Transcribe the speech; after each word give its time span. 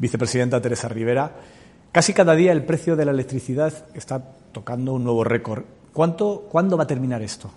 vicepresidenta 0.00 0.60
Teresa 0.60 0.88
Rivera. 0.88 1.30
Casi 1.92 2.12
cada 2.12 2.34
día 2.34 2.52
el 2.52 2.64
precio 2.64 2.96
de 2.96 3.04
la 3.04 3.12
electricidad 3.12 3.72
está 3.94 4.20
tocando 4.52 4.94
un 4.94 5.04
nuevo 5.04 5.22
récord. 5.22 5.64
¿Cuánto, 5.92 6.48
¿Cuándo 6.50 6.76
va 6.76 6.84
a 6.84 6.86
terminar 6.86 7.22
esto? 7.22 7.50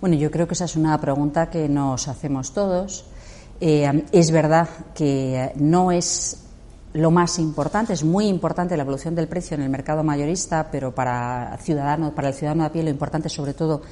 Bueno, 0.00 0.16
yo 0.16 0.30
creo 0.30 0.46
que 0.46 0.54
esa 0.54 0.64
es 0.64 0.76
una 0.76 0.98
pregunta 1.00 1.50
que 1.50 1.68
nos 1.68 2.08
hacemos 2.08 2.52
todos. 2.54 3.04
Eh, 3.60 4.04
es 4.12 4.30
verdad 4.30 4.68
que 4.94 5.52
no 5.56 5.90
es 5.92 6.44
lo 6.94 7.10
más 7.10 7.38
importante, 7.38 7.92
es 7.92 8.04
muy 8.04 8.26
importante 8.26 8.76
la 8.76 8.82
evolución 8.82 9.14
del 9.14 9.28
precio 9.28 9.56
en 9.56 9.62
el 9.62 9.68
mercado 9.68 10.02
mayorista, 10.02 10.68
pero 10.70 10.94
para, 10.94 11.58
ciudadano, 11.60 12.14
para 12.14 12.28
el 12.28 12.34
ciudadano 12.34 12.64
a 12.64 12.72
pie 12.72 12.82
lo 12.82 12.90
importante 12.90 13.28
sobre 13.28 13.52
todo 13.52 13.82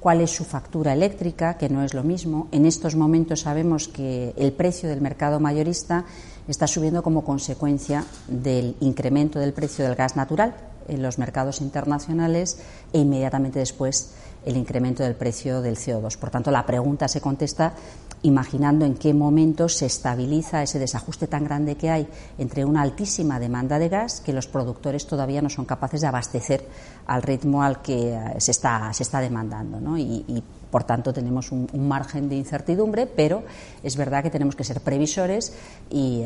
cuál 0.00 0.20
es 0.20 0.30
su 0.30 0.44
factura 0.44 0.92
eléctrica, 0.92 1.56
que 1.58 1.68
no 1.68 1.82
es 1.82 1.94
lo 1.94 2.02
mismo. 2.02 2.48
En 2.52 2.66
estos 2.66 2.94
momentos 2.94 3.40
sabemos 3.40 3.88
que 3.88 4.32
el 4.36 4.52
precio 4.52 4.88
del 4.88 5.00
mercado 5.00 5.40
mayorista 5.40 6.04
está 6.46 6.66
subiendo 6.66 7.02
como 7.02 7.24
consecuencia 7.24 8.04
del 8.28 8.76
incremento 8.80 9.38
del 9.38 9.52
precio 9.52 9.84
del 9.84 9.94
gas 9.94 10.16
natural 10.16 10.54
en 10.88 11.02
los 11.02 11.18
mercados 11.18 11.60
internacionales 11.60 12.58
e 12.92 13.00
inmediatamente 13.00 13.58
después 13.58 14.14
el 14.46 14.56
incremento 14.56 15.02
del 15.02 15.14
precio 15.14 15.60
del 15.60 15.76
CO2. 15.76 16.16
Por 16.16 16.30
tanto, 16.30 16.50
la 16.50 16.64
pregunta 16.64 17.08
se 17.08 17.20
contesta 17.20 17.74
imaginando 18.22 18.84
en 18.84 18.94
qué 18.94 19.14
momento 19.14 19.68
se 19.68 19.86
estabiliza 19.86 20.62
ese 20.62 20.78
desajuste 20.78 21.26
tan 21.26 21.44
grande 21.44 21.76
que 21.76 21.90
hay 21.90 22.08
entre 22.38 22.64
una 22.64 22.82
altísima 22.82 23.38
demanda 23.38 23.78
de 23.78 23.88
gas 23.88 24.20
que 24.20 24.32
los 24.32 24.46
productores 24.46 25.06
todavía 25.06 25.42
no 25.42 25.48
son 25.48 25.64
capaces 25.64 26.00
de 26.00 26.06
abastecer 26.08 26.66
al 27.06 27.22
ritmo 27.22 27.62
al 27.62 27.80
que 27.80 28.14
eh, 28.14 28.34
se 28.38 28.50
está, 28.50 28.92
se 28.92 29.02
está 29.02 29.20
demandando. 29.20 29.80
¿no? 29.80 29.96
y 29.96 30.42
por 30.70 30.84
tanto, 30.84 31.12
tenemos 31.12 31.52
un, 31.52 31.68
margen 31.88 32.28
de 32.28 32.36
incertidumbre, 32.36 33.06
pero 33.06 33.42
es 33.82 33.96
verdad 33.96 34.22
que 34.22 34.30
tenemos 34.30 34.56
que 34.56 34.64
ser 34.64 34.80
previsores 34.80 35.52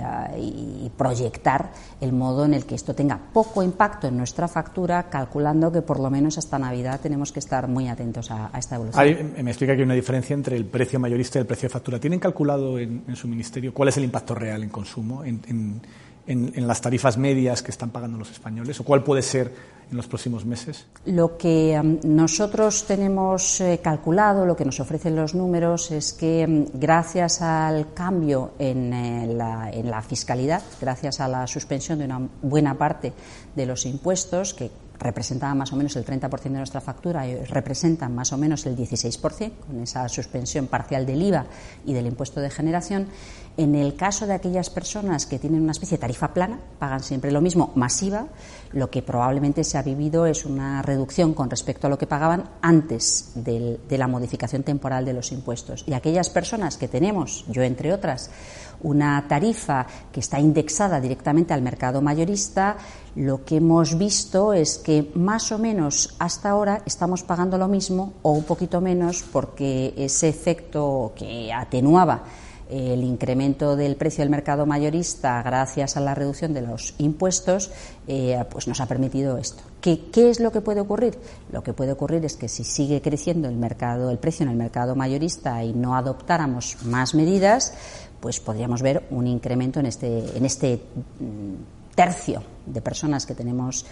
ah, 0.02 0.30
y, 0.36 0.90
proyectar 0.96 1.70
el 2.00 2.12
modo 2.12 2.44
en 2.44 2.54
el 2.54 2.64
que 2.64 2.74
esto 2.74 2.94
tenga 2.94 3.18
poco 3.32 3.62
impacto 3.62 4.06
en 4.06 4.16
nuestra 4.16 4.48
factura, 4.48 5.08
calculando 5.08 5.72
que 5.72 5.82
por 5.82 6.00
lo 6.00 6.10
menos 6.10 6.38
hasta 6.38 6.58
Navidad 6.58 7.00
tenemos 7.00 7.32
que 7.32 7.38
estar 7.38 7.68
muy 7.68 7.88
atentos 7.88 8.30
a, 8.30 8.50
esta 8.58 8.76
evolución. 8.76 9.34
me 9.42 9.50
explica 9.50 9.74
que 9.74 9.80
hay 9.80 9.84
una 9.84 9.94
diferencia 9.94 10.34
entre 10.34 10.56
el 10.56 10.66
precio 10.66 10.98
mayorista 10.98 11.38
y 11.38 11.42
el 11.42 11.46
precio 11.46 11.68
de 11.68 11.72
factura. 11.72 11.98
¿Tienen 11.98 12.18
calculado 12.18 12.78
en, 12.78 13.04
su 13.14 13.28
ministerio 13.28 13.72
cuál 13.72 13.88
es 13.88 13.96
el 13.96 14.04
impacto 14.04 14.34
real 14.34 14.62
en 14.62 14.70
consumo? 14.70 15.24
en 15.24 15.80
en, 16.26 16.66
las 16.66 16.80
tarifas 16.80 17.16
medias 17.16 17.62
que 17.62 17.70
están 17.70 17.90
pagando 17.90 18.18
los 18.18 18.30
españoles 18.30 18.78
o 18.80 18.84
cuál 18.84 19.02
puede 19.02 19.22
ser 19.22 19.52
en 19.92 19.96
los 19.98 20.08
próximos 20.08 20.44
meses? 20.44 20.86
Lo 21.06 21.36
que 21.36 21.78
um, 21.80 21.98
nosotros 22.04 22.84
tenemos 22.86 23.60
eh, 23.60 23.80
calculado, 23.82 24.44
lo 24.44 24.56
que 24.56 24.64
nos 24.64 24.80
ofrecen 24.80 25.14
los 25.14 25.34
números, 25.34 25.90
es 25.90 26.12
que 26.12 26.44
um, 26.48 26.80
gracias 26.80 27.40
al 27.42 27.92
cambio 27.94 28.52
en, 28.58 28.92
eh, 28.92 29.26
la, 29.32 29.70
en 29.70 29.90
la 29.90 30.02
fiscalidad, 30.02 30.62
gracias 30.80 31.20
a 31.20 31.28
la 31.28 31.46
suspensión 31.46 31.98
de 31.98 32.06
una 32.06 32.26
buena 32.42 32.76
parte 32.76 33.12
de 33.54 33.66
los 33.66 33.86
impuestos, 33.86 34.54
que 34.54 34.70
representaban 35.02 35.58
más 35.58 35.72
o 35.72 35.76
menos 35.76 35.96
el 35.96 36.04
30% 36.04 36.42
de 36.42 36.50
nuestra 36.50 36.80
factura 36.80 37.24
representan 37.48 38.14
más 38.14 38.32
o 38.32 38.38
menos 38.38 38.64
el 38.66 38.76
16%, 38.76 39.52
con 39.66 39.80
esa 39.80 40.08
suspensión 40.08 40.68
parcial 40.68 41.04
del 41.04 41.22
IVA 41.22 41.46
y 41.84 41.92
del 41.92 42.06
impuesto 42.06 42.40
de 42.40 42.50
generación. 42.50 43.08
En 43.56 43.74
el 43.74 43.96
caso 43.96 44.26
de 44.26 44.32
aquellas 44.32 44.70
personas 44.70 45.26
que 45.26 45.38
tienen 45.38 45.62
una 45.62 45.72
especie 45.72 45.98
de 45.98 46.00
tarifa 46.00 46.32
plana, 46.32 46.58
pagan 46.78 47.02
siempre 47.02 47.30
lo 47.30 47.40
mismo, 47.40 47.72
masiva, 47.74 48.26
lo 48.72 48.90
que 48.90 49.02
probablemente 49.02 49.64
se 49.64 49.76
ha 49.82 49.84
vivido 49.84 50.26
es 50.26 50.44
una 50.44 50.80
reducción 50.80 51.34
con 51.34 51.50
respecto 51.50 51.88
a 51.88 51.90
lo 51.90 51.98
que 51.98 52.06
pagaban 52.06 52.44
antes 52.62 53.32
de 53.34 53.98
la 53.98 54.06
modificación 54.06 54.62
temporal 54.62 55.04
de 55.04 55.12
los 55.12 55.32
impuestos. 55.32 55.82
Y 55.88 55.94
aquellas 55.94 56.30
personas 56.30 56.76
que 56.76 56.86
tenemos, 56.86 57.44
yo 57.48 57.62
entre 57.62 57.92
otras, 57.92 58.30
una 58.82 59.26
tarifa 59.28 59.86
que 60.12 60.20
está 60.20 60.38
indexada 60.38 61.00
directamente 61.00 61.52
al 61.52 61.62
mercado 61.62 62.00
mayorista, 62.00 62.76
lo 63.16 63.44
que 63.44 63.56
hemos 63.56 63.98
visto 63.98 64.52
es 64.52 64.78
que 64.78 65.10
más 65.14 65.50
o 65.50 65.58
menos 65.58 66.14
hasta 66.20 66.50
ahora 66.50 66.82
estamos 66.86 67.24
pagando 67.24 67.58
lo 67.58 67.66
mismo 67.66 68.14
o 68.22 68.32
un 68.32 68.44
poquito 68.44 68.80
menos 68.80 69.24
porque 69.32 69.94
ese 69.96 70.28
efecto 70.28 71.12
que 71.16 71.52
atenuaba 71.52 72.22
el 72.72 73.04
incremento 73.04 73.76
del 73.76 73.96
precio 73.96 74.22
del 74.22 74.30
mercado 74.30 74.64
mayorista 74.64 75.42
gracias 75.42 75.96
a 75.96 76.00
la 76.00 76.14
reducción 76.14 76.54
de 76.54 76.62
los 76.62 76.94
impuestos, 76.98 77.70
eh, 78.08 78.42
pues 78.50 78.66
nos 78.66 78.80
ha 78.80 78.86
permitido 78.86 79.36
esto. 79.36 79.62
¿Qué, 79.82 80.00
es 80.14 80.40
lo 80.40 80.52
que 80.52 80.62
puede 80.62 80.80
ocurrir? 80.80 81.18
Lo 81.52 81.62
que 81.62 81.74
puede 81.74 81.92
ocurrir 81.92 82.24
es 82.24 82.36
que 82.36 82.48
si 82.48 82.64
sigue 82.64 83.02
creciendo 83.02 83.48
el 83.48 83.56
mercado, 83.56 84.10
el 84.10 84.18
precio 84.18 84.44
en 84.44 84.50
el 84.50 84.56
mercado 84.56 84.96
mayorista 84.96 85.62
y 85.62 85.74
no 85.74 85.96
adoptáramos 85.96 86.78
más 86.84 87.14
medidas, 87.14 87.74
pues 88.20 88.40
podríamos 88.40 88.80
ver 88.80 89.06
un 89.10 89.26
incremento 89.26 89.80
en 89.80 89.86
este, 89.86 90.36
en 90.36 90.44
este 90.46 90.76
mm, 91.20 91.94
tercio 91.94 92.42
de 92.64 92.80
personas 92.80 93.26
que 93.26 93.34
tenemos 93.34 93.84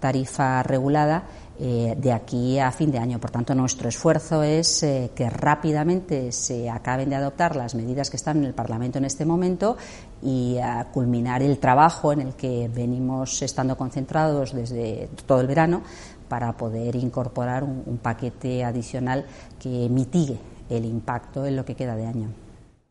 tarifa 0.00 0.62
regulada 0.62 1.24
eh, 1.58 1.94
de 1.96 2.12
aquí 2.12 2.58
a 2.58 2.70
fin 2.70 2.90
de 2.90 2.98
año. 2.98 3.18
Por 3.18 3.30
tanto, 3.30 3.54
nuestro 3.54 3.88
esfuerzo 3.88 4.42
es 4.42 4.82
eh, 4.82 5.10
que 5.14 5.30
rápidamente 5.30 6.30
se 6.32 6.68
acaben 6.68 7.08
de 7.08 7.16
adoptar 7.16 7.56
las 7.56 7.74
medidas 7.74 8.10
que 8.10 8.16
están 8.16 8.38
en 8.38 8.44
el 8.44 8.54
Parlamento 8.54 8.98
en 8.98 9.06
este 9.06 9.24
momento 9.24 9.76
y 10.22 10.58
a 10.58 10.84
culminar 10.92 11.42
el 11.42 11.58
trabajo 11.58 12.12
en 12.12 12.20
el 12.20 12.34
que 12.34 12.68
venimos 12.68 13.40
estando 13.40 13.76
concentrados 13.76 14.52
desde 14.52 15.08
todo 15.24 15.40
el 15.40 15.46
verano 15.46 15.82
para 16.28 16.52
poder 16.56 16.94
incorporar 16.96 17.64
un 17.64 17.98
paquete 18.02 18.64
adicional 18.64 19.24
que 19.58 19.88
mitigue 19.88 20.38
el 20.68 20.84
impacto 20.84 21.46
en 21.46 21.56
lo 21.56 21.64
que 21.64 21.74
queda 21.74 21.96
de 21.96 22.06
año. 22.06 22.45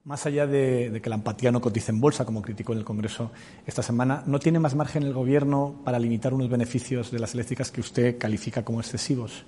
Más 0.06 0.28
allá 0.28 0.46
de, 0.46 1.00
que 1.02 1.10
la 1.10 1.16
empatía 1.16 1.52
no 1.52 1.62
cotice 1.62 1.92
en 1.92 2.00
bolsa, 2.00 2.26
como 2.26 2.44
criticó 2.44 2.74
en 2.74 2.78
el 2.78 2.86
Congreso 2.86 3.32
esta 3.66 3.82
semana, 3.82 4.22
¿no 4.28 4.38
tiene 4.38 4.60
más 4.60 4.76
margen 4.76 5.02
el 5.02 5.14
Gobierno 5.14 5.82
para 5.84 5.98
limitar 5.98 6.32
unos 6.32 6.48
beneficios 6.48 7.10
de 7.10 7.18
las 7.18 7.34
eléctricas 7.34 7.72
que 7.72 7.82
usted 7.82 8.20
califica 8.20 8.64
como 8.64 8.82
excesivos? 8.82 9.46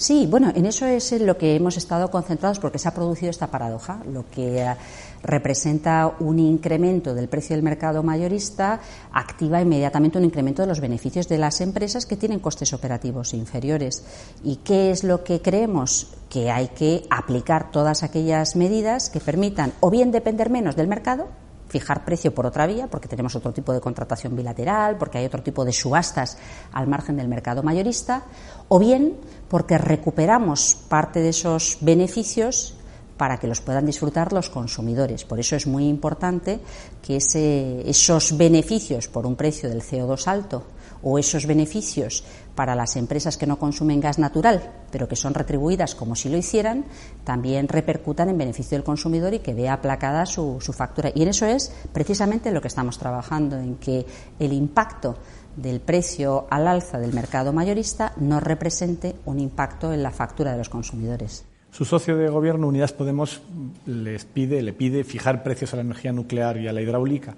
Sí, 0.00 0.26
bueno, 0.26 0.50
en 0.54 0.64
eso 0.64 0.86
es 0.86 1.12
en 1.12 1.26
lo 1.26 1.36
que 1.36 1.54
hemos 1.54 1.76
estado 1.76 2.10
concentrados 2.10 2.58
porque 2.58 2.78
se 2.78 2.88
ha 2.88 2.94
producido 2.94 3.28
esta 3.28 3.48
paradoja, 3.48 4.00
lo 4.10 4.24
que 4.30 4.62
eh, 4.62 4.74
representa 5.22 6.10
un 6.20 6.38
incremento 6.38 7.14
del 7.14 7.28
precio 7.28 7.54
del 7.54 7.62
mercado 7.62 8.02
mayorista 8.02 8.80
activa 9.12 9.60
inmediatamente 9.60 10.16
un 10.16 10.24
incremento 10.24 10.62
de 10.62 10.68
los 10.68 10.80
beneficios 10.80 11.28
de 11.28 11.36
las 11.36 11.60
empresas 11.60 12.06
que 12.06 12.16
tienen 12.16 12.38
costes 12.38 12.72
operativos 12.72 13.34
inferiores. 13.34 14.02
¿Y 14.42 14.56
qué 14.64 14.90
es 14.90 15.04
lo 15.04 15.22
que 15.22 15.42
creemos? 15.42 16.06
Que 16.30 16.50
hay 16.50 16.68
que 16.68 17.04
aplicar 17.10 17.70
todas 17.70 18.02
aquellas 18.02 18.56
medidas 18.56 19.10
que 19.10 19.20
permitan 19.20 19.74
o 19.80 19.90
bien 19.90 20.12
depender 20.12 20.48
menos 20.48 20.76
del 20.76 20.88
mercado, 20.88 21.28
fijar 21.70 22.04
precio 22.04 22.34
por 22.34 22.46
otra 22.46 22.66
vía, 22.66 22.88
porque 22.88 23.08
tenemos 23.08 23.34
otro 23.36 23.52
tipo 23.52 23.72
de 23.72 23.80
contratación 23.80 24.34
bilateral, 24.34 24.98
porque 24.98 25.18
hay 25.18 25.26
otro 25.26 25.42
tipo 25.42 25.64
de 25.64 25.72
subastas 25.72 26.36
al 26.72 26.88
margen 26.88 27.16
del 27.16 27.28
mercado 27.28 27.62
mayorista, 27.62 28.24
o 28.68 28.78
bien 28.78 29.16
porque 29.48 29.78
recuperamos 29.78 30.76
parte 30.88 31.20
de 31.20 31.28
esos 31.30 31.78
beneficios 31.80 32.74
para 33.16 33.38
que 33.38 33.46
los 33.46 33.60
puedan 33.60 33.86
disfrutar 33.86 34.32
los 34.32 34.50
consumidores. 34.50 35.24
Por 35.24 35.38
eso 35.38 35.54
es 35.54 35.66
muy 35.66 35.86
importante 35.88 36.58
que 37.02 37.18
esos 37.18 38.36
beneficios 38.36 39.08
por 39.08 39.26
un 39.26 39.36
precio 39.36 39.68
del 39.68 39.82
CO2 39.82 40.26
alto 40.26 40.64
o 41.02 41.18
esos 41.18 41.46
beneficios 41.46 42.24
para 42.54 42.74
las 42.74 42.96
empresas 42.96 43.36
que 43.36 43.46
no 43.46 43.58
consumen 43.58 44.00
gas 44.00 44.18
natural, 44.18 44.72
pero 44.90 45.08
que 45.08 45.16
son 45.16 45.34
retribuidas 45.34 45.94
como 45.94 46.14
si 46.14 46.28
lo 46.28 46.36
hicieran, 46.36 46.84
también 47.24 47.68
repercutan 47.68 48.28
en 48.28 48.38
beneficio 48.38 48.76
del 48.76 48.84
consumidor 48.84 49.34
y 49.34 49.38
que 49.38 49.54
vea 49.54 49.74
aplacada 49.74 50.26
su, 50.26 50.58
su 50.60 50.72
factura. 50.72 51.10
Y 51.14 51.22
en 51.22 51.28
eso 51.28 51.46
es 51.46 51.72
precisamente 51.92 52.50
lo 52.50 52.60
que 52.60 52.68
estamos 52.68 52.98
trabajando, 52.98 53.56
en 53.56 53.76
que 53.76 54.04
el 54.38 54.52
impacto 54.52 55.16
del 55.56 55.80
precio 55.80 56.46
al 56.50 56.68
alza 56.68 56.98
del 56.98 57.12
mercado 57.12 57.52
mayorista 57.52 58.12
no 58.16 58.40
represente 58.40 59.16
un 59.24 59.40
impacto 59.40 59.92
en 59.92 60.02
la 60.02 60.10
factura 60.10 60.52
de 60.52 60.58
los 60.58 60.68
consumidores. 60.68 61.44
Su 61.70 61.84
socio 61.84 62.16
de 62.16 62.28
gobierno, 62.28 62.66
Unidas 62.66 62.92
Podemos, 62.92 63.42
les 63.86 64.24
pide, 64.24 64.60
le 64.62 64.72
pide 64.72 65.04
fijar 65.04 65.42
precios 65.42 65.72
a 65.72 65.76
la 65.76 65.82
energía 65.82 66.12
nuclear 66.12 66.56
y 66.56 66.66
a 66.66 66.72
la 66.72 66.80
hidráulica. 66.80 67.36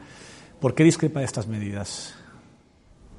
¿Por 0.58 0.74
qué 0.74 0.84
discrepa 0.84 1.20
de 1.20 1.26
estas 1.26 1.48
medidas? 1.48 2.15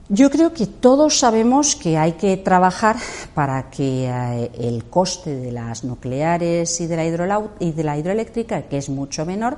Yo 0.10 0.30
creo 0.30 0.54
que 0.54 0.68
todos 0.68 1.20
sabemos 1.20 1.78
que 1.78 1.98
hay 1.98 2.14
que 2.14 2.36
trabajar 2.36 2.98
para 3.34 3.70
que 3.70 4.10
eh, 4.10 4.52
el 4.60 4.86
coste 4.86 5.34
de 5.34 5.52
las 5.52 5.86
nucleares 5.86 6.82
y 6.82 6.88
de 6.88 6.98
la, 6.98 7.42
y 7.60 7.72
de 7.72 7.84
la 7.84 7.98
hidroeléctrica, 7.98 8.64
que 8.64 8.78
es 8.78 8.90
mucho 8.90 9.26
menor, 9.26 9.58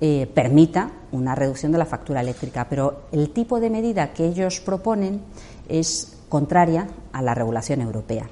eh, 0.00 0.30
permita 0.34 0.92
una 1.10 1.34
reducción 1.34 1.72
de 1.72 1.78
la 1.78 1.86
factura 1.86 2.20
eléctrica. 2.20 2.66
Pero 2.68 3.04
el 3.12 3.30
tipo 3.30 3.60
de 3.60 3.70
medida 3.70 4.12
que 4.12 4.26
ellos 4.26 4.60
proponen 4.60 5.22
es 5.70 6.18
contraria 6.28 6.86
a 7.12 7.22
la 7.22 7.34
regulación 7.34 7.80
europea. 7.80 8.28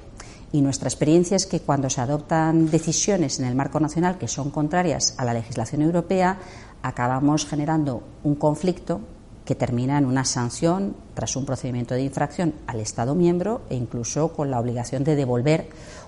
Y 0.51 0.61
nuestra 0.61 0.87
experiencia 0.87 1.35
es 1.35 1.47
que 1.47 1.61
cuando 1.61 1.89
se 1.89 2.01
adoptan 2.01 2.69
decisiones 2.69 3.39
en 3.39 3.45
el 3.45 3.55
marco 3.55 3.79
nacional 3.79 4.19
que 4.19 4.27
son 4.27 4.51
contrarias 4.51 5.15
a 5.17 5.25
la 5.25 5.33
legislación 5.33 5.81
europea, 5.81 6.37
acabamos 6.83 7.47
generando 7.47 8.03
un 8.23 8.35
conflicto 8.35 9.01
que 9.43 9.55
termina 9.55 9.97
en 9.97 10.05
una 10.05 10.23
sanción 10.23 11.06
tras 11.17 11.35
un 11.35 11.45
procedimiento 11.45 11.95
de 11.95 12.03
infracción 12.03 12.53
al 12.67 12.79
Estado 12.79 13.15
miembro 13.15 13.61
e 13.71 13.75
incluso 13.75 14.33
con 14.33 14.51
la 14.51 14.59
obligación 14.59 15.03
de 15.03 15.15
devolver 15.15 15.65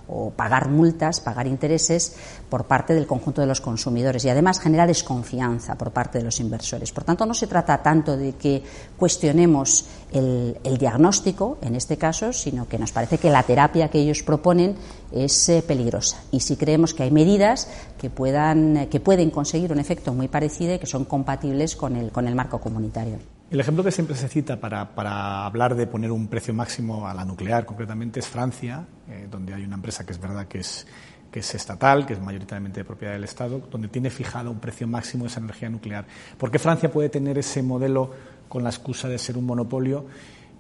o 0.08 0.30
pagar 0.30 0.70
multas, 0.70 1.20
pagar 1.20 1.48
intereses 1.48 2.14
por 2.48 2.66
parte 2.66 2.94
del 2.94 3.08
conjunto 3.08 3.42
de 3.42 3.48
los 3.48 3.60
consumidores 3.60 4.24
y 4.24 4.30
además 4.30 4.60
genera 4.60 4.86
desconfianza 4.86 5.74
por 5.80 5.90
parte 5.90 6.20
de 6.20 6.26
los 6.26 6.40
inversores. 6.40 6.92
Por 6.92 7.06
tanto, 7.06 7.26
no 7.26 7.34
se 7.34 7.48
trata 7.48 7.82
tanto 7.82 8.18
de 8.18 8.34
que 8.34 8.62
cuestionemos 8.98 9.86
el, 10.12 10.78
diagnóstico, 10.78 11.58
en 11.64 11.74
este 11.74 11.98
caso, 11.98 12.32
sino 12.32 12.68
que 12.68 12.78
nos 12.78 12.92
parece 12.92 13.18
que 13.18 13.32
la 13.32 13.42
terapia 13.42 13.90
que 13.90 14.02
ellos 14.02 14.22
proponen 14.22 14.76
es 15.12 15.50
eh, 15.50 15.64
peligrosa. 15.66 16.22
Y 16.30 16.42
si 16.42 16.56
creemos 16.56 16.94
que 16.94 17.02
hay 17.02 17.12
medidas 17.12 17.68
que, 17.98 18.12
puedan, 18.12 18.88
que 18.92 19.00
pueden 19.00 19.32
conseguir 19.32 19.72
un 19.72 19.80
efecto 19.80 20.14
muy 20.14 20.28
parecido 20.28 20.76
y 20.76 20.78
que 20.78 20.86
son 20.86 21.06
compatibles 21.06 21.76
con 21.76 21.96
el, 21.96 22.12
con 22.12 22.28
el 22.28 22.36
marco 22.36 22.60
comunitario. 22.60 23.39
El 23.52 23.60
ejemplo 23.60 23.84
que 23.84 23.92
siempre 23.92 24.16
se 24.16 24.28
cita 24.28 24.60
para, 24.60 25.46
hablar 25.46 25.74
de 25.74 25.88
poner 25.88 26.12
un 26.12 26.28
precio 26.28 26.54
máximo 26.54 27.08
a 27.08 27.16
la 27.16 27.26
nuclear, 27.26 27.66
concretamente, 27.66 28.20
es 28.20 28.28
Francia, 28.28 28.86
eh, 29.10 29.28
donde 29.30 29.56
hay 29.56 29.64
una 29.64 29.74
empresa 29.74 30.06
que 30.06 30.12
es 30.12 30.22
verdad 30.22 30.48
que 30.48 30.60
es, 30.60 30.86
que 31.32 31.40
es 31.40 31.56
estatal, 31.56 32.06
que 32.06 32.14
es 32.14 32.22
mayoritariamente 32.22 32.82
de 32.82 32.86
propiedad 32.86 33.14
del 33.14 33.24
Estado, 33.24 33.60
donde 33.72 33.88
tiene 33.88 34.12
fijado 34.12 34.52
un 34.52 34.60
precio 34.60 34.88
máximo 34.88 35.24
de 35.24 35.30
esa 35.30 35.40
energía 35.40 35.68
nuclear. 35.68 36.06
¿Por 36.38 36.52
qué 36.52 36.60
Francia 36.60 36.92
puede 36.92 37.10
tener 37.10 37.40
ese 37.40 37.64
modelo 37.64 38.12
con 38.48 38.64
la 38.64 38.70
excusa 38.70 39.08
de 39.08 39.18
ser 39.18 39.36
un 39.36 39.48
monopolio 39.48 40.06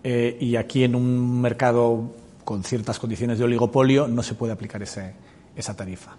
eh, 0.03 0.35
y 0.39 0.55
aquí 0.55 0.83
en 0.83 0.95
un 0.95 1.41
mercado 1.41 2.15
con 2.43 2.63
ciertas 2.63 2.97
condiciones 2.97 3.37
de 3.37 3.43
oligopolio 3.43 4.07
no 4.07 4.23
se 4.23 4.33
puede 4.33 4.53
aplicar 4.53 4.81
esa 4.81 5.75
tarifa? 5.75 6.15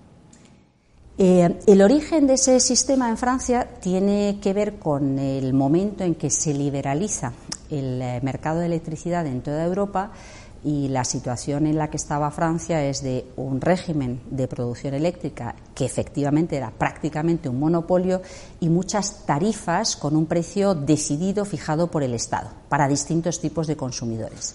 Eh, 1.22 1.58
el 1.66 1.82
origen 1.82 2.26
de 2.26 2.32
ese 2.32 2.58
sistema 2.60 3.10
en 3.10 3.18
Francia 3.18 3.68
tiene 3.78 4.38
que 4.40 4.54
ver 4.54 4.78
con 4.78 5.18
el 5.18 5.52
momento 5.52 6.02
en 6.02 6.14
que 6.14 6.30
se 6.30 6.54
liberaliza 6.54 7.34
el 7.68 8.00
eh, 8.00 8.20
mercado 8.22 8.60
de 8.60 8.64
electricidad 8.64 9.26
en 9.26 9.42
toda 9.42 9.62
Europa 9.62 10.12
y 10.64 10.88
la 10.88 11.04
situación 11.04 11.66
en 11.66 11.76
la 11.76 11.90
que 11.90 11.98
estaba 11.98 12.30
Francia 12.30 12.82
es 12.82 13.02
de 13.02 13.26
un 13.36 13.60
régimen 13.60 14.22
de 14.30 14.48
producción 14.48 14.94
eléctrica 14.94 15.54
que 15.74 15.84
efectivamente 15.84 16.56
era 16.56 16.70
prácticamente 16.70 17.50
un 17.50 17.60
monopolio 17.60 18.22
y 18.58 18.70
muchas 18.70 19.26
tarifas 19.26 19.96
con 19.96 20.16
un 20.16 20.24
precio 20.24 20.74
decidido 20.74 21.44
fijado 21.44 21.90
por 21.90 22.02
el 22.02 22.14
Estado 22.14 22.48
para 22.70 22.88
distintos 22.88 23.42
tipos 23.42 23.66
de 23.66 23.76
consumidores 23.76 24.54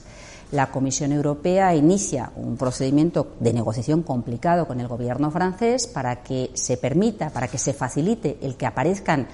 la 0.52 0.72
Comisión 0.72 1.12
Europea 1.12 1.76
inicia 1.76 2.32
un 2.36 2.58
procedimiento 2.58 3.34
de 3.40 3.54
negociación 3.54 4.04
complicado 4.04 4.68
con 4.68 4.80
el 4.80 4.88
gobierno 4.88 5.32
francés 5.32 5.88
para 5.88 6.24
que 6.24 6.52
se 6.54 6.78
permita, 6.78 7.30
para 7.30 7.48
que 7.48 7.58
se 7.58 7.74
facilite 7.74 8.38
el 8.42 8.56
que 8.56 8.66
aparezcan 8.66 9.28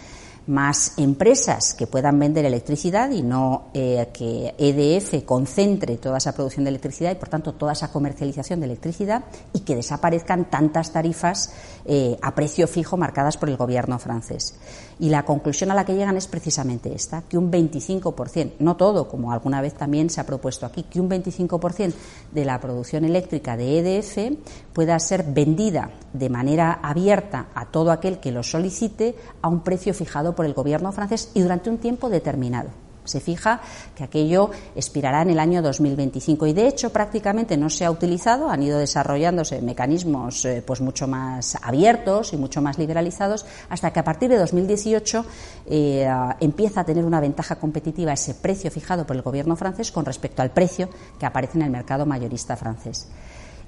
más 0.47 0.93
empresas 0.97 1.73
que 1.73 1.88
puedan 1.88 2.17
vender 2.17 2.45
electricidad 2.45 3.11
y 3.11 3.21
no 3.21 3.65
eh, 3.73 4.09
que 4.11 4.55
EDF 4.57 5.23
concentre 5.23 5.97
toda 5.97 6.17
esa 6.17 6.33
producción 6.33 6.65
de 6.65 6.69
electricidad 6.69 7.11
y, 7.11 7.15
por 7.15 7.29
tanto, 7.29 7.53
toda 7.53 7.73
esa 7.73 7.91
comercialización 7.91 8.59
de 8.59 8.65
electricidad 8.65 9.23
y 9.53 9.59
que 9.59 9.75
desaparezcan 9.75 10.49
tantas 10.49 10.91
tarifas 10.91 11.53
eh, 11.85 12.17
a 12.21 12.33
precio 12.33 12.67
fijo 12.67 12.97
marcadas 12.97 13.38
por 13.38 13.49
el 13.49 13.57
gobierno 13.57 13.99
francés. 13.99 14.55
Y 14.99 15.09
la 15.09 15.25
conclusión 15.25 15.71
a 15.71 15.75
la 15.75 15.85
que 15.85 15.95
llegan 15.95 16.17
es 16.17 16.27
precisamente 16.27 16.93
esta, 16.93 17.23
que 17.23 17.38
un 17.38 17.51
25%, 17.51 18.53
no 18.59 18.77
todo, 18.77 19.07
como 19.07 19.31
alguna 19.31 19.61
vez 19.61 19.73
también 19.73 20.09
se 20.09 20.21
ha 20.21 20.25
propuesto 20.25 20.65
aquí, 20.65 20.83
que 20.83 20.99
un 20.99 21.09
25% 21.09 21.93
de 22.31 22.45
la 22.45 22.59
producción 22.59 23.05
eléctrica 23.05 23.57
de 23.57 23.79
EDF 23.79 24.38
pueda 24.73 24.97
ser 24.99 25.23
vendida 25.23 25.91
de 26.13 26.29
manera 26.29 26.79
abierta 26.83 27.47
a 27.55 27.65
todo 27.65 27.91
aquel 27.91 28.19
que 28.19 28.31
lo 28.31 28.43
solicite 28.43 29.15
a 29.41 29.47
un 29.47 29.61
precio 29.61 29.93
fijado 29.93 30.31
por 30.33 30.45
el 30.45 30.54
gobierno 30.54 30.92
francés 30.92 31.30
y 31.33 31.42
durante 31.42 31.69
un 31.69 31.78
tiempo 31.78 32.10
determinado. 32.10 32.69
Se 33.04 33.19
fija 33.19 33.62
que 33.95 34.04
aquello 34.04 34.51
expirará 34.75 35.24
en 35.24 35.31
el 35.31 35.39
año 35.39 35.62
2025 35.62 36.45
y 36.45 36.54
de 36.54 36.68
hecho 36.68 36.92
prácticamente 36.92 37.57
no 37.57 37.69
se 37.69 37.83
ha 37.83 37.89
utilizado, 37.89 38.50
han 38.50 38.62
ido 38.62 38.78
desarrollándose 38.78 39.62
mecanismos 39.62 40.45
eh, 40.45 40.63
pues 40.66 40.81
mucho 40.81 41.07
más 41.07 41.57
abiertos 41.63 42.33
y 42.33 42.38
mucho 42.38 42.62
más 42.62 42.78
liberalizados 42.78 43.45
hasta 43.69 43.92
que 43.92 44.00
a 44.00 44.04
partir 44.04 44.30
de 44.30 44.38
2018 44.38 45.25
eh, 45.66 46.07
empieza 46.39 46.81
a 46.81 46.84
tener 46.84 47.04
una 47.04 47.19
ventaja 47.19 47.56
competitiva 47.56 48.13
ese 48.13 48.36
precio 48.36 48.69
fijado 48.69 49.07
por 49.07 49.16
el 49.16 49.24
gobierno 49.24 49.56
francés 49.56 49.92
con 49.92 50.06
respecto 50.06 50.44
al 50.44 50.51
precio 50.51 50.88
que 51.19 51.25
aparece 51.25 51.57
en 51.57 51.63
el 51.63 51.72
mercado 51.72 52.06
mayorista 52.06 52.56
francés. 52.56 53.07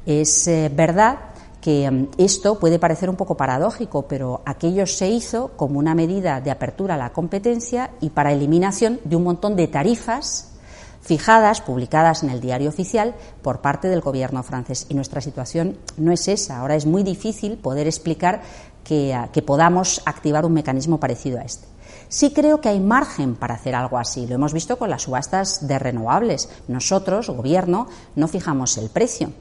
Es 0.05 0.47
eh, 0.47 0.69
verdad 0.73 1.17
que 1.63 1.89
mm, 1.89 2.07
esto 2.17 2.59
puede 2.59 2.77
parecer 2.77 3.09
un 3.09 3.15
poco 3.15 3.37
paradójico, 3.37 4.05
pero 4.05 4.41
aquello 4.45 4.85
se 4.85 5.07
hizo 5.07 5.51
como 5.55 5.79
una 5.79 5.95
medida 5.95 6.41
de 6.41 6.51
apertura 6.51 6.95
a 6.95 6.97
la 6.97 7.13
competencia 7.13 7.91
y 8.01 8.09
para 8.09 8.33
eliminación 8.33 8.99
de 9.05 9.15
un 9.15 9.23
montón 9.23 9.55
de 9.55 9.69
tarifas 9.69 10.51
fijadas, 10.99 11.61
publicadas 11.61 12.23
en 12.23 12.31
el 12.31 12.41
diario 12.41 12.67
oficial 12.67 13.15
por 13.41 13.61
parte 13.61 13.87
del 13.87 14.01
gobierno 14.01 14.43
francés. 14.43 14.87
Y 14.89 14.93
nuestra 14.93 15.21
situación 15.21 15.77
no 15.95 16.11
es 16.11 16.27
esa. 16.27 16.59
Ahora 16.59 16.75
es 16.75 16.85
muy 16.85 17.01
difícil 17.01 17.57
poder 17.57 17.87
explicar 17.87 18.41
que, 18.83 19.17
que 19.31 19.41
podamos 19.41 20.01
activar 20.05 20.45
un 20.45 20.53
mecanismo 20.53 20.99
parecido 20.99 21.39
a 21.39 21.43
este. 21.43 21.65
Sí 22.09 22.31
creo 22.31 22.59
que 22.59 22.69
hay 22.69 22.81
margen 22.81 23.35
para 23.35 23.55
hacer 23.55 23.73
algo 23.73 23.97
así. 23.97 24.27
Lo 24.27 24.35
hemos 24.35 24.53
visto 24.53 24.77
con 24.77 24.89
las 24.89 25.03
subastas 25.03 25.65
de 25.65 25.79
renovables. 25.79 26.49
Nosotros, 26.67 27.29
gobierno, 27.29 27.87
no 28.15 28.27
fijamos 28.27 28.77
el 28.77 28.89
precio 28.89 29.31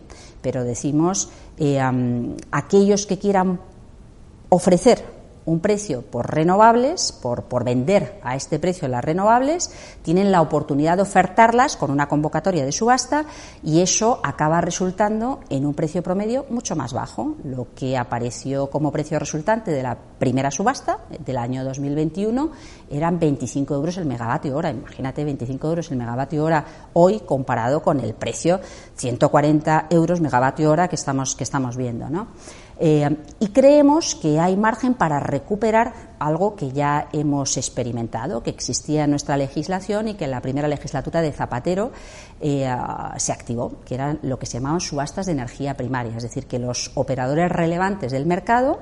pero 0.43 0.65
decimos 0.65 1.31
eh, 1.59 1.81
aquellos 2.50 3.06
que 3.06 3.19
quieran 3.19 3.61
ofrecer 4.49 5.12
un 5.44 5.61
precio 5.61 6.03
por 6.03 6.33
renovables, 6.33 7.12
por, 7.12 7.44
por, 7.44 7.65
vender 7.65 8.21
a 8.23 8.37
este 8.37 8.59
precio 8.59 8.89
las 8.89 9.05
renovables, 9.05 9.71
tienen 10.03 10.33
la 10.33 10.41
oportunidad 10.41 10.97
de 10.97 11.03
ofertarlas 11.03 11.77
con 11.77 11.91
una 11.91 12.09
convocatoria 12.09 12.65
de 12.65 12.73
subasta 12.73 13.25
y 13.62 13.81
eso 13.81 14.21
acaba 14.23 14.61
resultando 14.61 15.41
en 15.49 15.67
un 15.67 15.75
precio 15.75 16.03
promedio 16.03 16.47
mucho 16.50 16.77
más 16.77 16.93
bajo. 16.93 17.37
Lo 17.44 17.69
que 17.75 17.97
apareció 17.97 18.71
como 18.71 18.93
precio 18.93 19.19
resultante 19.19 19.71
de 19.71 19.83
la 19.83 19.97
primera 20.19 20.50
subasta 20.50 20.99
del 21.25 21.39
año 21.39 21.65
2021 21.65 22.50
eran 22.91 23.19
25 23.19 23.75
euros 23.75 23.97
el 23.97 24.06
megavatio 24.06 24.56
hora. 24.56 24.71
Imagínate 24.71 25.25
25 25.25 25.69
euros 25.69 25.91
el 25.91 25.97
megavatio 25.97 26.44
hora 26.44 26.65
hoy 26.93 27.21
comparado 27.21 27.83
con 27.83 28.00
el 28.00 28.15
precio 28.15 28.61
140 28.97 29.87
euros 29.91 30.21
megavatio 30.21 30.71
hora 30.71 30.89
que 30.89 30.97
estamos, 30.97 31.35
que 31.35 31.44
estamos 31.44 31.77
viendo. 31.77 32.09
¿no? 32.09 32.29
Eh, 32.84 33.08
y 33.38 33.50
creemos 33.50 34.17
que 34.17 34.40
hay 34.40 34.56
margen 34.56 34.94
para 34.94 35.20
recuperar 35.20 35.93
algo 36.19 36.56
que 36.56 36.73
ya 36.73 37.08
hemos 37.12 37.56
experimentado, 37.56 38.43
que 38.43 38.50
existía 38.50 39.05
en 39.05 39.11
nuestra 39.11 39.37
legislación 39.37 40.08
y 40.08 40.14
que 40.14 40.25
en 40.25 40.32
la 40.32 40.40
primera 40.40 40.67
legislatura 40.67 41.20
de 41.20 41.31
Zapatero 41.31 41.93
eh, 42.40 42.69
se 43.19 43.31
activó, 43.31 43.75
que 43.84 43.94
eran 43.94 44.19
lo 44.23 44.40
que 44.40 44.46
se 44.46 44.55
llamaban 44.55 44.81
subastas 44.81 45.26
de 45.26 45.32
energía 45.32 45.76
primaria, 45.76 46.17
es 46.17 46.25
decir, 46.25 46.46
que 46.46 46.58
los 46.58 46.90
operadores 46.96 47.52
relevantes 47.52 48.11
del 48.11 48.26
mercado 48.26 48.81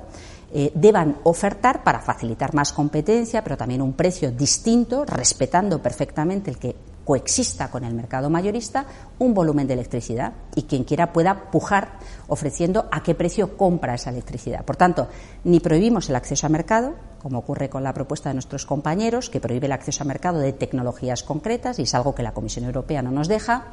eh, 0.51 0.73
deban 0.75 1.19
ofertar 1.25 1.85
para 1.85 2.01
facilitar 2.01 2.55
más 2.55 2.73
competencia, 2.73 3.45
pero 3.45 3.59
también 3.59 3.83
un 3.83 3.93
precio 3.93 4.33
distinto, 4.33 5.05
respetando 5.05 5.83
perfectamente 5.83 6.51
el 6.51 6.59
que 6.59 6.75
coexista 7.05 7.71
con 7.71 7.85
el 7.85 7.95
mercado 7.95 8.31
mayorista 8.31 8.87
un 9.19 9.35
volumen 9.35 9.67
de 9.67 9.75
electricidad 9.75 10.33
y 10.55 10.63
quien 10.63 10.85
quiera 10.85 11.13
pueda 11.13 11.51
pujar 11.51 11.99
ofreciendo 12.29 12.87
a 12.91 13.03
qué 13.03 13.15
precio 13.15 13.57
compra 13.57 13.95
esa 13.95 14.11
electricidad. 14.11 14.65
Por 14.65 14.77
tanto, 14.77 15.09
ni 15.45 15.61
prohibimos 15.61 16.09
el 16.09 16.17
acceso 16.17 16.47
a 16.47 16.51
mercado, 16.51 16.95
como 17.23 17.39
ocurre 17.39 17.69
con 17.69 17.83
la 17.83 17.95
propuesta 17.95 18.31
de 18.31 18.35
nuestros 18.35 18.67
compañeros, 18.67 19.31
que 19.31 19.41
prohíbe 19.41 19.67
el 19.67 19.73
acceso 19.73 20.03
a 20.03 20.07
mercado 20.07 20.39
de 20.39 20.53
tecnologías 20.53 21.23
concretas 21.23 21.79
y 21.79 21.83
es 21.83 21.95
algo 21.95 22.15
que 22.15 22.23
la 22.23 22.33
Comisión 22.33 22.65
Europea 22.65 23.03
no 23.03 23.11
nos 23.11 23.29
deja, 23.29 23.67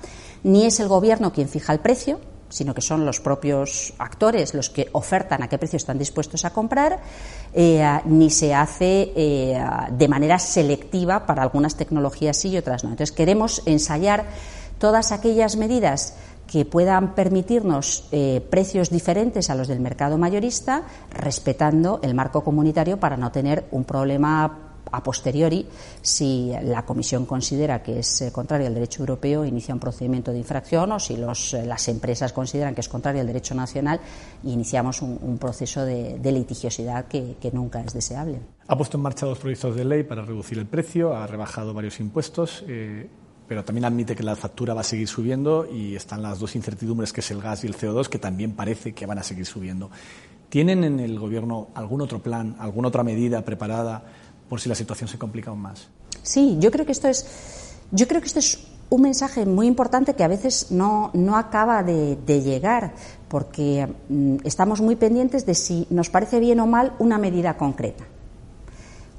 ni 0.43 0.65
es 0.65 0.79
el 0.79 0.88
Gobierno 0.88 1.31
quien 1.31 1.50
fija 1.50 1.74
el 1.74 1.79
precio, 1.79 2.19
sino 2.50 2.74
que 2.74 2.82
son 2.82 3.06
los 3.06 3.20
propios 3.20 3.94
actores 3.98 4.54
los 4.54 4.70
que 4.70 4.89
ofertan 4.92 5.44
a 5.44 5.50
qué 5.50 5.58
precio 5.58 5.77
están 5.77 5.98
dispuestos 5.98 6.46
a 6.46 6.51
comprar, 6.51 7.00
eh, 7.54 7.86
ni 8.06 8.30
se 8.30 8.54
hace 8.54 9.12
eh, 9.16 9.63
de 9.92 10.08
manera 10.08 10.39
selectiva 10.39 11.25
para 11.25 11.44
algunas 11.44 11.75
tecnologías 11.75 12.38
sí 12.38 12.50
y 12.50 12.58
otras 12.58 12.84
no. 12.84 12.92
Entonces 12.92 13.16
queremos 13.16 13.62
ensayar 13.66 14.25
todas 14.80 15.12
aquellas 15.12 15.56
medidas 15.56 16.16
que 16.48 16.63
puedan 16.66 17.13
permitirnos 17.13 18.08
eh, 18.12 18.42
precios 18.50 18.89
diferentes 18.89 19.50
a 19.50 19.56
los 19.56 19.68
del 19.68 19.82
mercado 19.82 20.18
mayorista, 20.18 20.84
respetando 21.12 22.00
el 22.04 22.13
marco 22.13 22.44
comunitario 22.44 22.98
para 22.98 23.18
no 23.18 23.32
tener 23.32 23.66
un 23.72 23.84
problema 23.84 24.66
a 24.91 25.03
posteriori, 25.03 25.65
si 26.01 26.51
la 26.63 26.86
Comisión 26.86 27.25
considera 27.25 27.82
que 27.82 28.00
es 28.00 28.22
eh, 28.22 28.32
contrario 28.32 28.67
al 28.67 28.74
derecho 28.74 29.01
europeo, 29.01 29.46
inicia 29.46 29.74
un 29.74 29.79
procedimiento 29.79 30.32
de 30.32 30.39
infracción 30.39 30.91
o 30.91 31.00
si 31.00 31.15
eh, 31.15 31.65
las 31.65 31.88
empresas 31.88 32.34
consideran 32.34 32.75
que 32.75 32.82
es 32.82 32.89
contrario 32.89 33.22
al 33.22 33.27
derecho 33.27 33.56
nacional, 33.56 34.00
iniciamos 34.44 35.01
un, 35.01 35.38
proceso 35.38 35.86
de, 35.86 36.20
litigiosidad 36.32 37.06
que, 37.08 37.36
nunca 37.53 37.82
es 37.82 37.94
deseable. 37.94 38.39
Ha 38.67 38.75
puesto 38.75 38.98
en 38.98 39.03
marcha 39.03 39.25
dos 39.25 39.39
proyectos 39.39 39.75
de 39.75 39.86
ley 39.86 40.03
para 40.03 40.24
reducir 40.24 40.58
el 40.58 40.65
precio, 40.65 41.15
ha 41.15 41.25
rebajado 41.27 41.74
varios 41.74 42.00
impuestos. 42.00 42.63
Eh, 42.67 43.10
pero 43.48 43.63
también 43.63 43.86
admite 43.86 44.13
que 44.13 44.24
la 44.24 44.36
factura 44.36 44.74
va 44.74 44.82
a 44.82 44.84
seguir 44.84 45.08
subiendo 45.08 45.65
y 45.72 45.96
están 45.96 46.22
las 46.22 46.38
dos 46.38 46.56
incertidumbres 46.58 47.13
que 47.13 47.22
es 47.22 47.32
el 47.32 47.41
gas 47.41 47.63
y 47.63 47.67
el 47.67 47.77
CO2 47.77 48.10
que 48.10 48.20
también 48.20 48.51
parece 48.51 48.94
que 48.94 49.06
van 49.06 49.20
a 49.20 49.24
seguir 49.24 49.46
subiendo. 49.46 49.89
¿Tienen 50.50 50.84
en 50.86 51.00
el 51.00 51.20
Gobierno 51.20 51.70
algún 51.74 52.01
otro 52.01 52.22
plan, 52.22 52.56
alguna 52.60 52.88
otra 52.88 53.03
medida 53.03 53.44
preparada 53.44 54.06
por 54.50 54.62
si 54.62 54.70
la 54.70 54.75
situación 54.75 55.08
se 55.08 55.18
complica 55.18 55.50
aún 55.50 55.62
más. 55.62 55.88
Sí, 56.24 56.58
yo 56.60 56.72
creo 56.72 56.86
que 56.86 56.92
esto 56.92 57.08
es 57.08 57.25
Yo 57.92 58.08
creo 58.08 58.22
que 58.22 58.27
este 58.27 58.39
es 58.39 58.60
un 58.89 59.01
mensaje 59.01 59.46
muy 59.46 59.68
importante 59.68 60.13
que 60.13 60.24
a 60.24 60.27
veces 60.27 60.72
no, 60.72 61.12
acaba 61.36 61.84
de, 61.84 62.18
llegar, 62.42 62.94
porque 63.27 63.88
mm, 64.10 64.38
estamos 64.44 64.82
muy 64.82 64.96
pendientes 64.96 65.46
de 65.46 65.56
si 65.56 65.88
nos 65.89 66.10
parece 66.10 66.39
bien 66.39 66.60
o 66.60 66.68
mal 66.68 66.94
una 67.00 67.18
medida 67.18 67.58
concreta, 67.58 68.06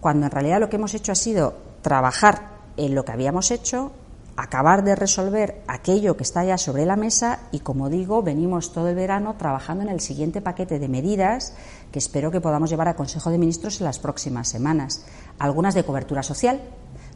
cuando 0.01 0.27
en 0.27 0.33
realidad 0.33 0.61
lo 0.61 0.71
que 0.71 0.77
hemos 0.77 0.95
hecho 0.95 1.13
ha 1.13 1.17
sido 1.17 1.55
trabajar 1.83 2.59
en 2.77 2.95
lo 2.95 3.05
que 3.05 3.13
habíamos 3.13 3.51
hecho, 3.51 3.93
acabar 4.37 4.85
de 4.85 4.95
resolver 4.95 5.63
aquello 5.67 6.17
que 6.17 6.23
está 6.23 6.45
ya 6.45 6.57
sobre 6.57 6.87
la 6.87 6.95
mesa 6.95 7.41
y, 7.51 7.59
como 7.59 7.91
digo, 7.91 8.23
venimos 8.23 8.73
todo 8.73 8.89
el 8.89 8.95
verano 8.95 9.35
trabajando 9.37 9.83
en 9.83 9.89
el 9.89 10.01
siguiente 10.01 10.41
paquete 10.41 10.79
de 10.79 10.89
medidas 10.89 11.55
que 11.93 11.99
espero 11.99 12.31
que 12.31 12.41
podamos 12.41 12.71
llevar 12.71 12.89
a 12.89 12.97
Consejo 12.97 13.31
de 13.31 13.39
Ministros 13.39 13.81
en 13.81 13.87
las 13.87 13.99
próximas 13.99 14.49
semanas. 14.49 15.05
Algunas 15.39 15.75
de 15.75 15.85
cobertura 15.85 16.23
social, 16.23 16.61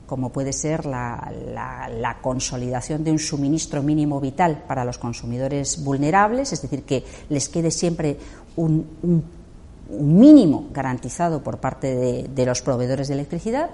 como 0.07 0.31
puede 0.31 0.52
ser 0.52 0.87
la, 0.87 2.19
consolidación 2.21 3.05
de 3.05 3.12
un 3.12 3.19
suministro 3.19 3.83
mínimo 3.83 4.21
vital 4.21 4.64
para 4.67 4.85
los 4.85 4.99
consumidores 4.99 5.83
vulnerables, 5.83 6.52
es 6.52 6.62
decir, 6.62 6.85
que 6.85 7.05
les 7.29 7.49
quede 7.49 7.71
siempre 7.71 8.19
un, 8.57 8.87
mínimo 9.88 10.69
garantizado 10.73 11.43
por 11.43 11.59
parte 11.59 12.29
de, 12.29 12.47
los 12.47 12.62
proveedores 12.62 13.09
de 13.09 13.14
electricidad 13.14 13.71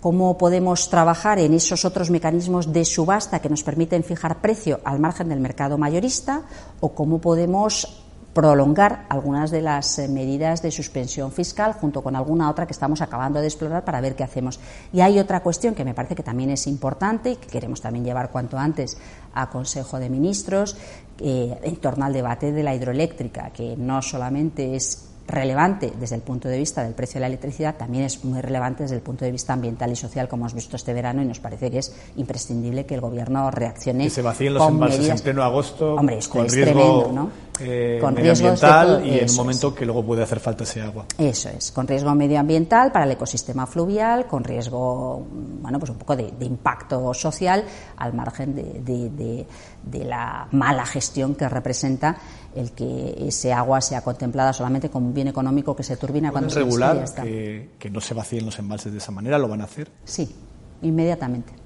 cómo 0.00 0.36
podemos 0.36 0.90
trabajar 0.90 1.38
en 1.38 1.54
esos 1.54 1.84
otros 1.84 2.10
mecanismos 2.10 2.72
de 2.72 2.84
subasta 2.84 3.38
que 3.38 3.48
nos 3.48 3.62
permiten 3.62 4.02
fijar 4.02 4.40
precio 4.40 4.80
al 4.84 4.98
margen 4.98 5.28
del 5.28 5.38
mercado 5.38 5.78
mayorista 5.78 6.42
o 6.80 6.90
cómo 6.90 7.20
podemos 7.20 8.01
prolongar 8.32 9.06
algunas 9.08 9.50
de 9.50 9.60
las 9.60 9.98
eh, 9.98 10.08
medidas 10.08 10.62
de 10.62 10.70
suspensión 10.70 11.32
fiscal 11.32 11.74
junto 11.74 12.02
con 12.02 12.16
alguna 12.16 12.50
otra 12.50 12.66
que 12.66 12.72
estamos 12.72 13.00
acabando 13.02 13.40
de 13.40 13.46
explorar 13.46 13.84
para 13.84 14.00
ver 14.00 14.14
qué 14.14 14.24
hacemos. 14.24 14.58
Y 14.92 15.00
hay 15.00 15.18
otra 15.18 15.40
cuestión 15.40 15.74
que 15.74 15.84
me 15.84 15.94
parece 15.94 16.14
que 16.14 16.22
también 16.22 16.50
es 16.50 16.66
importante 16.66 17.32
y 17.32 17.36
que 17.36 17.48
queremos 17.48 17.80
también 17.80 18.04
llevar 18.04 18.30
cuanto 18.30 18.58
antes 18.58 18.96
a 19.34 19.50
Consejo 19.50 19.98
de 19.98 20.08
Ministros 20.08 20.76
eh, 21.18 21.58
en 21.62 21.76
torno 21.76 22.04
al 22.04 22.12
debate 22.12 22.52
de 22.52 22.62
la 22.62 22.74
hidroeléctrica, 22.74 23.50
que 23.50 23.76
no 23.76 24.00
solamente 24.00 24.76
es 24.76 25.08
relevante 25.26 25.92
desde 25.98 26.16
el 26.16 26.22
punto 26.22 26.48
de 26.48 26.58
vista 26.58 26.82
del 26.82 26.94
precio 26.94 27.14
de 27.14 27.20
la 27.20 27.26
electricidad, 27.28 27.76
también 27.76 28.04
es 28.04 28.24
muy 28.24 28.40
relevante 28.40 28.82
desde 28.82 28.96
el 28.96 29.02
punto 29.02 29.24
de 29.24 29.30
vista 29.30 29.52
ambiental 29.52 29.90
y 29.90 29.96
social, 29.96 30.28
como 30.28 30.42
hemos 30.42 30.54
visto 30.54 30.76
este 30.76 30.92
verano, 30.92 31.22
y 31.22 31.26
nos 31.26 31.40
parece 31.40 31.70
que 31.70 31.78
es 31.78 31.94
imprescindible 32.16 32.86
que 32.86 32.94
el 32.94 33.00
Gobierno 33.00 33.50
reaccione. 33.50 34.04
Que 34.04 34.10
se 34.10 34.22
vacíen 34.22 34.54
los 34.54 34.68
embalses 34.68 35.08
en 35.08 35.18
pleno 35.20 35.42
agosto, 35.42 35.94
Hombre, 35.94 36.18
con 36.28 36.48
riesgo 36.48 37.10
¿no? 37.12 37.30
Eh, 37.60 37.98
con 38.00 38.14
medioambiental 38.14 39.06
y 39.06 39.18
en 39.18 39.30
un 39.30 39.36
momento 39.36 39.74
que 39.74 39.84
luego 39.84 40.04
puede 40.04 40.22
hacer 40.22 40.40
falta 40.40 40.64
ese 40.64 40.80
agua. 40.80 41.06
Eso 41.18 41.48
es, 41.50 41.70
con 41.72 41.86
riesgo 41.86 42.14
medioambiental 42.14 42.90
para 42.92 43.04
el 43.04 43.12
ecosistema 43.12 43.66
fluvial, 43.66 44.26
con 44.26 44.42
riesgo, 44.42 45.26
bueno, 45.60 45.78
pues 45.78 45.90
un 45.90 45.98
poco 45.98 46.16
de, 46.16 46.32
impacto 46.40 47.12
social 47.14 47.64
al 47.96 48.14
margen 48.14 48.54
de, 48.54 49.46
de 49.82 50.04
la 50.04 50.48
mala 50.52 50.86
gestión 50.86 51.34
que 51.34 51.48
representa 51.48 52.16
el 52.54 52.72
que 52.72 53.14
ese 53.18 53.52
agua 53.52 53.80
sea 53.80 54.02
contemplada 54.02 54.52
solamente 54.52 54.90
como 54.90 55.06
un 55.06 55.14
bien 55.14 55.28
económico 55.28 55.74
que 55.74 55.82
se 55.82 55.96
turbina 55.96 56.30
cuando 56.30 56.50
se 56.50 56.60
regular 56.60 57.04
que, 57.22 57.70
que 57.78 57.90
no 57.90 58.00
se 58.00 58.14
vacíen 58.14 58.44
los 58.44 58.58
embalses 58.58 58.92
de 58.92 58.98
esa 58.98 59.12
manera? 59.12 59.38
¿Lo 59.38 59.48
van 59.48 59.62
a 59.62 59.64
hacer? 59.64 59.90
Sí, 60.04 60.34
inmediatamente. 60.82 61.61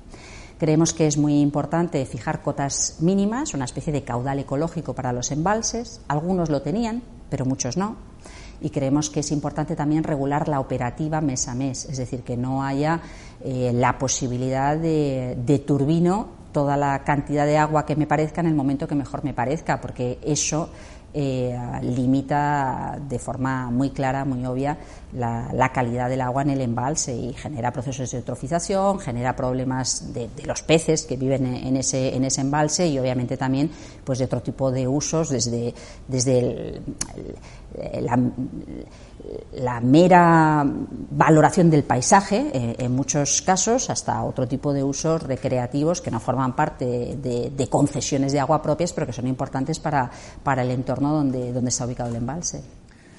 Creemos 0.58 0.94
que 0.94 1.06
es 1.06 1.18
muy 1.18 1.40
importante 1.40 2.04
fijar 2.06 2.40
cotas 2.40 2.96
mínimas, 3.00 3.52
una 3.52 3.66
especie 3.66 3.92
de 3.92 4.04
caudal 4.04 4.38
ecológico 4.38 4.94
para 4.94 5.12
los 5.12 5.30
embalses. 5.30 6.00
Algunos 6.08 6.48
lo 6.48 6.62
tenían, 6.62 7.02
pero 7.28 7.44
muchos 7.44 7.76
no. 7.76 7.96
Y 8.62 8.70
creemos 8.70 9.10
que 9.10 9.20
es 9.20 9.32
importante 9.32 9.76
también 9.76 10.02
regular 10.02 10.48
la 10.48 10.60
operativa 10.60 11.20
mes 11.20 11.46
a 11.48 11.54
mes, 11.54 11.84
es 11.84 11.98
decir, 11.98 12.22
que 12.22 12.38
no 12.38 12.64
haya 12.64 13.02
eh, 13.44 13.70
la 13.74 13.98
posibilidad 13.98 14.78
de, 14.78 15.36
de 15.44 15.58
turbino 15.58 16.36
toda 16.56 16.78
la 16.78 17.04
cantidad 17.04 17.44
de 17.44 17.58
agua 17.58 17.84
que 17.84 17.96
me 17.96 18.06
parezca 18.06 18.40
en 18.40 18.46
el 18.46 18.54
momento 18.54 18.88
que 18.88 18.94
mejor 18.94 19.22
me 19.22 19.34
parezca, 19.34 19.78
porque 19.78 20.18
eso 20.22 20.70
eh, 21.18 21.58
limita 21.80 22.98
de 23.08 23.18
forma 23.18 23.70
muy 23.70 23.88
clara, 23.88 24.26
muy 24.26 24.44
obvia, 24.44 24.76
la, 25.14 25.72
calidad 25.72 26.10
del 26.10 26.20
agua 26.20 26.42
en 26.42 26.50
el 26.50 26.60
embalse 26.60 27.16
y 27.16 27.32
genera 27.32 27.72
procesos 27.72 28.10
de 28.10 28.18
eutrofización, 28.18 28.98
genera 28.98 29.34
problemas 29.34 30.12
de, 30.12 30.28
los 30.44 30.60
peces 30.60 31.06
que 31.06 31.16
viven 31.16 31.46
en 31.46 31.78
ese, 31.78 32.14
en 32.14 32.24
ese 32.24 32.42
embalse 32.42 32.86
y 32.86 32.98
obviamente 32.98 33.38
también 33.38 33.70
pues 34.04 34.18
de 34.18 34.26
otro 34.26 34.42
tipo 34.42 34.70
de 34.70 34.86
usos, 34.86 35.30
desde, 35.30 35.72
desde 36.06 36.82
la 38.00 38.16
la 39.54 39.80
mera 39.80 40.64
valoración 40.64 41.70
del 41.70 41.82
paisaje, 41.82 42.50
eh, 42.52 42.76
en 42.78 42.94
muchos 42.94 43.42
casos, 43.42 43.90
hasta 43.90 44.22
otro 44.22 44.46
tipo 44.46 44.72
de 44.72 44.82
usos 44.82 45.22
recreativos 45.22 46.00
que 46.00 46.10
no 46.10 46.20
forman 46.20 46.54
parte 46.54 47.16
de, 47.16 47.68
concesiones 47.68 48.32
de 48.32 48.40
agua 48.40 48.62
propias, 48.62 48.92
pero 48.92 49.06
que 49.06 49.12
son 49.12 49.26
importantes 49.26 49.78
para, 49.78 50.10
para 50.42 50.62
el 50.62 50.70
entorno 50.70 51.12
donde, 51.12 51.52
donde 51.52 51.70
está 51.70 51.86
ubicado 51.86 52.10
el 52.10 52.16
embalse. 52.16 52.62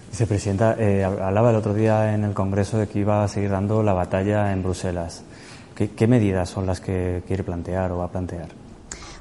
Vicepresidenta, 0.10 0.76
eh, 0.80 1.04
hablaba 1.04 1.50
el 1.50 1.58
otro 1.58 1.74
día 1.74 2.14
en 2.14 2.24
el 2.24 2.34
Congreso 2.34 2.78
de 2.78 2.88
que 2.88 3.00
iba 3.00 3.24
a 3.24 3.28
seguir 3.28 3.50
dando 3.50 3.84
la 3.84 3.94
batalla 3.94 4.54
en 4.54 4.64
Bruselas. 4.64 5.24
qué 5.76 6.08
medidas 6.08 6.50
son 6.50 6.66
las 6.66 6.80
que 6.80 7.24
quiere 7.28 7.44
plantear 7.44 7.92
o 7.92 7.98
va 7.98 8.06
a 8.06 8.12
plantear? 8.12 8.67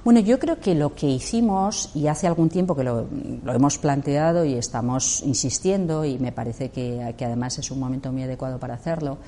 Bueno, 0.06 0.20
yo 0.20 0.38
creo 0.38 0.60
que 0.60 0.76
lo 0.76 0.94
que 0.94 1.08
hicimos, 1.08 1.90
y 1.92 2.06
hace 2.06 2.28
algún 2.28 2.48
tiempo 2.48 2.76
que 2.76 2.84
lo, 2.84 3.08
hemos 3.48 3.76
planteado 3.76 4.44
y 4.44 4.54
estamos 4.54 5.20
insistiendo, 5.22 6.04
y 6.04 6.16
me 6.20 6.30
parece 6.30 6.68
que, 6.68 7.02
además 7.02 7.58
es 7.58 7.72
un 7.72 7.80
momento 7.80 8.12
muy 8.12 8.22
adecuado 8.22 8.60
para 8.60 8.75
hacerlo, 8.75 9.18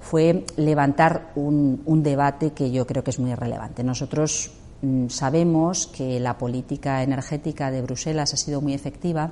fue 0.00 0.44
levantar 0.56 1.30
un, 1.36 2.02
debate 2.02 2.50
que 2.50 2.72
yo 2.72 2.84
creo 2.84 3.04
que 3.04 3.10
es 3.12 3.20
muy 3.20 3.32
relevante. 3.36 3.84
Nosotros 3.84 4.50
mm, 4.82 5.06
sabemos 5.06 5.86
que 5.86 6.18
la 6.18 6.36
política 6.36 7.04
energética 7.04 7.70
de 7.70 7.82
Bruselas 7.82 8.34
ha 8.34 8.36
sido 8.36 8.60
muy 8.60 8.74
efectiva 8.74 9.30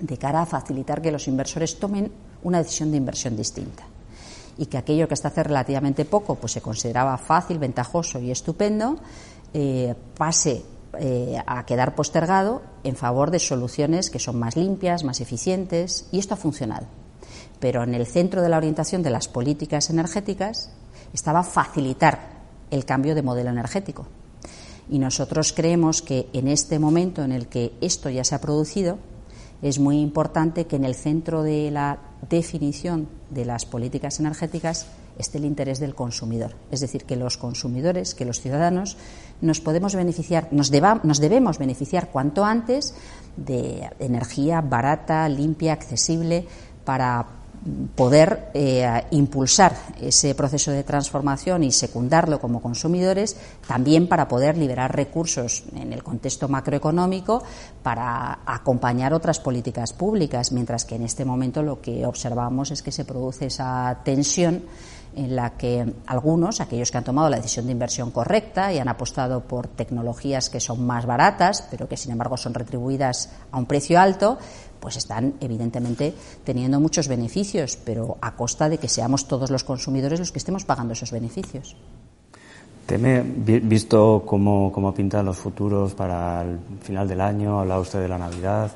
de 0.00 0.16
cara 0.16 0.40
a 0.40 0.46
facilitar 0.46 1.02
que 1.02 1.12
los 1.12 1.28
inversores 1.28 1.78
tomen 1.78 2.10
una 2.42 2.56
decisión 2.56 2.90
de 2.90 2.96
inversión 2.96 3.36
distinta 3.36 3.84
y 4.56 4.66
que 4.66 4.78
aquello 4.78 5.08
que 5.08 5.14
hasta 5.14 5.28
hace 5.28 5.42
relativamente 5.42 6.04
poco 6.04 6.36
pues 6.36 6.52
se 6.52 6.60
consideraba 6.60 7.16
fácil, 7.18 7.58
ventajoso 7.58 8.18
y 8.18 8.30
estupendo, 8.30 8.96
eh, 9.54 9.94
pase 10.16 10.62
eh, 10.98 11.42
a 11.46 11.64
quedar 11.64 11.94
postergado 11.94 12.62
en 12.84 12.96
favor 12.96 13.30
de 13.30 13.38
soluciones 13.38 14.10
que 14.10 14.18
son 14.18 14.38
más 14.38 14.56
limpias, 14.56 15.04
más 15.04 15.20
eficientes, 15.20 16.06
y 16.12 16.18
esto 16.18 16.34
ha 16.34 16.36
funcionado. 16.36 16.86
Pero 17.60 17.82
en 17.82 17.94
el 17.94 18.06
centro 18.06 18.42
de 18.42 18.48
la 18.48 18.58
orientación 18.58 19.02
de 19.02 19.10
las 19.10 19.28
políticas 19.28 19.88
energéticas 19.90 20.70
estaba 21.14 21.44
facilitar 21.44 22.42
el 22.70 22.84
cambio 22.84 23.14
de 23.14 23.22
modelo 23.22 23.50
energético. 23.50 24.06
Y 24.90 24.98
nosotros 24.98 25.52
creemos 25.52 26.02
que 26.02 26.28
en 26.32 26.48
este 26.48 26.78
momento 26.78 27.22
en 27.22 27.32
el 27.32 27.46
que 27.46 27.72
esto 27.80 28.10
ya 28.10 28.24
se 28.24 28.34
ha 28.34 28.40
producido, 28.40 28.98
es 29.62 29.78
muy 29.78 30.00
importante 30.00 30.66
que 30.66 30.76
en 30.76 30.84
el 30.84 30.94
centro 30.94 31.42
de 31.42 31.70
la 31.70 32.00
definición 32.28 33.08
de 33.30 33.44
las 33.44 33.64
políticas 33.64 34.18
energéticas 34.18 34.86
esté 35.18 35.38
el 35.38 35.44
interés 35.44 35.78
del 35.78 35.94
consumidor. 35.94 36.56
Es 36.70 36.80
decir, 36.80 37.04
que 37.04 37.16
los 37.16 37.36
consumidores, 37.36 38.14
que 38.14 38.24
los 38.24 38.40
ciudadanos 38.40 38.96
nos 39.42 39.60
podemos 39.60 39.94
beneficiar, 39.94 40.48
nos, 40.52 40.72
nos 41.02 41.20
debemos 41.20 41.58
beneficiar 41.58 42.08
cuanto 42.10 42.44
antes 42.44 42.94
de 43.36 43.90
energía 43.98 44.60
barata, 44.60 45.28
limpia, 45.28 45.74
accesible 45.74 46.46
para 46.84 47.26
poder 47.94 48.50
eh, 48.54 49.04
impulsar 49.12 49.76
ese 50.00 50.34
proceso 50.34 50.72
de 50.72 50.82
transformación 50.82 51.62
y 51.62 51.70
secundarlo 51.70 52.40
como 52.40 52.60
consumidores, 52.60 53.36
también 53.66 54.08
para 54.08 54.26
poder 54.26 54.58
liberar 54.58 54.94
recursos 54.94 55.62
en 55.76 55.92
el 55.92 56.02
contexto 56.02 56.48
macroeconómico 56.48 57.42
para 57.82 58.40
acompañar 58.46 59.14
otras 59.14 59.38
políticas 59.38 59.92
públicas, 59.92 60.50
mientras 60.50 60.84
que 60.84 60.96
en 60.96 61.02
este 61.02 61.24
momento 61.24 61.62
lo 61.62 61.80
que 61.80 62.04
observamos 62.04 62.72
es 62.72 62.82
que 62.82 62.90
se 62.90 63.04
produce 63.04 63.46
esa 63.46 64.00
tensión 64.04 64.62
en 65.14 65.36
la 65.36 65.50
que 65.56 65.92
algunos, 66.06 66.60
aquellos 66.60 66.90
que 66.90 66.98
han 66.98 67.04
tomado 67.04 67.28
la 67.28 67.36
decisión 67.36 67.66
de 67.66 67.72
inversión 67.72 68.10
correcta 68.10 68.72
y 68.72 68.78
han 68.78 68.88
apostado 68.88 69.40
por 69.40 69.68
tecnologías 69.68 70.50
que 70.50 70.60
son 70.60 70.86
más 70.86 71.06
baratas, 71.06 71.66
pero 71.70 71.88
que 71.88 71.96
sin 71.96 72.12
embargo 72.12 72.36
son 72.36 72.54
retribuidas 72.54 73.30
a 73.50 73.58
un 73.58 73.66
precio 73.66 74.00
alto, 74.00 74.38
pues 74.80 74.96
están 74.96 75.34
evidentemente 75.40 76.14
teniendo 76.44 76.80
muchos 76.80 77.08
beneficios, 77.08 77.78
pero 77.84 78.16
a 78.20 78.34
costa 78.34 78.68
de 78.68 78.78
que 78.78 78.88
seamos 78.88 79.28
todos 79.28 79.50
los 79.50 79.64
consumidores 79.64 80.18
los 80.18 80.32
que 80.32 80.38
estemos 80.38 80.64
pagando 80.64 80.92
esos 80.92 81.12
beneficios. 81.12 81.76
Teme, 82.86 83.22
visto 83.22 84.24
cómo, 84.26 84.72
cómo 84.72 84.92
pintan 84.92 85.24
los 85.26 85.38
futuros 85.38 85.94
para 85.94 86.42
el 86.42 86.58
final 86.80 87.06
del 87.06 87.20
año, 87.20 87.60
hablaba 87.60 87.80
usted 87.80 88.00
de 88.00 88.08
la 88.08 88.18
Navidad, 88.18 88.72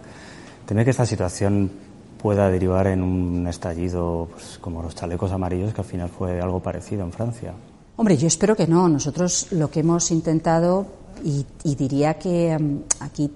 teme 0.65 0.85
que 0.85 0.91
esta 0.91 1.05
situación 1.05 1.86
pueda 2.27 2.51
derivar 2.51 2.89
en 2.89 3.05
un 3.05 3.47
estallido 3.47 4.27
pues, 4.33 4.59
como 4.61 4.83
los 4.83 4.97
chalecos 4.97 5.31
amarillos, 5.31 5.73
que 5.73 5.81
al 5.81 5.87
final 5.87 6.09
fue 6.09 6.41
algo 6.41 6.59
parecido 6.59 7.05
en 7.05 7.13
Francia. 7.13 7.55
Hombre, 7.95 8.17
yo 8.17 8.27
espero 8.27 8.57
que 8.57 8.67
no. 8.67 8.89
Nosotros 8.89 9.47
lo 9.53 9.71
que 9.71 9.79
hemos 9.79 10.11
intentado, 10.11 10.89
y, 11.23 11.47
diría 11.77 12.15
que 12.15 12.59
mm, 12.59 12.79
aquí 12.99 13.31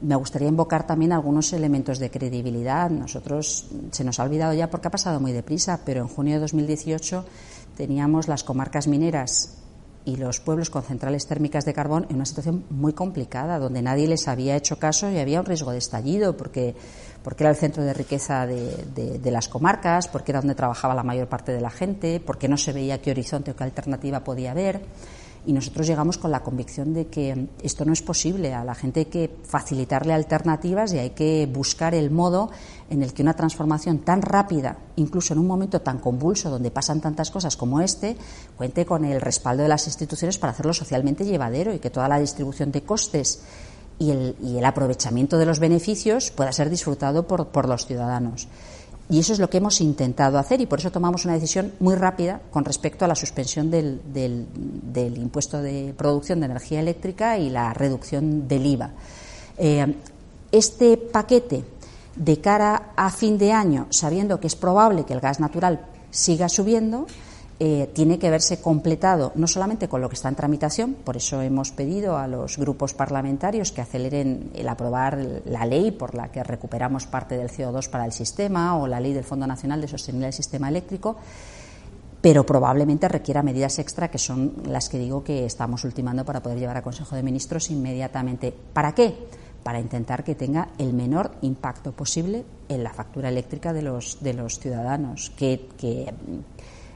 me 0.00 0.16
gustaría 0.16 0.48
invocar 0.48 0.86
también 0.86 1.12
algunos 1.12 1.52
elementos 1.52 1.98
de 1.98 2.10
credibilidad. 2.10 2.88
Nosotros 2.88 3.68
se 3.90 4.04
nos 4.04 4.18
ha 4.18 4.22
olvidado 4.22 4.54
ya 4.54 4.70
porque 4.70 4.88
ha 4.88 4.90
pasado 4.90 5.20
muy 5.20 5.32
deprisa, 5.32 5.80
pero 5.84 6.00
en 6.00 6.08
junio 6.08 6.36
de 6.36 6.40
2018 6.40 7.26
teníamos 7.76 8.26
las 8.26 8.42
comarcas 8.42 8.88
mineras 8.88 9.58
y 10.04 10.16
los 10.16 10.40
pueblos 10.40 10.70
con 10.70 10.82
centrales 10.82 11.26
térmicas 11.26 11.64
de 11.64 11.72
carbón 11.72 12.06
en 12.10 12.16
una 12.16 12.26
situación 12.26 12.64
muy 12.70 12.92
complicada, 12.92 13.58
donde 13.58 13.82
nadie 13.82 14.06
les 14.06 14.28
había 14.28 14.56
hecho 14.56 14.78
caso 14.78 15.10
y 15.10 15.18
había 15.18 15.40
un 15.40 15.46
riesgo 15.46 15.72
de 15.72 15.78
estallido, 15.78 16.36
porque, 16.36 16.74
porque 17.24 17.42
era 17.42 17.50
el 17.50 17.56
centro 17.56 17.82
de 17.82 17.94
riqueza 17.94 18.46
de, 18.46 19.30
las 19.32 19.48
comarcas, 19.48 20.08
porque 20.08 20.30
era 20.30 20.40
donde 20.40 20.54
trabajaba 20.54 20.94
la 20.94 21.02
mayor 21.02 21.26
parte 21.26 21.52
de 21.52 21.60
la 21.60 21.70
gente, 21.70 22.20
porque 22.20 22.48
no 22.48 22.58
se 22.58 22.72
veía 22.72 23.00
qué 23.00 23.12
horizonte 23.12 23.50
o 23.50 23.56
qué 23.56 23.64
alternativa 23.64 24.22
podía 24.22 24.50
haber. 24.50 24.82
Y 25.46 25.52
nosotros 25.52 25.86
llegamos 25.86 26.16
con 26.18 26.30
la 26.30 26.42
convicción 26.42 26.92
de 26.92 27.06
que 27.06 27.48
esto 27.62 27.84
no 27.84 27.92
es 27.92 28.02
posible. 28.02 28.54
A 28.54 28.64
la 28.64 28.74
gente 28.74 29.00
hay 29.00 29.06
que 29.06 29.30
facilitarle 29.44 30.12
alternativas 30.12 30.92
y 30.92 30.98
hay 30.98 31.10
que 31.10 31.48
buscar 31.50 31.94
el 31.94 32.10
modo 32.10 32.50
en 32.90 33.02
el 33.02 33.14
que 33.14 33.22
una 33.22 33.34
transformación 33.34 33.98
tan 34.00 34.20
rápida, 34.20 34.78
incluso 34.96 35.32
en 35.32 35.40
un 35.40 35.46
momento 35.46 35.80
tan 35.80 35.98
convulso 35.98 36.50
donde 36.50 36.70
pasan 36.70 37.00
tantas 37.00 37.30
cosas 37.30 37.56
como 37.56 37.80
este, 37.80 38.16
cuente 38.56 38.84
con 38.84 39.04
el 39.04 39.20
respaldo 39.20 39.62
de 39.62 39.68
las 39.70 39.86
instituciones 39.86 40.38
para 40.38 40.52
hacerlo 40.52 40.74
socialmente 40.74 41.24
llevadero 41.24 41.72
y 41.72 41.78
que 41.78 41.90
toda 41.90 42.08
la 42.08 42.18
distribución 42.18 42.70
de 42.70 42.82
costes 42.82 43.42
y 43.98 44.10
el, 44.10 44.36
y 44.42 44.58
el 44.58 44.64
aprovechamiento 44.64 45.38
de 45.38 45.46
los 45.46 45.58
beneficios 45.58 46.30
pueda 46.30 46.52
ser 46.52 46.70
disfrutado 46.70 47.26
por, 47.26 47.48
por 47.48 47.68
los 47.68 47.86
ciudadanos. 47.86 48.48
Y 49.10 49.18
eso 49.18 49.34
es 49.34 49.38
lo 49.38 49.50
que 49.50 49.58
hemos 49.58 49.80
intentado 49.80 50.38
hacer 50.38 50.60
y 50.60 50.66
por 50.66 50.78
eso 50.78 50.90
tomamos 50.90 51.24
una 51.26 51.34
decisión 51.34 51.72
muy 51.78 51.94
rápida 51.94 52.40
con 52.50 52.64
respecto 52.64 53.04
a 53.04 53.08
la 53.08 53.14
suspensión 53.14 53.70
del, 53.70 54.00
del, 54.12 55.18
impuesto 55.18 55.60
de 55.60 55.94
producción 55.96 56.40
de 56.40 56.46
energía 56.46 56.80
eléctrica 56.80 57.38
y 57.38 57.50
la 57.50 57.74
reducción 57.74 58.48
del 58.48 58.64
IVA. 58.64 58.90
Eh, 59.58 59.94
este 60.50 60.96
paquete 60.96 61.64
de 62.16 62.40
cara 62.40 62.92
a 62.96 63.10
fin 63.10 63.36
de 63.36 63.52
año, 63.52 63.88
sabiendo 63.90 64.40
que 64.40 64.46
es 64.46 64.56
probable 64.56 65.04
que 65.04 65.12
el 65.12 65.20
gas 65.20 65.38
natural 65.38 65.84
siga 66.10 66.48
subiendo, 66.48 67.06
eh, 67.60 67.88
tiene 67.92 68.18
que 68.18 68.30
verse 68.30 68.60
completado 68.60 69.30
no 69.36 69.46
solamente 69.46 69.88
con 69.88 70.00
lo 70.00 70.08
que 70.08 70.16
está 70.16 70.28
en 70.28 70.34
tramitación, 70.34 70.94
por 70.94 71.16
eso 71.16 71.40
hemos 71.40 71.70
pedido 71.70 72.18
a 72.18 72.26
los 72.26 72.58
grupos 72.58 72.94
parlamentarios 72.94 73.70
que 73.70 73.80
aceleren 73.80 74.50
el 74.54 74.68
aprobar 74.68 75.18
la 75.44 75.64
ley 75.64 75.92
por 75.92 76.16
la 76.16 76.32
que 76.32 76.42
recuperamos 76.42 77.06
parte 77.06 77.36
del 77.36 77.50
CO2 77.50 77.88
para 77.88 78.06
el 78.06 78.12
sistema 78.12 78.76
o 78.76 78.88
la 78.88 78.98
ley 78.98 79.12
del 79.12 79.22
Fondo 79.22 79.46
Nacional 79.46 79.80
de 79.80 79.86
Sostenibilidad 79.86 80.28
del 80.28 80.34
Sistema 80.34 80.68
Eléctrico, 80.68 81.16
pero 82.20 82.44
probablemente 82.44 83.06
requiera 83.06 83.44
medidas 83.44 83.78
extra 83.78 84.10
que 84.10 84.18
son 84.18 84.54
las 84.66 84.88
que 84.88 84.98
digo 84.98 85.22
que 85.22 85.44
estamos 85.44 85.84
ultimando 85.84 86.24
para 86.24 86.42
poder 86.42 86.58
llevar 86.58 86.78
a 86.78 86.82
Consejo 86.82 87.14
de 87.14 87.22
Ministros 87.22 87.70
inmediatamente. 87.70 88.52
¿Para 88.72 88.96
qué? 88.96 89.14
Para 89.62 89.78
intentar 89.78 90.24
que 90.24 90.34
tenga 90.34 90.70
el 90.78 90.92
menor 90.92 91.30
impacto 91.42 91.92
posible 91.92 92.44
en 92.68 92.82
la 92.82 92.92
factura 92.92 93.28
eléctrica 93.28 93.72
de 93.72 93.82
los, 93.82 94.18
de 94.22 94.34
los 94.34 94.58
ciudadanos, 94.58 95.30
que, 95.36 95.68
que 95.78 96.12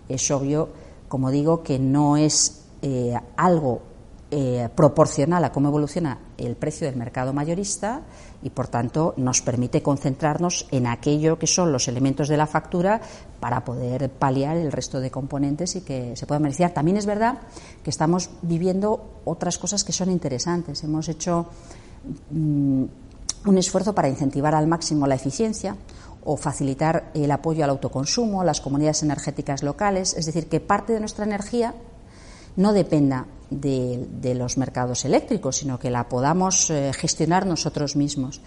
es 0.08 0.30
obvio, 0.30 0.68
como 1.08 1.30
digo, 1.30 1.62
que 1.62 1.78
no 1.78 2.16
es 2.16 2.64
eh, 2.82 3.14
algo 3.36 3.82
eh, 4.30 4.68
proporcional 4.74 5.42
a 5.42 5.52
cómo 5.52 5.68
evoluciona 5.68 6.18
el 6.36 6.54
precio 6.54 6.86
del 6.86 6.96
mercado 6.96 7.32
mayorista 7.32 8.02
y, 8.42 8.50
por 8.50 8.68
tanto, 8.68 9.14
nos 9.16 9.40
permite 9.40 9.82
concentrarnos 9.82 10.68
en 10.70 10.86
aquello 10.86 11.38
que 11.38 11.46
son 11.46 11.72
los 11.72 11.88
elementos 11.88 12.28
de 12.28 12.36
la 12.36 12.46
factura 12.46 13.00
para 13.40 13.64
poder 13.64 14.10
paliar 14.10 14.58
el 14.58 14.70
resto 14.70 15.00
de 15.00 15.10
componentes 15.10 15.76
y 15.76 15.80
que 15.80 16.14
se 16.14 16.26
puedan 16.26 16.42
beneficiar. 16.42 16.72
También 16.72 16.98
es 16.98 17.06
verdad 17.06 17.38
que 17.82 17.88
estamos 17.88 18.28
viviendo 18.42 19.22
otras 19.24 19.56
cosas 19.56 19.82
que 19.82 19.92
son 19.92 20.10
interesantes. 20.10 20.84
Hemos 20.84 21.08
hecho 21.08 21.46
mm, 22.30 22.84
un 23.46 23.58
esfuerzo 23.58 23.94
para 23.94 24.10
incentivar 24.10 24.54
al 24.54 24.66
máximo 24.66 25.06
la 25.06 25.14
eficiencia 25.14 25.74
o 26.30 26.36
facilitar 26.36 27.10
el 27.14 27.30
apoyo 27.30 27.64
al 27.64 27.70
autoconsumo, 27.70 28.44
las 28.44 28.60
comunidades 28.60 29.02
energéticas 29.02 29.62
locales, 29.62 30.12
es 30.12 30.26
decir, 30.26 30.46
que 30.46 30.60
parte 30.60 30.92
de 30.92 31.00
nuestra 31.00 31.24
energía 31.24 31.74
no 32.56 32.74
dependa 32.74 33.24
de, 33.48 34.34
los 34.36 34.58
mercados 34.58 35.06
eléctricos, 35.06 35.56
sino 35.56 35.78
que 35.78 35.90
la 35.90 36.10
podamos 36.10 36.68
eh, 36.68 36.92
gestionar 36.92 37.46
nosotros 37.46 37.96
mismos. 37.96 38.42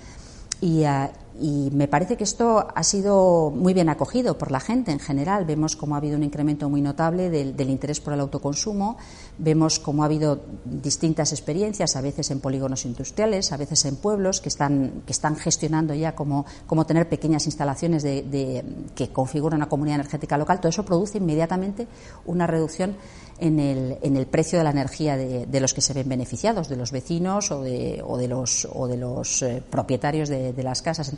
Ah, 0.85 1.09
y, 1.39 1.69
me 1.71 1.87
parece 1.87 2.17
que 2.17 2.23
esto 2.23 2.67
ha 2.73 2.83
sido 2.83 3.51
muy 3.51 3.73
bien 3.73 3.89
acogido 3.89 4.37
por 4.37 4.51
la 4.51 4.59
gente 4.59 4.91
en 4.91 4.99
general. 4.99 5.45
Vemos 5.45 5.75
cómo 5.75 5.95
ha 5.95 5.97
habido 5.97 6.17
un 6.17 6.23
incremento 6.23 6.69
muy 6.69 6.81
notable 6.81 7.29
del, 7.29 7.69
interés 7.69 7.99
por 8.01 8.13
el 8.13 8.19
autoconsumo, 8.19 8.97
vemos 9.37 9.79
cómo 9.79 10.03
ha 10.03 10.05
habido 10.05 10.41
distintas 10.65 11.31
experiencias, 11.31 11.95
a 11.95 12.01
veces 12.01 12.31
en 12.31 12.39
polígonos 12.39 12.85
industriales, 12.85 13.51
a 13.51 13.57
veces 13.57 13.85
en 13.85 13.95
pueblos 13.95 14.41
que 14.41 14.49
están, 14.49 15.03
que 15.05 15.13
están 15.13 15.35
gestionando 15.35 15.93
ya 15.93 16.15
cómo, 16.15 16.45
cómo 16.67 16.85
tener 16.85 17.07
pequeñas 17.07 17.45
instalaciones 17.45 18.03
de, 18.03 18.63
que 18.95 19.09
configuran 19.09 19.57
una 19.57 19.69
comunidad 19.69 19.95
energética 19.95 20.37
local. 20.37 20.59
Todo 20.59 20.69
eso 20.69 20.83
produce 20.83 21.17
inmediatamente 21.17 21.87
una 22.25 22.47
reducción 22.47 22.95
en 23.41 23.59
el, 23.59 23.97
en 24.01 24.15
el 24.15 24.27
precio 24.27 24.59
de 24.59 24.63
la 24.63 24.69
energía 24.69 25.17
de, 25.17 25.59
los 25.59 25.73
que 25.73 25.81
se 25.81 25.93
ven 25.93 26.07
beneficiados, 26.07 26.69
de 26.69 26.75
los 26.75 26.91
vecinos 26.91 27.51
o 27.51 27.61
de, 27.61 28.01
o 28.05 28.17
de 28.17 28.27
los, 28.27 28.67
o 28.71 28.87
de 28.87 28.97
los 28.97 29.41
eh, 29.41 29.63
propietarios 29.67 30.29
de, 30.29 30.61
las 30.61 30.81
casas. 30.83 31.09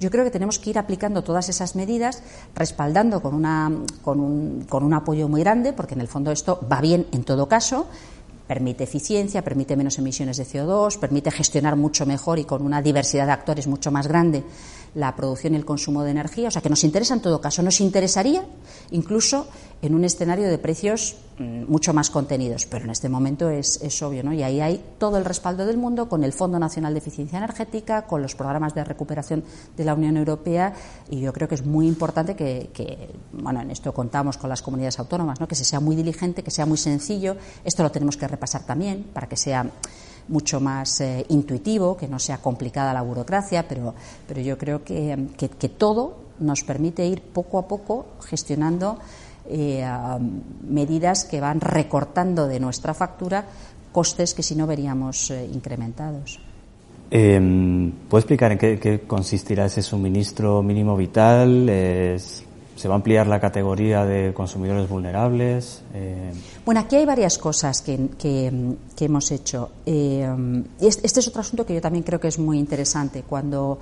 Yo 0.00 0.10
creo 0.10 0.24
que 0.24 0.30
tenemos 0.30 0.58
que 0.58 0.70
ir 0.70 0.78
aplicando 0.78 1.22
todas 1.22 1.48
esas 1.48 1.76
medidas, 1.76 2.22
respaldando 2.54 3.20
con, 3.20 3.34
una, 3.34 3.70
con, 4.02 4.20
un, 4.20 4.66
con 4.68 4.84
un 4.84 4.94
apoyo 4.94 5.28
muy 5.28 5.40
grande, 5.40 5.72
porque 5.72 5.94
en 5.94 6.00
el 6.00 6.08
fondo 6.08 6.30
esto 6.30 6.60
va 6.70 6.80
bien 6.80 7.06
en 7.12 7.24
todo 7.24 7.48
caso 7.48 7.86
permite 8.48 8.84
eficiencia, 8.84 9.44
permite 9.44 9.76
menos 9.76 9.98
emisiones 9.98 10.38
de 10.38 10.46
CO2, 10.46 10.98
permite 10.98 11.30
gestionar 11.30 11.76
mucho 11.76 12.06
mejor 12.06 12.38
y 12.38 12.44
con 12.44 12.62
una 12.62 12.80
diversidad 12.80 13.26
de 13.26 13.32
actores 13.32 13.66
mucho 13.66 13.92
más 13.92 14.08
grande 14.08 14.42
la 14.98 15.14
producción 15.14 15.54
y 15.54 15.56
el 15.56 15.64
consumo 15.64 16.02
de 16.02 16.10
energía. 16.10 16.48
O 16.48 16.50
sea, 16.50 16.60
que 16.60 16.68
nos 16.68 16.82
interesa 16.82 17.14
en 17.14 17.22
todo 17.22 17.40
caso. 17.40 17.62
Nos 17.62 17.80
interesaría 17.80 18.44
incluso 18.90 19.46
en 19.80 19.94
un 19.94 20.04
escenario 20.04 20.48
de 20.48 20.58
precios 20.58 21.16
mm, 21.38 21.70
mucho 21.70 21.94
más 21.94 22.10
contenidos, 22.10 22.66
pero 22.66 22.84
en 22.84 22.90
este 22.90 23.08
momento 23.08 23.48
es, 23.48 24.02
obvio, 24.02 24.24
¿no? 24.24 24.32
Y 24.32 24.42
ahí 24.42 24.60
hay 24.60 24.84
todo 24.98 25.16
el 25.18 25.24
respaldo 25.24 25.66
del 25.66 25.76
mundo 25.76 26.08
con 26.08 26.24
el 26.24 26.32
Fondo 26.32 26.58
Nacional 26.58 26.94
de 26.94 26.98
Eficiencia 26.98 27.38
Energética, 27.38 28.02
con 28.02 28.22
los 28.22 28.34
programas 28.34 28.74
de 28.74 28.82
recuperación 28.82 29.44
de 29.76 29.84
la 29.84 29.94
Unión 29.94 30.16
Europea, 30.16 30.74
y 31.08 31.20
yo 31.20 31.32
creo 31.32 31.46
que 31.46 31.54
es 31.54 31.64
muy 31.64 31.86
importante 31.86 32.34
que, 32.34 33.10
bueno, 33.32 33.60
en 33.60 33.70
esto 33.70 33.94
contamos 33.94 34.36
con 34.36 34.50
las 34.50 34.62
comunidades 34.62 34.98
autónomas, 34.98 35.38
¿no? 35.38 35.46
Que 35.46 35.54
se 35.54 35.64
sea 35.64 35.78
muy 35.78 35.94
diligente, 35.94 36.42
que 36.42 36.50
sea 36.50 36.66
muy 36.66 36.78
sencillo. 36.78 37.36
Esto 37.64 37.84
lo 37.84 37.92
tenemos 37.92 38.16
que 38.16 38.26
repasar 38.26 38.64
también 38.64 39.04
para 39.12 39.28
que 39.28 39.36
sea 39.36 39.70
mucho 40.28 40.60
más 40.60 41.00
eh, 41.00 41.24
intuitivo, 41.28 41.96
que 41.96 42.08
no 42.08 42.18
sea 42.18 42.38
complicada 42.38 42.92
la 42.92 43.02
burocracia, 43.02 43.66
pero, 43.66 43.94
pero 44.26 44.40
yo 44.40 44.56
creo 44.58 44.84
que, 44.84 45.28
que, 45.36 45.68
todo 45.68 46.16
nos 46.38 46.62
permite 46.62 47.06
ir 47.06 47.20
poco 47.20 47.58
a 47.58 47.66
poco 47.66 48.06
gestionando 48.24 48.98
eh, 49.48 49.84
medidas 50.68 51.24
que 51.24 51.40
van 51.40 51.60
recortando 51.60 52.46
de 52.46 52.60
nuestra 52.60 52.94
factura 52.94 53.44
costes 53.92 54.34
que 54.34 54.42
si 54.42 54.54
no 54.54 54.66
veríamos 54.66 55.30
eh, 55.30 55.48
incrementados. 55.52 56.38
Eh, 57.10 57.90
¿Puede 58.08 58.20
explicar 58.20 58.52
en 58.52 58.58
qué, 58.58 58.78
qué, 58.78 59.00
consistirá 59.00 59.64
ese 59.64 59.82
suministro 59.82 60.62
mínimo 60.62 60.96
vital? 60.96 61.68
Es 61.68 62.44
¿Se 62.78 62.86
va 62.86 62.94
a 62.94 62.98
ampliar 62.98 63.26
la 63.26 63.40
categoría 63.40 64.04
de 64.04 64.32
consumidores 64.32 64.88
vulnerables? 64.88 65.82
Eh... 65.92 66.32
Bueno, 66.64 66.80
aquí 66.82 66.94
hay 66.94 67.04
varias 67.04 67.36
cosas 67.36 67.82
que, 67.82 68.08
que, 68.16 69.04
hemos 69.04 69.32
hecho. 69.32 69.70
Eh, 69.84 70.24
este 70.80 71.18
es 71.18 71.26
otro 71.26 71.40
asunto 71.40 71.66
que 71.66 71.74
yo 71.74 71.80
también 71.80 72.04
creo 72.04 72.20
que 72.20 72.28
es 72.28 72.38
muy 72.38 72.56
interesante. 72.56 73.24
Cuando 73.24 73.80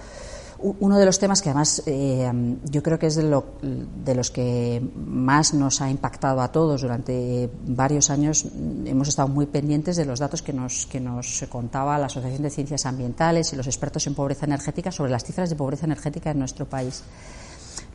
uno 0.60 0.98
de 0.98 1.04
los 1.04 1.18
temas 1.18 1.42
que 1.42 1.50
además 1.50 1.82
eh, 1.84 2.32
yo 2.64 2.82
creo 2.82 2.98
que 2.98 3.08
es 3.08 3.16
de, 3.16 3.24
lo, 3.24 3.44
de, 3.60 4.14
los 4.14 4.30
que 4.30 4.82
más 4.94 5.52
nos 5.52 5.82
ha 5.82 5.90
impactado 5.90 6.40
a 6.40 6.50
todos 6.50 6.80
durante 6.80 7.50
varios 7.66 8.08
años, 8.08 8.46
hemos 8.86 9.08
estado 9.08 9.28
muy 9.28 9.44
pendientes 9.44 9.96
de 9.96 10.06
los 10.06 10.20
datos 10.20 10.40
que 10.40 10.54
nos, 10.54 10.86
que 10.86 11.00
nos 11.00 11.44
contaba 11.50 11.98
la 11.98 12.06
Asociación 12.06 12.42
de 12.42 12.48
Ciencias 12.48 12.86
Ambientales 12.86 13.52
y 13.52 13.56
los 13.56 13.66
expertos 13.66 14.06
en 14.06 14.14
pobreza 14.14 14.46
energética 14.46 14.90
sobre 14.90 15.10
las 15.10 15.22
cifras 15.22 15.50
de 15.50 15.56
pobreza 15.56 15.84
energética 15.84 16.30
en 16.30 16.38
nuestro 16.38 16.64
país 16.64 17.04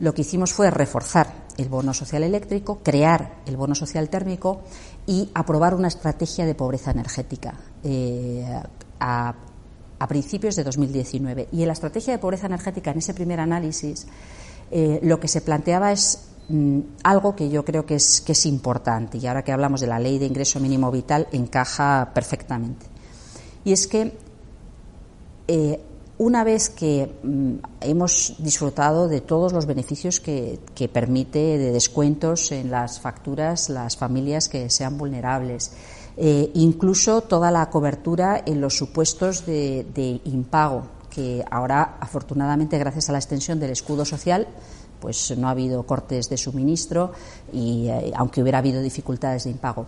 lo 0.02 0.12
que 0.12 0.22
hicimos 0.22 0.52
fue 0.52 0.68
reforzar 0.68 1.32
el 1.56 1.68
bono 1.68 1.94
social 1.94 2.24
eléctrico, 2.24 2.80
crear 2.82 3.36
el 3.46 3.56
bono 3.56 3.76
social 3.76 4.08
térmico 4.08 4.62
y 5.06 5.30
aprobar 5.32 5.76
una 5.76 5.86
estrategia 5.86 6.44
de 6.44 6.56
pobreza 6.56 6.90
energética 6.90 7.54
eh, 7.84 8.44
a, 8.98 9.34
principios 10.08 10.56
de 10.56 10.64
2019. 10.64 11.48
Y 11.52 11.62
en 11.62 11.68
la 11.68 11.74
estrategia 11.74 12.12
de 12.12 12.18
pobreza 12.18 12.46
energética, 12.46 12.90
en 12.90 12.98
ese 12.98 13.14
primer 13.14 13.38
análisis, 13.38 14.08
eh, 14.72 14.98
lo 15.04 15.20
que 15.20 15.28
se 15.28 15.40
planteaba 15.40 15.92
es 15.92 16.18
mm, 16.48 16.80
algo 17.04 17.36
que 17.36 17.48
yo 17.48 17.64
creo 17.64 17.86
que 17.86 17.94
es, 17.94 18.46
importante 18.46 19.18
y 19.18 19.26
ahora 19.28 19.44
que 19.44 19.52
hablamos 19.52 19.80
de 19.80 19.86
la 19.86 20.00
ley 20.00 20.18
de 20.18 20.26
ingreso 20.26 20.58
mínimo 20.58 20.90
vital 20.90 21.28
encaja 21.30 22.10
perfectamente. 22.12 22.86
Y 23.64 23.70
es 23.70 23.86
que 23.86 24.12
eh, 25.46 25.80
una 26.22 26.44
vez 26.44 26.70
que 26.70 27.12
mm, 27.24 27.54
hemos 27.80 28.36
disfrutado 28.38 29.08
de 29.08 29.20
todos 29.20 29.52
los 29.52 29.66
beneficios 29.66 30.20
que, 30.20 30.60
permite 30.92 31.58
de 31.58 31.72
descuentos 31.72 32.52
en 32.52 32.70
las 32.70 33.00
facturas 33.00 33.68
las 33.68 33.96
familias 33.96 34.48
que 34.48 34.70
sean 34.70 34.98
vulnerables, 34.98 35.72
eh, 36.16 36.50
incluso 36.54 37.22
toda 37.22 37.50
la 37.50 37.68
cobertura 37.70 38.40
en 38.46 38.60
los 38.60 38.76
supuestos 38.76 39.46
de, 39.46 40.20
impago, 40.24 40.84
que 41.10 41.44
ahora, 41.50 41.96
afortunadamente, 41.98 42.78
gracias 42.78 43.08
a 43.08 43.12
la 43.12 43.18
extensión 43.18 43.58
del 43.58 43.70
escudo 43.70 44.04
social, 44.04 44.46
pues 45.00 45.36
no 45.36 45.48
ha 45.48 45.50
habido 45.50 45.82
cortes 45.84 46.28
de 46.28 46.36
suministro 46.36 47.10
y 47.52 47.88
eh, 47.88 48.12
aunque 48.14 48.42
hubiera 48.42 48.58
habido 48.58 48.80
dificultades 48.80 49.44
de 49.44 49.50
impago. 49.50 49.86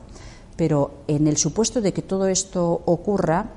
Pero 0.56 1.02
en 1.06 1.28
el 1.28 1.36
supuesto 1.36 1.80
de 1.80 1.92
que 1.92 2.02
todo 2.02 2.26
esto 2.26 2.82
ocurra, 2.86 3.50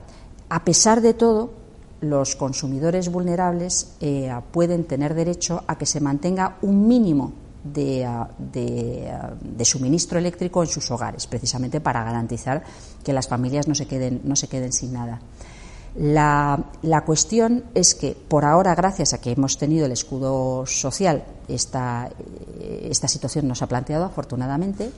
a 0.49 0.63
pesar 0.63 1.01
de 1.01 1.15
todo, 1.15 1.66
los 2.01 2.35
consumidores 2.35 3.09
vulnerables 3.09 3.95
eh, 3.99 4.31
pueden 4.51 4.85
tener 4.85 5.13
derecho 5.13 5.63
a 5.67 5.77
que 5.77 5.85
se 5.85 5.99
mantenga 5.99 6.57
un 6.61 6.87
mínimo 6.87 7.33
de, 7.63 8.07
de, 8.39 9.65
suministro 9.65 10.19
eléctrico 10.19 10.63
en 10.63 10.69
sus 10.69 10.89
hogares, 10.91 11.27
precisamente 11.27 11.81
para 11.81 12.03
garantizar 12.03 12.63
que 13.03 13.13
las 13.13 13.27
familias 13.27 13.67
no 13.67 13.75
se 13.75 13.87
queden, 13.87 14.21
no 14.23 14.35
se 14.35 14.47
queden 14.47 14.71
sin 14.71 14.93
nada. 14.93 15.19
La, 15.95 16.63
la, 16.83 17.03
cuestión 17.03 17.63
es 17.73 17.95
que, 17.95 18.15
por 18.15 18.45
ahora, 18.45 18.75
gracias 18.75 19.13
a 19.13 19.19
que 19.19 19.31
hemos 19.31 19.57
tenido 19.57 19.85
el 19.87 19.91
escudo 19.91 20.65
social, 20.65 21.25
esta, 21.47 22.09
esta 22.83 23.07
situación 23.07 23.47
nos 23.47 23.63
ha 23.63 23.67
planteado, 23.67 24.05
afortunadamente. 24.05 24.91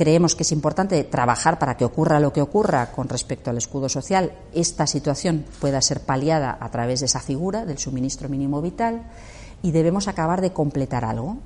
Creemos 0.00 0.34
que 0.34 0.44
es 0.44 0.52
importante 0.52 1.04
trabajar 1.04 1.58
para 1.58 1.76
que 1.76 1.84
ocurra 1.84 2.20
lo 2.20 2.32
que 2.32 2.40
ocurra 2.40 2.90
con 2.90 3.06
respecto 3.06 3.50
al 3.50 3.58
escudo 3.58 3.90
social, 3.90 4.32
esta 4.54 4.86
situación 4.86 5.44
pueda 5.60 5.82
ser 5.82 6.00
paliada 6.00 6.56
a 6.58 6.70
través 6.70 7.00
de 7.00 7.04
esa 7.04 7.20
figura 7.20 7.66
del 7.66 7.76
suministro 7.76 8.30
mínimo 8.30 8.62
vital 8.62 9.02
y 9.60 9.72
debemos 9.72 10.08
acabar 10.08 10.40
de 10.40 10.54
completar 10.54 11.04
algo. 11.04 11.36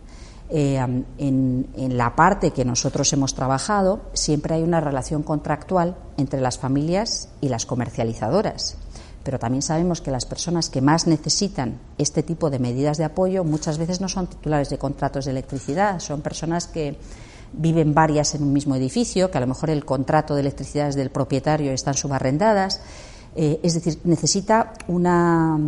Eh, 0.50 0.78
en, 1.18 1.66
la 1.98 2.14
parte 2.14 2.52
que 2.52 2.64
nosotros 2.64 3.12
hemos 3.12 3.34
trabajado, 3.34 4.02
siempre 4.12 4.54
hay 4.54 4.62
una 4.62 4.80
relación 4.80 5.24
contractual 5.24 5.96
entre 6.16 6.40
las 6.40 6.56
familias 6.56 7.30
y 7.40 7.48
las 7.48 7.66
comercializadoras. 7.66 8.76
Pero 9.24 9.40
también 9.40 9.62
sabemos 9.62 10.00
que 10.00 10.12
las 10.12 10.26
personas 10.26 10.70
que 10.70 10.80
más 10.80 11.08
necesitan 11.08 11.80
este 11.98 12.22
tipo 12.22 12.50
de 12.50 12.60
medidas 12.60 12.98
de 12.98 13.04
apoyo 13.04 13.42
muchas 13.42 13.78
veces 13.78 14.00
no 14.00 14.08
son 14.08 14.28
titulares 14.28 14.70
de 14.70 14.78
contratos 14.78 15.24
de 15.24 15.32
electricidad, 15.32 15.98
son 15.98 16.20
personas 16.20 16.68
que 16.68 16.96
viven 17.52 17.94
varias 17.94 18.34
en 18.34 18.42
un 18.42 18.52
mismo 18.52 18.74
edificio, 18.74 19.30
que 19.30 19.38
a 19.38 19.40
lo 19.40 19.46
mejor 19.46 19.70
el 19.70 19.84
contrato 19.84 20.34
de 20.34 20.40
electricidad 20.40 20.88
es 20.88 20.94
del 20.96 21.10
propietario 21.10 21.72
están 21.72 21.94
subarrendadas. 21.94 22.80
Eh, 23.36 23.60
es 23.62 23.74
decir, 23.74 23.98
necesita 24.04 24.72
una 24.88 25.58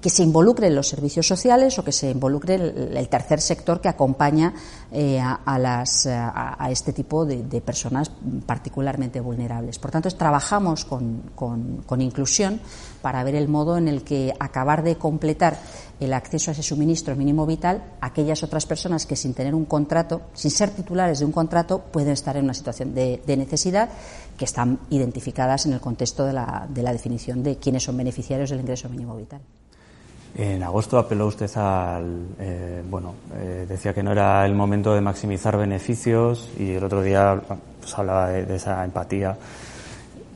que 0.00 0.10
se 0.10 0.22
involucre 0.22 0.66
en 0.66 0.74
los 0.74 0.88
servicios 0.88 1.26
sociales 1.26 1.78
o 1.78 1.84
que 1.84 1.92
se 1.92 2.10
involucre 2.10 2.56
el, 2.56 3.08
tercer 3.08 3.40
sector 3.40 3.80
que 3.80 3.88
acompaña 3.88 4.52
eh, 4.92 5.18
a, 5.18 5.58
las, 5.58 6.06
a, 6.06 6.68
este 6.70 6.92
tipo 6.92 7.24
de, 7.24 7.60
personas 7.62 8.10
particularmente 8.44 9.20
vulnerables. 9.20 9.78
Por 9.78 9.90
tanto, 9.90 10.10
trabajamos 10.10 10.84
con, 10.84 11.22
con, 11.34 12.00
inclusión 12.00 12.60
para 13.02 13.24
ver 13.24 13.34
el 13.34 13.48
modo 13.48 13.76
en 13.76 13.88
el 13.88 14.02
que 14.02 14.32
acabar 14.38 14.82
de 14.82 14.96
completar 14.96 15.58
el 16.00 16.12
acceso 16.14 16.50
a 16.50 16.52
ese 16.52 16.62
suministro 16.62 17.14
mínimo 17.14 17.46
vital 17.46 17.82
aquellas 18.00 18.42
otras 18.42 18.66
personas 18.66 19.06
que 19.06 19.16
sin 19.16 19.34
tener 19.34 19.54
un 19.54 19.66
contrato, 19.66 20.22
sin 20.32 20.50
ser 20.50 20.70
titulares 20.70 21.18
de 21.18 21.26
un 21.26 21.32
contrato, 21.32 21.80
pueden 21.92 22.12
estar 22.12 22.36
en 22.36 22.44
una 22.44 22.54
situación 22.54 22.94
de, 22.94 23.22
de 23.26 23.36
necesidad 23.36 23.90
que 24.36 24.44
están 24.46 24.78
identificadas 24.88 25.66
en 25.66 25.74
el 25.74 25.80
contexto 25.80 26.24
de 26.24 26.32
la, 26.32 26.66
de 26.68 26.82
la 26.82 26.92
definición 26.92 27.42
de 27.42 27.56
quiénes 27.56 27.82
son 27.82 27.96
beneficiarios 27.96 28.50
del 28.50 28.60
ingreso 28.60 28.88
mínimo 28.88 29.16
vital. 29.16 29.40
En 30.36 30.62
agosto 30.62 30.96
apeló 30.98 31.26
usted 31.26 31.50
al. 31.56 32.28
Eh, 32.38 32.82
bueno, 32.88 33.14
eh, 33.34 33.66
decía 33.68 33.92
que 33.92 34.02
no 34.02 34.12
era 34.12 34.46
el 34.46 34.54
momento 34.54 34.94
de 34.94 35.00
maximizar 35.00 35.56
beneficios 35.56 36.48
y 36.58 36.72
el 36.72 36.84
otro 36.84 37.02
día 37.02 37.40
pues, 37.80 37.98
hablaba 37.98 38.28
de, 38.28 38.54
esa 38.54 38.84
empatía 38.84 39.36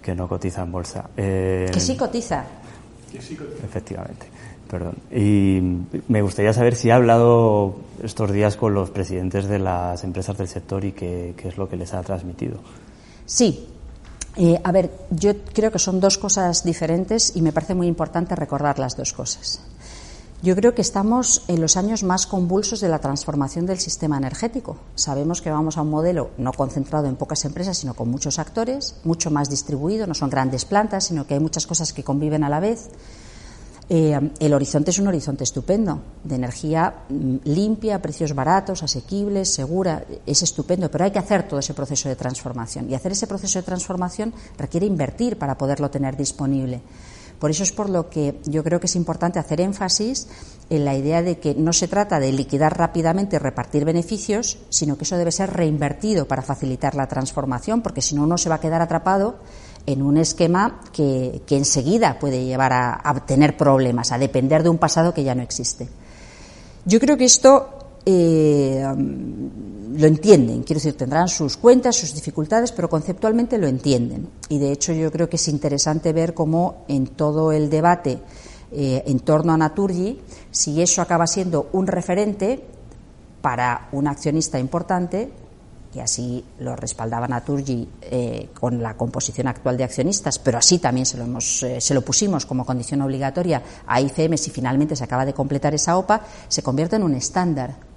que 0.04 0.14
no 0.14 0.28
cotiza 0.28 0.62
en 0.62 0.70
bolsa. 0.70 1.08
Eh, 1.16 1.70
que 1.72 1.80
sí 1.80 1.96
cotiza. 1.96 2.44
Efectivamente. 3.64 4.26
Perdón. 4.68 4.96
Y 5.10 5.60
me 6.08 6.20
gustaría 6.20 6.52
saber 6.52 6.74
si 6.74 6.90
ha 6.90 6.96
hablado 6.96 7.76
estos 8.02 8.30
días 8.30 8.56
con 8.56 8.74
los 8.74 8.90
presidentes 8.90 9.46
de 9.48 9.58
las 9.58 10.04
empresas 10.04 10.36
del 10.36 10.48
sector 10.48 10.84
y 10.84 10.92
qué, 10.92 11.32
qué 11.36 11.48
es 11.48 11.56
lo 11.56 11.68
que 11.68 11.76
les 11.76 11.94
ha 11.94 12.02
transmitido. 12.02 12.58
Sí, 13.24 13.66
eh, 14.36 14.60
a 14.62 14.72
ver, 14.72 14.90
yo 15.10 15.32
creo 15.54 15.70
que 15.70 15.78
son 15.78 16.00
dos 16.00 16.18
cosas 16.18 16.64
diferentes 16.64 17.34
y 17.36 17.40
me 17.40 17.52
parece 17.52 17.74
muy 17.74 17.86
importante 17.86 18.36
recordar 18.36 18.78
las 18.78 18.96
dos 18.96 19.12
cosas. 19.12 19.62
Yo 20.42 20.54
creo 20.54 20.74
que 20.74 20.82
estamos 20.82 21.42
en 21.48 21.60
los 21.60 21.76
años 21.76 22.02
más 22.02 22.26
convulsos 22.26 22.80
de 22.80 22.88
la 22.88 22.98
transformación 22.98 23.64
del 23.64 23.78
sistema 23.78 24.18
energético. 24.18 24.76
Sabemos 24.94 25.40
que 25.40 25.50
vamos 25.50 25.78
a 25.78 25.82
un 25.82 25.90
modelo 25.90 26.30
no 26.36 26.52
concentrado 26.52 27.06
en 27.06 27.16
pocas 27.16 27.44
empresas, 27.46 27.78
sino 27.78 27.94
con 27.94 28.10
muchos 28.10 28.38
actores, 28.38 28.96
mucho 29.04 29.30
más 29.30 29.48
distribuido, 29.48 30.06
no 30.06 30.14
son 30.14 30.28
grandes 30.28 30.66
plantas, 30.66 31.04
sino 31.04 31.26
que 31.26 31.34
hay 31.34 31.40
muchas 31.40 31.66
cosas 31.66 31.92
que 31.94 32.04
conviven 32.04 32.44
a 32.44 32.50
la 32.50 32.60
vez 32.60 32.90
eh, 33.88 34.18
el 34.38 34.54
horizonte 34.54 34.90
es 34.90 34.98
un 34.98 35.08
horizonte 35.08 35.44
estupendo, 35.44 36.00
de 36.22 36.36
energía 36.36 37.04
mm, 37.08 37.36
limpia, 37.44 38.00
precios 38.00 38.34
baratos, 38.34 38.82
asequibles, 38.82 39.52
segura, 39.52 40.04
es 40.24 40.42
estupendo, 40.42 40.90
pero 40.90 41.04
hay 41.04 41.10
que 41.10 41.18
hacer 41.18 41.46
todo 41.46 41.60
ese 41.60 41.74
proceso 41.74 42.08
de 42.08 42.16
transformación. 42.16 42.88
Y 42.90 42.94
hacer 42.94 43.12
ese 43.12 43.26
proceso 43.26 43.58
de 43.58 43.64
transformación 43.64 44.32
requiere 44.56 44.86
invertir 44.86 45.36
para 45.36 45.58
poderlo 45.58 45.90
tener 45.90 46.16
disponible. 46.16 46.80
Por 47.44 47.50
eso 47.50 47.62
es 47.62 47.72
por 47.72 47.90
lo 47.90 48.08
que 48.08 48.40
yo 48.46 48.64
creo 48.64 48.80
que 48.80 48.86
es 48.86 48.96
importante 48.96 49.38
hacer 49.38 49.60
énfasis 49.60 50.28
en 50.70 50.86
la 50.86 50.94
idea 50.94 51.20
de 51.20 51.40
que 51.40 51.54
no 51.54 51.74
se 51.74 51.88
trata 51.88 52.18
de 52.18 52.32
liquidar 52.32 52.78
rápidamente 52.78 53.36
y 53.36 53.38
repartir 53.38 53.84
beneficios, 53.84 54.56
sino 54.70 54.96
que 54.96 55.04
eso 55.04 55.18
debe 55.18 55.30
ser 55.30 55.50
reinvertido 55.52 56.26
para 56.26 56.40
facilitar 56.40 56.94
la 56.94 57.06
transformación, 57.06 57.82
porque 57.82 58.00
si 58.00 58.14
no 58.14 58.22
uno 58.22 58.38
se 58.38 58.48
va 58.48 58.54
a 58.54 58.60
quedar 58.60 58.80
atrapado 58.80 59.40
en 59.84 60.00
un 60.00 60.16
esquema 60.16 60.80
que, 60.90 61.42
enseguida 61.50 62.18
puede 62.18 62.46
llevar 62.46 62.72
a, 62.72 63.26
tener 63.26 63.58
problemas, 63.58 64.10
a 64.10 64.16
depender 64.16 64.62
de 64.62 64.70
un 64.70 64.78
pasado 64.78 65.12
que 65.12 65.22
ya 65.22 65.34
no 65.34 65.42
existe. 65.42 65.86
Yo 66.86 66.98
creo 66.98 67.18
que 67.18 67.26
esto 67.26 68.00
eh, 68.06 68.86
lo 69.94 70.06
entienden, 70.06 70.62
quiero 70.62 70.78
decir, 70.78 70.96
tendrán 70.96 71.28
sus 71.28 71.56
cuentas, 71.56 71.96
sus 71.96 72.14
dificultades, 72.14 72.72
pero 72.72 72.88
conceptualmente 72.88 73.58
lo 73.58 73.66
entienden. 73.66 74.28
Y 74.48 74.58
de 74.58 74.72
hecho 74.72 74.92
yo 74.92 75.10
creo 75.12 75.28
que 75.28 75.36
es 75.36 75.48
interesante 75.48 76.12
ver 76.12 76.34
cómo 76.34 76.84
en 76.88 77.06
todo 77.06 77.52
el 77.52 77.70
debate 77.70 78.18
eh, 78.72 79.04
en 79.06 79.20
torno 79.20 79.52
a 79.52 79.56
Naturgy, 79.56 80.20
si 80.50 80.82
eso 80.82 81.00
acaba 81.00 81.26
siendo 81.26 81.68
un 81.72 81.86
referente 81.86 82.64
para 83.40 83.88
un 83.92 84.08
accionista 84.08 84.58
importante, 84.58 85.30
y 85.94 86.00
así 86.00 86.44
lo 86.58 86.74
respaldaba 86.74 87.28
Naturgy 87.28 87.88
eh, 88.02 88.48
con 88.58 88.82
la 88.82 88.96
composición 88.96 89.46
actual 89.46 89.76
de 89.76 89.84
accionistas, 89.84 90.40
pero 90.40 90.58
así 90.58 90.78
también 90.78 91.06
se 91.06 91.16
lo, 91.16 91.24
hemos, 91.24 91.62
eh, 91.62 91.80
se 91.80 91.94
lo 91.94 92.02
pusimos 92.02 92.46
como 92.46 92.66
condición 92.66 93.00
obligatoria 93.02 93.62
a 93.86 94.00
ICM 94.00 94.36
si 94.36 94.50
finalmente 94.50 94.96
se 94.96 95.04
acaba 95.04 95.24
de 95.24 95.34
completar 95.34 95.72
esa 95.72 95.96
OPA, 95.96 96.22
se 96.48 96.64
convierte 96.64 96.96
en 96.96 97.04
un 97.04 97.14
estándar. 97.14 97.93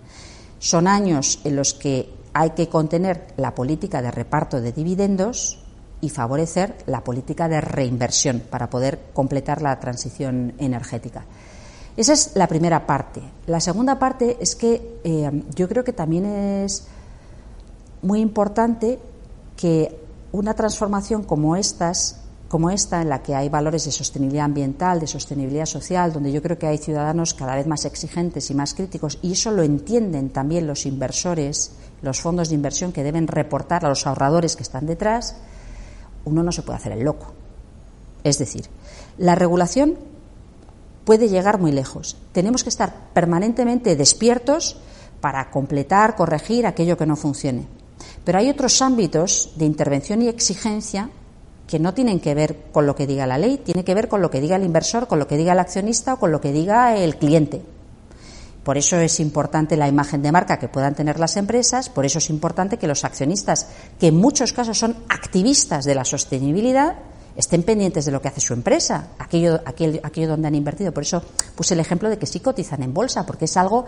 Son 0.60 0.88
años 0.88 1.39
en 1.43 1.56
los 1.56 1.74
que 1.74 2.13
hay 2.34 2.52
que 2.52 2.70
contener 2.70 3.34
la 3.38 3.56
política 3.56 4.02
de 4.02 4.12
reparto 4.12 4.62
de 4.62 4.72
dividendos 4.72 5.60
y 6.02 6.10
favorecer 6.10 6.78
la 6.86 7.04
política 7.04 7.48
de 7.48 7.62
reinversión 7.62 8.41
para 8.50 8.70
poder 8.70 9.00
completar 9.13 9.62
la 9.62 9.80
transición 9.80 10.54
energética. 10.60 11.26
Esa 11.96 12.13
es 12.13 12.32
la 12.36 12.48
primera 12.48 12.86
parte. 12.86 13.22
La 13.48 13.60
segunda 13.60 13.98
parte 13.98 14.38
es 14.39 14.56
que 14.56 15.00
eh, 15.04 15.43
yo 15.56 15.67
creo 15.67 15.84
que 15.84 15.93
también 15.93 16.26
es 16.26 16.86
muy 18.04 18.20
importante 18.20 19.00
que 19.56 20.00
una 20.32 20.54
transformación 20.54 21.24
como 21.24 21.56
estas 21.56 22.22
como 22.47 22.69
esta, 22.69 23.01
en 23.01 23.10
la 23.10 23.21
que 23.21 23.36
hay 23.36 23.49
valores 23.49 23.86
de 23.86 23.91
sostenibilidad 23.91 24.45
ambiental, 24.45 24.99
de 24.99 25.07
sostenibilidad 25.07 25.65
social, 25.65 26.13
donde 26.13 26.31
yo 26.31 26.41
creo 26.41 26.57
que 26.57 26.67
hay 26.67 26.77
ciudadanos 26.77 27.33
cada 27.33 27.55
vez 27.55 27.67
más 27.67 27.83
exigentes 27.86 28.49
y 28.49 28.53
más 28.53 28.73
críticos, 28.73 29.19
y 29.21 29.33
eso 29.33 29.51
lo 29.51 29.63
entienden 29.63 30.29
también 30.29 30.67
los 30.67 30.86
inversores, 30.86 31.71
los 32.01 32.21
fondos 32.21 32.49
de 32.49 32.55
inversión 32.55 32.93
que 32.93 33.03
deben 33.03 33.27
reportar 33.27 33.86
a 33.86 33.89
los 33.89 34.07
ahorradores 34.07 34.55
que 34.55 34.63
están 34.63 34.86
detrás, 34.86 35.36
uno 36.23 36.43
no 36.43 36.51
se 36.51 36.62
puede 36.62 36.77
hacer 36.77 36.93
el 36.93 37.03
loco. 37.03 37.33
Es 38.23 38.38
decir, 38.39 38.67
la 39.17 39.36
regulación 39.36 39.95
puede 41.05 41.29
llegar 41.29 41.60
muy 41.60 41.71
lejos. 41.71 42.17
Tenemos 42.31 42.63
que 42.63 42.69
estar 42.69 43.12
permanentemente 43.13 43.95
despiertos 43.95 44.77
para 45.21 45.49
completar, 45.51 46.15
corregir 46.15 46.65
aquello 46.65 46.97
que 46.97 47.05
no 47.05 47.15
funcione. 47.15 47.67
Pero 48.23 48.39
hay 48.39 48.49
otros 48.49 48.81
ámbitos 48.81 49.53
de 49.55 49.65
intervención 49.65 50.21
y 50.21 50.27
exigencia 50.27 51.10
que 51.67 51.80
no 51.80 51.93
tienen 51.93 52.19
que 52.19 52.34
ver 52.34 52.56
con 52.71 52.88
lo 52.88 52.95
que 52.95 53.06
diga 53.06 53.27
la 53.27 53.38
ley, 53.38 53.58
tiene 53.58 53.84
que 53.84 53.93
ver 53.93 54.08
con 54.08 54.21
lo 54.21 54.32
que 54.32 54.39
diga 54.39 54.56
el 54.56 54.63
inversor, 54.63 55.08
con 55.08 55.19
lo 55.19 55.27
que 55.27 55.38
diga 55.38 55.51
el 55.51 55.60
accionista 55.60 56.13
o 56.13 56.19
con 56.19 56.32
lo 56.32 56.39
que 56.39 56.53
diga 56.53 56.95
el 56.95 57.17
cliente. 57.17 57.62
Por 58.63 58.77
eso 58.77 58.97
es 58.97 59.19
importante 59.19 59.77
la 59.77 59.88
imagen 59.88 60.21
de 60.21 60.32
marca 60.32 60.60
que 60.60 60.67
puedan 60.67 60.95
tener 60.95 61.19
las 61.19 61.38
empresas, 61.38 61.89
por 61.89 62.06
eso 62.06 62.17
es 62.17 62.30
importante 62.30 62.77
que 62.77 62.88
los 62.88 63.03
accionistas, 63.03 63.67
que 63.99 64.08
en 64.08 64.15
muchos 64.15 64.51
casos 64.53 64.77
son 64.77 64.95
activistas 65.10 65.86
de 65.86 65.95
la 65.95 66.03
sostenibilidad, 66.03 66.95
estén 67.36 67.63
pendientes 67.63 68.06
de 68.06 68.12
lo 68.12 68.21
que 68.21 68.30
hace 68.30 68.41
su 68.41 68.53
empresa, 68.53 69.10
aquello, 69.19 69.62
aquello, 69.65 69.99
aquello 70.03 70.27
donde 70.30 70.47
han 70.47 70.56
invertido. 70.56 70.93
Por 70.93 71.03
eso 71.03 71.21
puse 71.56 71.75
el 71.75 71.80
ejemplo 71.80 72.10
de 72.10 72.17
que 72.17 72.25
sí 72.25 72.39
cotizan 72.39 72.82
en 72.84 72.93
bolsa, 72.93 73.25
porque 73.25 73.45
es 73.45 73.56
algo 73.56 73.86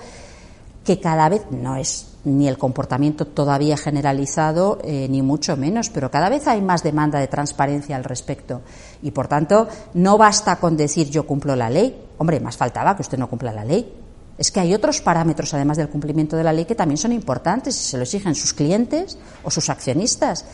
que 0.85 0.99
cada 0.99 1.27
vez 1.27 1.43
no 1.51 1.75
es 1.75 2.08
ni 2.25 2.47
el 2.47 2.57
comportamiento 2.57 3.25
todavía 3.25 3.77
generalizado, 3.77 4.79
eh, 4.83 5.07
ni 5.09 5.21
mucho 5.21 5.55
menos, 5.55 5.89
pero 5.89 6.11
cada 6.11 6.29
vez 6.29 6.47
hay 6.47 6.61
más 6.61 6.83
demanda 6.83 7.19
de 7.19 7.27
transparencia 7.27 7.95
al 7.95 8.03
respecto. 8.03 8.61
Y, 9.01 9.11
por 9.11 9.27
tanto, 9.27 9.67
no 9.93 10.17
basta 10.17 10.57
con 10.57 10.75
decir 10.75 11.09
yo 11.09 11.25
cumplo 11.25 11.55
la 11.55 11.69
ley. 11.69 11.95
Hombre, 12.17 12.39
más 12.39 12.57
faltaba 12.57 12.95
que 12.95 13.01
usted 13.01 13.17
no 13.17 13.29
cumpla 13.29 13.53
la 13.53 13.63
ley. 13.63 13.93
Es 14.37 14.51
que 14.51 14.59
hay 14.59 14.73
otros 14.73 15.01
parámetros, 15.01 15.53
además 15.53 15.77
del 15.77 15.89
cumplimiento 15.89 16.37
de 16.37 16.43
la 16.43 16.53
ley, 16.53 16.65
que 16.65 16.75
también 16.75 16.97
son 16.97 17.11
importantes 17.11 17.75
y 17.77 17.83
se 17.83 17.97
lo 17.97 18.03
exigen 18.03 18.35
sus 18.35 18.53
clientes 18.53 19.17
o 19.43 19.51
sus 19.51 19.69
accionistas. 19.69 20.45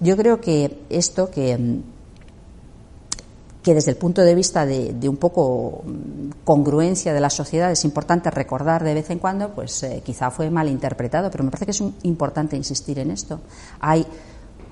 Yo 0.00 0.16
creo 0.16 0.40
que 0.40 0.82
esto 0.90 1.30
que 1.30 1.80
que 3.66 3.74
desde 3.74 3.90
el 3.90 3.96
punto 3.96 4.22
de 4.22 4.36
vista 4.36 4.64
de, 4.64 5.08
un 5.08 5.16
poco 5.16 5.82
congruencia 6.44 7.12
de 7.12 7.18
la 7.18 7.30
sociedad 7.30 7.68
es 7.72 7.84
importante 7.84 8.30
recordar 8.30 8.84
de 8.84 8.94
vez 8.94 9.10
en 9.10 9.18
cuando, 9.18 9.56
pues 9.56 9.82
eh, 9.82 10.04
quizá 10.06 10.30
fue 10.30 10.50
mal 10.50 10.68
interpretado, 10.68 11.32
pero 11.32 11.42
me 11.42 11.50
parece 11.50 11.64
que 11.64 11.72
es 11.72 11.82
importante 12.04 12.54
insistir 12.54 13.00
en 13.00 13.10
esto. 13.10 13.40
Hay 13.80 14.06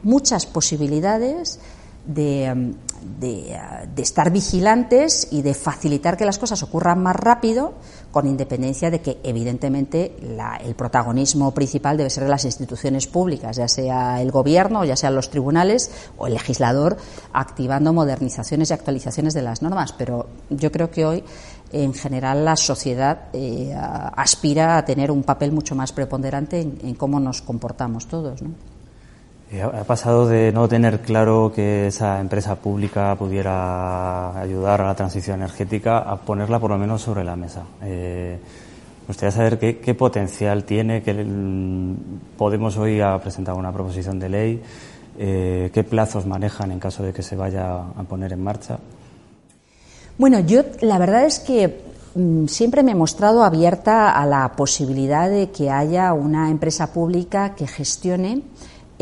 muchas 0.04 0.46
posibilidades 0.46 1.58
de, 2.06 2.74
de, 3.20 4.02
estar 4.02 4.30
vigilantes 4.30 5.28
y 5.30 5.42
de 5.42 5.54
facilitar 5.54 6.16
que 6.16 6.24
las 6.24 6.38
cosas 6.38 6.62
ocurran 6.62 7.02
más 7.02 7.16
rápido, 7.16 7.74
con 8.10 8.26
independencia 8.26 8.90
de 8.90 9.00
que, 9.00 9.18
evidentemente, 9.24 10.16
el 10.64 10.74
protagonismo 10.74 11.52
principal 11.52 11.96
debe 11.96 12.10
ser 12.10 12.24
de 12.24 12.30
las 12.30 12.44
instituciones 12.44 13.06
públicas, 13.06 13.56
ya 13.56 13.68
sea 13.68 14.22
el 14.22 14.30
Gobierno, 14.30 14.84
ya 14.84 14.96
sean 14.96 15.14
los 15.14 15.30
tribunales 15.30 15.90
o 16.16 16.26
el 16.26 16.34
legislador, 16.34 16.96
activando 17.32 17.92
modernizaciones 17.92 18.70
y 18.70 18.74
actualizaciones 18.74 19.34
de 19.34 19.42
las 19.42 19.62
normas. 19.62 19.92
Pero 19.92 20.26
yo 20.50 20.70
creo 20.70 20.90
que 20.90 21.04
hoy, 21.04 21.24
en 21.72 21.92
general, 21.92 22.44
la 22.44 22.56
sociedad 22.56 23.28
eh, 23.32 23.74
aspira 23.74 24.76
a 24.76 24.84
tener 24.84 25.10
un 25.10 25.24
papel 25.24 25.50
mucho 25.52 25.74
más 25.74 25.92
preponderante 25.92 26.60
en, 26.60 26.78
en 26.84 26.94
cómo 26.94 27.18
nos 27.18 27.42
comportamos 27.42 28.06
todos. 28.06 28.42
¿no? 28.42 28.73
Eh, 29.52 29.62
ha 29.62 29.84
pasado 29.84 30.26
de 30.26 30.52
no 30.52 30.68
tener 30.68 31.00
claro 31.00 31.52
que 31.54 31.88
esa 31.88 32.20
empresa 32.20 32.56
pública 32.56 33.14
pudiera 33.16 34.38
ayudar 34.40 34.80
a 34.80 34.86
la 34.86 34.94
transición 34.94 35.36
energética 35.40 35.98
a 35.98 36.16
ponerla 36.16 36.58
por 36.58 36.70
lo 36.70 36.78
menos 36.78 37.02
sobre 37.02 37.24
la 37.24 37.36
mesa. 37.36 37.62
Eh, 37.82 38.38
me 39.02 39.06
gustaría 39.08 39.32
saber 39.32 39.58
qué, 39.58 39.94
potencial 39.94 40.64
tiene, 40.64 41.02
que 41.02 41.12
Podemos 42.38 42.78
hoy 42.78 43.00
a 43.00 43.18
presentar 43.18 43.54
una 43.54 43.70
proposición 43.70 44.18
de 44.18 44.28
ley, 44.30 44.62
eh, 45.18 45.70
qué 45.74 45.84
plazos 45.84 46.24
manejan 46.24 46.72
en 46.72 46.80
caso 46.80 47.02
de 47.02 47.12
que 47.12 47.22
se 47.22 47.36
vaya 47.36 47.76
a 47.76 48.02
poner 48.08 48.32
en 48.32 48.42
marcha. 48.42 48.78
Bueno, 50.16 50.40
yo 50.40 50.62
la 50.80 50.98
verdad 50.98 51.26
es 51.26 51.38
que 51.38 51.82
mm, 52.14 52.46
siempre 52.46 52.82
me 52.82 52.92
he 52.92 52.94
mostrado 52.94 53.44
abierta 53.44 54.10
a 54.10 54.24
la 54.24 54.52
posibilidad 54.56 55.28
de 55.28 55.50
que 55.50 55.70
haya 55.70 56.14
una 56.14 56.50
empresa 56.50 56.92
pública 56.92 57.54
que 57.54 57.66
gestione 57.66 58.42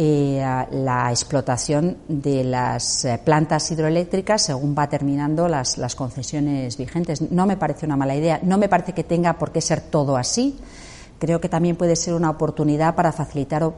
eh, 0.04 0.66
la 0.72 1.10
explotación 1.10 1.96
de 2.08 2.42
las 2.42 3.04
eh, 3.04 3.20
plantas 3.24 3.70
hidroeléctricas 3.70 4.42
según 4.42 4.74
va 4.76 4.88
terminando 4.88 5.46
las, 5.46 5.78
las 5.78 5.94
concesiones 5.94 6.76
vigentes. 6.76 7.30
No 7.30 7.46
me 7.46 7.56
parece 7.56 7.86
una 7.86 7.96
mala 7.96 8.16
idea, 8.16 8.40
no 8.42 8.58
me 8.58 8.68
parece 8.68 8.94
que 8.94 9.04
tenga 9.04 9.34
por 9.34 9.52
qué 9.52 9.60
ser 9.60 9.80
todo 9.80 10.16
así 10.16 10.58
creo 11.22 11.40
que 11.40 11.48
también 11.48 11.76
puede 11.76 11.94
ser 11.94 12.14
una 12.14 12.30
oportunidad 12.30 12.96
para 12.96 13.12
facilitar 13.12 13.72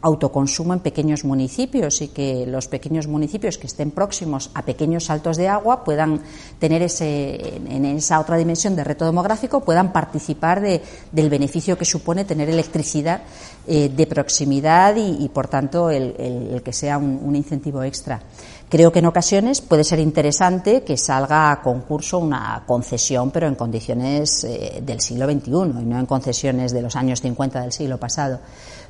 autoconsumo 0.00 0.74
en 0.74 0.78
pequeños 0.78 1.24
municipios 1.24 2.00
y 2.02 2.06
que 2.06 2.46
los 2.46 2.68
pequeños 2.68 3.08
municipios 3.08 3.58
que 3.58 3.66
estén 3.66 3.90
próximos 3.90 4.52
a 4.54 4.62
pequeños 4.62 5.06
saltos 5.06 5.36
de 5.36 5.48
agua 5.48 5.82
puedan 5.82 6.20
tener 6.60 6.82
ese, 6.82 7.56
en 7.56 7.84
esa 7.84 8.20
otra 8.20 8.36
dimensión 8.36 8.76
de 8.76 8.84
reto 8.84 9.06
demográfico, 9.06 9.64
puedan 9.64 9.92
participar 9.92 10.60
de, 10.60 10.82
del 11.10 11.30
beneficio 11.30 11.76
que 11.76 11.84
supone 11.84 12.24
tener 12.24 12.48
electricidad 12.48 13.22
eh, 13.66 13.88
de 13.88 14.06
proximidad 14.06 14.94
y, 14.94 15.28
por 15.30 15.48
tanto, 15.48 15.90
el, 15.90 16.62
que 16.64 16.72
sea 16.72 16.98
un 16.98 17.34
incentivo 17.34 17.82
extra. 17.82 18.22
Creo 18.68 18.90
que 18.90 18.98
en 18.98 19.06
ocasiones 19.06 19.60
puede 19.60 19.84
ser 19.84 20.00
interesante 20.00 20.82
que 20.82 20.96
salga 20.96 21.52
a 21.52 21.62
concurso 21.62 22.18
una 22.18 22.64
concesión, 22.66 23.30
pero 23.30 23.46
en 23.46 23.54
condiciones 23.54 24.42
eh, 24.44 24.82
del 24.84 25.00
siglo 25.00 25.26
XXI 25.26 25.50
y 25.82 25.84
no 25.84 26.00
en 26.00 26.06
concesiones 26.06 26.72
de 26.72 26.82
los 26.82 26.96
años 26.96 27.20
50 27.20 27.60
del 27.60 27.72
siglo 27.72 27.98
pasado. 27.98 28.40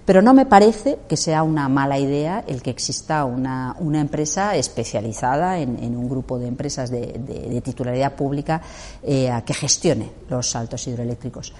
Pero 0.04 0.22
no 0.22 0.34
me 0.34 0.46
parece 0.46 0.98
que 1.08 1.16
sea 1.16 1.42
una 1.42 1.68
mala 1.68 1.98
idea 1.98 2.44
el 2.46 2.62
que 2.62 2.70
exista 2.70 3.24
una, 3.24 3.74
empresa 3.94 4.54
especializada 4.54 5.58
en, 5.58 5.96
un 5.96 6.08
grupo 6.08 6.38
de 6.38 6.46
empresas 6.46 6.90
de, 6.90 7.60
titularidad 7.64 8.14
pública 8.14 8.60
eh, 9.02 9.30
que 9.46 9.54
gestione 9.54 10.10
los 10.28 10.50
saltos 10.50 10.86
hidroeléctricos. 10.86 11.54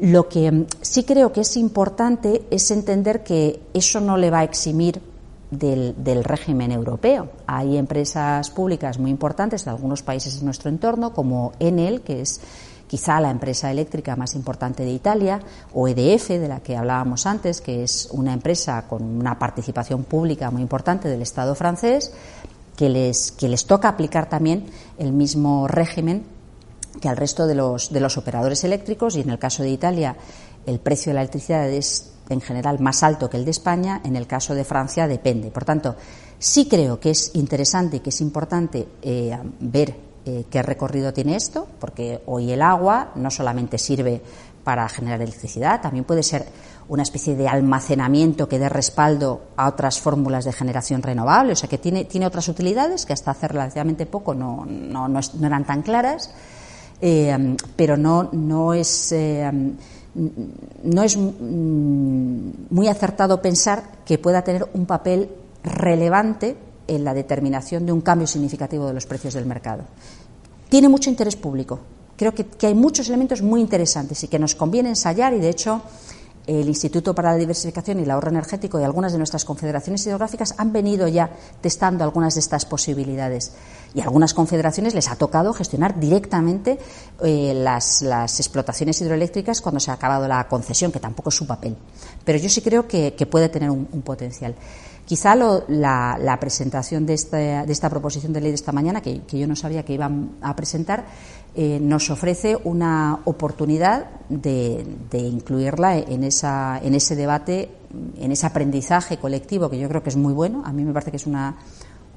Lo 0.00 0.28
que 0.28 0.66
sí 0.80 1.04
creo 1.04 1.32
que 1.32 1.42
es 1.42 1.56
importante 1.56 2.42
es 2.50 2.70
entender 2.72 3.22
que 3.22 3.60
eso 3.72 4.00
no 4.00 4.16
le 4.16 4.30
va 4.30 4.40
a 4.40 4.44
eximir 4.44 5.13
del, 5.58 6.24
régimen 6.24 6.72
europeo. 6.72 7.28
Hay 7.46 7.76
empresas 7.76 8.50
públicas 8.50 8.98
muy 8.98 9.10
importantes 9.10 9.64
de 9.64 9.70
algunos 9.70 10.02
países 10.02 10.38
de 10.38 10.44
nuestro 10.44 10.70
entorno, 10.70 11.12
como 11.12 11.52
Enel, 11.58 12.02
que 12.02 12.20
es 12.20 12.40
quizá 12.86 13.20
la 13.20 13.30
empresa 13.30 13.70
eléctrica 13.70 14.16
más 14.16 14.34
importante 14.34 14.84
de 14.84 14.92
Italia, 14.92 15.40
o 15.72 15.88
EDF, 15.88 16.28
de 16.28 16.48
la 16.48 16.60
que 16.60 16.76
hablábamos 16.76 17.26
antes, 17.26 17.60
que 17.60 17.82
es 17.82 18.08
una 18.12 18.32
empresa 18.32 18.86
con 18.88 19.02
una 19.02 19.38
participación 19.38 20.04
pública 20.04 20.50
muy 20.50 20.62
importante 20.62 21.08
del 21.08 21.22
Estado 21.22 21.54
francés, 21.54 22.12
que 22.76 22.88
les, 22.88 23.32
que 23.32 23.48
les 23.48 23.66
toca 23.66 23.88
aplicar 23.88 24.28
también 24.28 24.66
el 24.98 25.12
mismo 25.12 25.68
régimen 25.68 26.24
que 27.00 27.08
al 27.08 27.16
resto 27.16 27.46
de 27.46 27.54
los, 27.54 27.92
de 27.92 28.00
los 28.00 28.16
operadores 28.16 28.64
eléctricos 28.64 29.16
y 29.16 29.20
en 29.20 29.30
el 29.30 29.38
caso 29.38 29.62
de 29.62 29.70
Italia 29.70 30.16
el 30.66 30.78
precio 30.78 31.10
de 31.10 31.14
la 31.14 31.20
electricidad 31.22 31.68
es 31.68 32.13
en 32.28 32.40
general 32.40 32.80
más 32.80 33.02
alto 33.02 33.28
que 33.28 33.36
el 33.36 33.44
de 33.44 33.50
España, 33.50 34.00
en 34.04 34.16
el 34.16 34.26
caso 34.26 34.54
de 34.54 34.64
Francia 34.64 35.06
depende. 35.06 35.50
Por 35.50 35.64
tanto, 35.64 35.96
sí 36.38 36.66
creo 36.68 36.98
que 36.98 37.10
es 37.10 37.30
interesante 37.34 37.96
y 37.98 38.00
que 38.00 38.10
es 38.10 38.20
importante 38.20 38.88
eh, 39.02 39.38
ver 39.60 39.94
eh, 40.26 40.44
qué 40.48 40.62
recorrido 40.62 41.12
tiene 41.12 41.36
esto, 41.36 41.66
porque 41.78 42.22
hoy 42.26 42.50
el 42.50 42.62
agua 42.62 43.12
no 43.14 43.30
solamente 43.30 43.78
sirve 43.78 44.22
para 44.62 44.88
generar 44.88 45.20
electricidad, 45.20 45.82
también 45.82 46.04
puede 46.04 46.22
ser 46.22 46.46
una 46.88 47.02
especie 47.02 47.36
de 47.36 47.48
almacenamiento 47.48 48.48
que 48.48 48.58
dé 48.58 48.70
respaldo 48.70 49.42
a 49.56 49.68
otras 49.68 50.00
fórmulas 50.00 50.46
de 50.46 50.52
generación 50.52 51.02
renovable, 51.02 51.52
o 51.52 51.56
sea 51.56 51.68
que 51.68 51.76
tiene, 51.76 52.04
tiene 52.04 52.26
otras 52.26 52.48
utilidades 52.48 53.04
que 53.04 53.12
hasta 53.12 53.32
hace 53.32 53.48
relativamente 53.48 54.06
poco 54.06 54.34
no, 54.34 54.64
no, 54.66 55.08
no, 55.08 55.20
eran 55.42 55.64
tan 55.64 55.82
claras, 55.82 56.30
eh, 57.02 57.56
pero 57.76 57.98
no, 57.98 58.30
no 58.32 58.72
es 58.72 59.12
no 60.14 61.02
es 61.02 61.16
muy 61.16 62.88
acertado 62.88 63.42
pensar 63.42 63.82
que 64.04 64.18
pueda 64.18 64.42
tener 64.42 64.68
un 64.74 64.86
papel 64.86 65.28
relevante 65.62 66.56
en 66.86 67.04
la 67.04 67.14
determinación 67.14 67.86
de 67.86 67.92
un 67.92 68.00
cambio 68.00 68.26
significativo 68.26 68.86
de 68.86 68.94
los 68.94 69.06
precios 69.06 69.34
del 69.34 69.46
mercado. 69.46 69.84
Tiene 70.68 70.88
mucho 70.88 71.10
interés 71.10 71.36
público. 71.36 71.80
Creo 72.16 72.32
que, 72.34 72.46
hay 72.66 72.74
muchos 72.74 73.08
elementos 73.08 73.42
muy 73.42 73.60
interesantes 73.60 74.22
y 74.22 74.28
que 74.28 74.38
nos 74.38 74.54
conviene 74.54 74.90
ensayar 74.90 75.34
y, 75.34 75.40
de 75.40 75.48
hecho, 75.48 75.82
el 76.46 76.68
Instituto 76.68 77.14
para 77.14 77.32
la 77.32 77.36
Diversificación 77.36 77.98
y 77.98 78.02
el 78.02 78.10
Ahorro 78.10 78.28
Energético 78.28 78.78
y 78.78 78.84
algunas 78.84 79.12
de 79.12 79.18
nuestras 79.18 79.44
confederaciones 79.44 80.06
hidrográficas 80.06 80.54
han 80.58 80.72
venido 80.72 81.08
ya 81.08 81.30
testando 81.60 82.04
algunas 82.04 82.34
de 82.34 82.40
estas 82.40 82.66
posibilidades. 82.66 83.52
Y 83.94 84.00
a 84.00 84.04
algunas 84.04 84.34
confederaciones 84.34 84.94
les 84.94 85.08
ha 85.08 85.16
tocado 85.16 85.52
gestionar 85.52 85.98
directamente 85.98 86.78
eh, 87.22 87.54
las, 87.54 88.02
explotaciones 88.38 89.00
hidroeléctricas 89.00 89.60
cuando 89.60 89.80
se 89.80 89.90
ha 89.90 89.94
acabado 89.94 90.26
la 90.28 90.46
concesión, 90.48 90.92
que 90.92 91.00
tampoco 91.00 91.28
es 91.28 91.36
su 91.36 91.46
papel. 91.46 91.76
Pero 92.24 92.38
yo 92.38 92.48
sí 92.48 92.60
creo 92.60 92.86
que, 92.88 93.12
puede 93.30 93.48
tener 93.48 93.70
un, 93.70 93.86
potencial. 94.02 94.54
Quizá 95.06 95.34
la, 95.34 96.36
presentación 96.40 97.06
de 97.06 97.14
esta, 97.14 97.90
proposición 97.90 98.32
de 98.32 98.40
ley 98.40 98.50
de 98.50 98.56
esta 98.56 98.72
mañana, 98.72 99.00
que 99.00 99.22
yo 99.38 99.46
no 99.46 99.56
sabía 99.56 99.84
que 99.84 99.92
iban 99.92 100.32
a 100.42 100.56
presentar, 100.56 101.04
eh, 101.56 101.78
nos 101.80 102.10
ofrece 102.10 102.58
una 102.64 103.20
oportunidad 103.24 104.10
de, 104.28 104.84
incluirla 105.12 105.98
en, 105.98 106.24
esa, 106.24 106.80
en 106.82 106.94
ese 106.94 107.14
debate, 107.14 107.70
en 108.18 108.32
ese 108.32 108.46
aprendizaje 108.46 109.18
colectivo 109.18 109.70
que 109.70 109.78
yo 109.78 109.88
creo 109.88 110.02
que 110.02 110.10
es 110.10 110.16
muy 110.16 110.32
bueno. 110.32 110.62
A 110.64 110.72
mí 110.72 110.84
me 110.84 110.92
parece 110.92 111.12
que 111.12 111.16
es 111.18 111.26
una, 111.26 111.56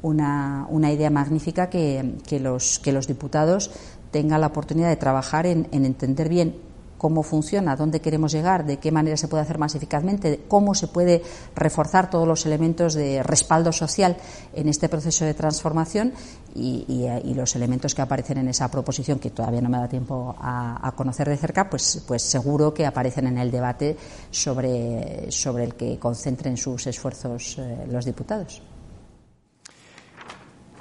una, 0.02 0.92
idea 0.92 1.10
magnífica 1.10 1.70
que, 1.70 2.16
que, 2.28 2.40
los, 2.40 2.80
que 2.80 2.92
los 2.92 3.08
diputados 3.08 3.72
tengan 4.12 4.42
la 4.42 4.48
oportunidad 4.48 4.90
de 4.90 4.96
trabajar 4.96 5.46
en 5.46 5.68
entender 5.72 6.30
bien 6.30 6.56
cómo 6.98 7.24
funciona, 7.24 7.76
dónde 7.76 8.02
queremos 8.02 8.32
llegar, 8.32 8.66
de 8.66 8.78
qué 8.78 8.92
manera 8.92 9.18
se 9.18 9.28
puede 9.28 9.44
hacer 9.44 9.58
más 9.58 9.76
eficazmente, 9.76 10.42
cómo 10.48 10.74
se 10.76 10.88
puede 10.88 11.22
reforzar 11.56 12.10
todos 12.10 12.28
los 12.28 12.46
elementos 12.46 12.94
de 12.94 13.24
respaldo 13.24 13.72
social 13.72 14.18
en 14.54 14.68
este 14.68 14.90
proceso 14.90 15.26
de 15.26 15.34
transformación 15.34 16.14
y, 16.56 17.34
los 17.36 17.56
elementos 17.56 17.94
que 17.94 18.02
aparecen 18.02 18.40
en 18.40 18.48
esa 18.48 18.70
proposición, 18.72 19.20
que 19.20 19.30
todavía 19.30 19.62
no 19.62 19.70
me 19.70 19.78
da 19.78 19.88
tiempo 19.88 20.36
a, 20.40 20.92
conocer 20.96 21.30
de 21.30 21.38
cerca, 21.38 21.70
pues, 21.70 22.04
pues 22.08 22.24
seguro 22.24 22.74
que 22.74 22.86
aparecen 22.86 23.28
en 23.28 23.38
el 23.38 23.52
debate 23.52 23.96
sobre, 24.32 25.28
el 25.28 25.76
que 25.76 26.00
concentren 26.00 26.58
sus 26.58 26.88
esfuerzos 26.88 27.58
eh, 27.60 27.86
los 27.90 28.06
diputados. 28.06 28.62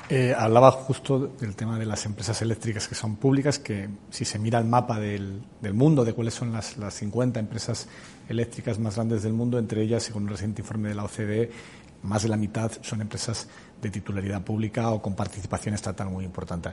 Eh, 0.09 0.33
hablaba 0.39 0.71
justo 0.71 1.27
del 1.27 1.57
tema 1.57 1.79
de 1.79 1.85
las 1.85 2.07
empresas 2.07 2.41
eléctricas 2.41 2.87
que 2.87 2.95
son 2.95 3.17
públicas, 3.17 3.59
que 3.59 3.89
si 4.09 4.25
se 4.25 4.39
mira 4.39 4.61
el 4.61 4.65
mapa 4.65 5.01
del, 5.01 5.43
mundo, 5.73 6.05
de 6.05 6.13
cuáles 6.13 6.35
son 6.35 6.53
las, 6.53 6.77
las, 6.77 6.95
50 6.95 7.41
empresas 7.41 7.89
eléctricas 8.29 8.79
más 8.79 8.95
grandes 8.95 9.25
del 9.25 9.33
mundo, 9.33 9.59
entre 9.59 9.83
ellas, 9.83 10.05
según 10.05 10.25
un 10.25 10.29
reciente 10.29 10.63
informe 10.63 10.91
de 10.91 10.95
la 10.95 11.05
OCDE, 11.05 11.51
más 12.05 12.23
de 12.23 12.29
la 12.29 12.37
mitad 12.37 12.71
son 12.83 13.01
empresas 13.01 13.49
de 13.83 13.91
titularidad 13.91 14.43
pública 14.43 14.91
o 14.91 15.03
con 15.03 15.17
participación 15.17 15.75
estatal 15.75 16.09
muy 16.09 16.25
importante. 16.25 16.71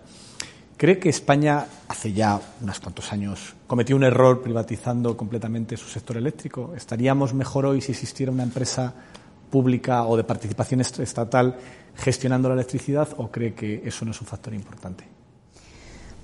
¿Cree 0.77 0.99
que 0.99 1.09
España 1.09 1.65
hace 1.87 2.13
ya 2.13 2.39
unos 2.61 2.79
cuantos 2.79 3.11
años 3.13 3.55
cometió 3.65 3.95
un 3.95 4.03
error 4.03 4.41
privatizando 4.41 5.15
completamente 5.15 5.77
su 5.77 5.87
sector 5.87 6.17
eléctrico? 6.17 6.73
¿Estaríamos 6.75 7.33
mejor 7.33 7.65
hoy 7.65 7.81
si 7.81 7.93
existiera 7.93 8.31
una 8.31 8.43
empresa 8.43 8.93
pública 9.49 10.03
o 10.05 10.17
de 10.17 10.23
participación 10.23 10.81
estatal 10.81 11.57
gestionando 11.95 12.49
la 12.49 12.55
electricidad 12.55 13.09
o 13.17 13.29
cree 13.29 13.53
que 13.53 13.81
eso 13.85 14.05
no 14.05 14.11
es 14.11 14.21
un 14.21 14.27
factor 14.27 14.53
importante? 14.53 15.13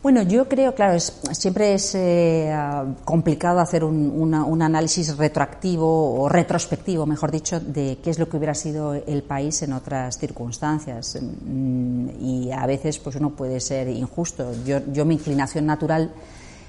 Bueno, 0.01 0.21
yo 0.21 0.47
creo, 0.47 0.73
claro, 0.73 0.97
siempre 0.97 1.73
es 1.73 1.93
eh, 1.93 2.55
complicado 3.03 3.59
hacer 3.59 3.83
un, 3.83 4.61
análisis 4.61 5.17
retroactivo 5.17 6.21
o 6.21 6.29
retrospectivo, 6.29 7.05
mejor 7.05 7.31
dicho, 7.31 7.59
de 7.59 7.97
qué 8.01 8.09
es 8.09 8.17
lo 8.17 8.29
que 8.29 8.37
hubiera 8.37 8.55
sido 8.55 8.93
el 8.93 9.23
país 9.23 9.61
en 9.61 9.73
otras 9.73 10.17
circunstancias. 10.17 11.19
Mm, 11.21 12.11
y 12.17 12.51
a 12.53 12.65
veces, 12.65 12.97
pues 12.97 13.17
uno 13.17 13.31
puede 13.31 13.59
ser 13.59 13.89
injusto. 13.89 14.53
Yo, 14.63 15.03
mi 15.03 15.15
inclinación 15.15 15.65
natural 15.65 16.13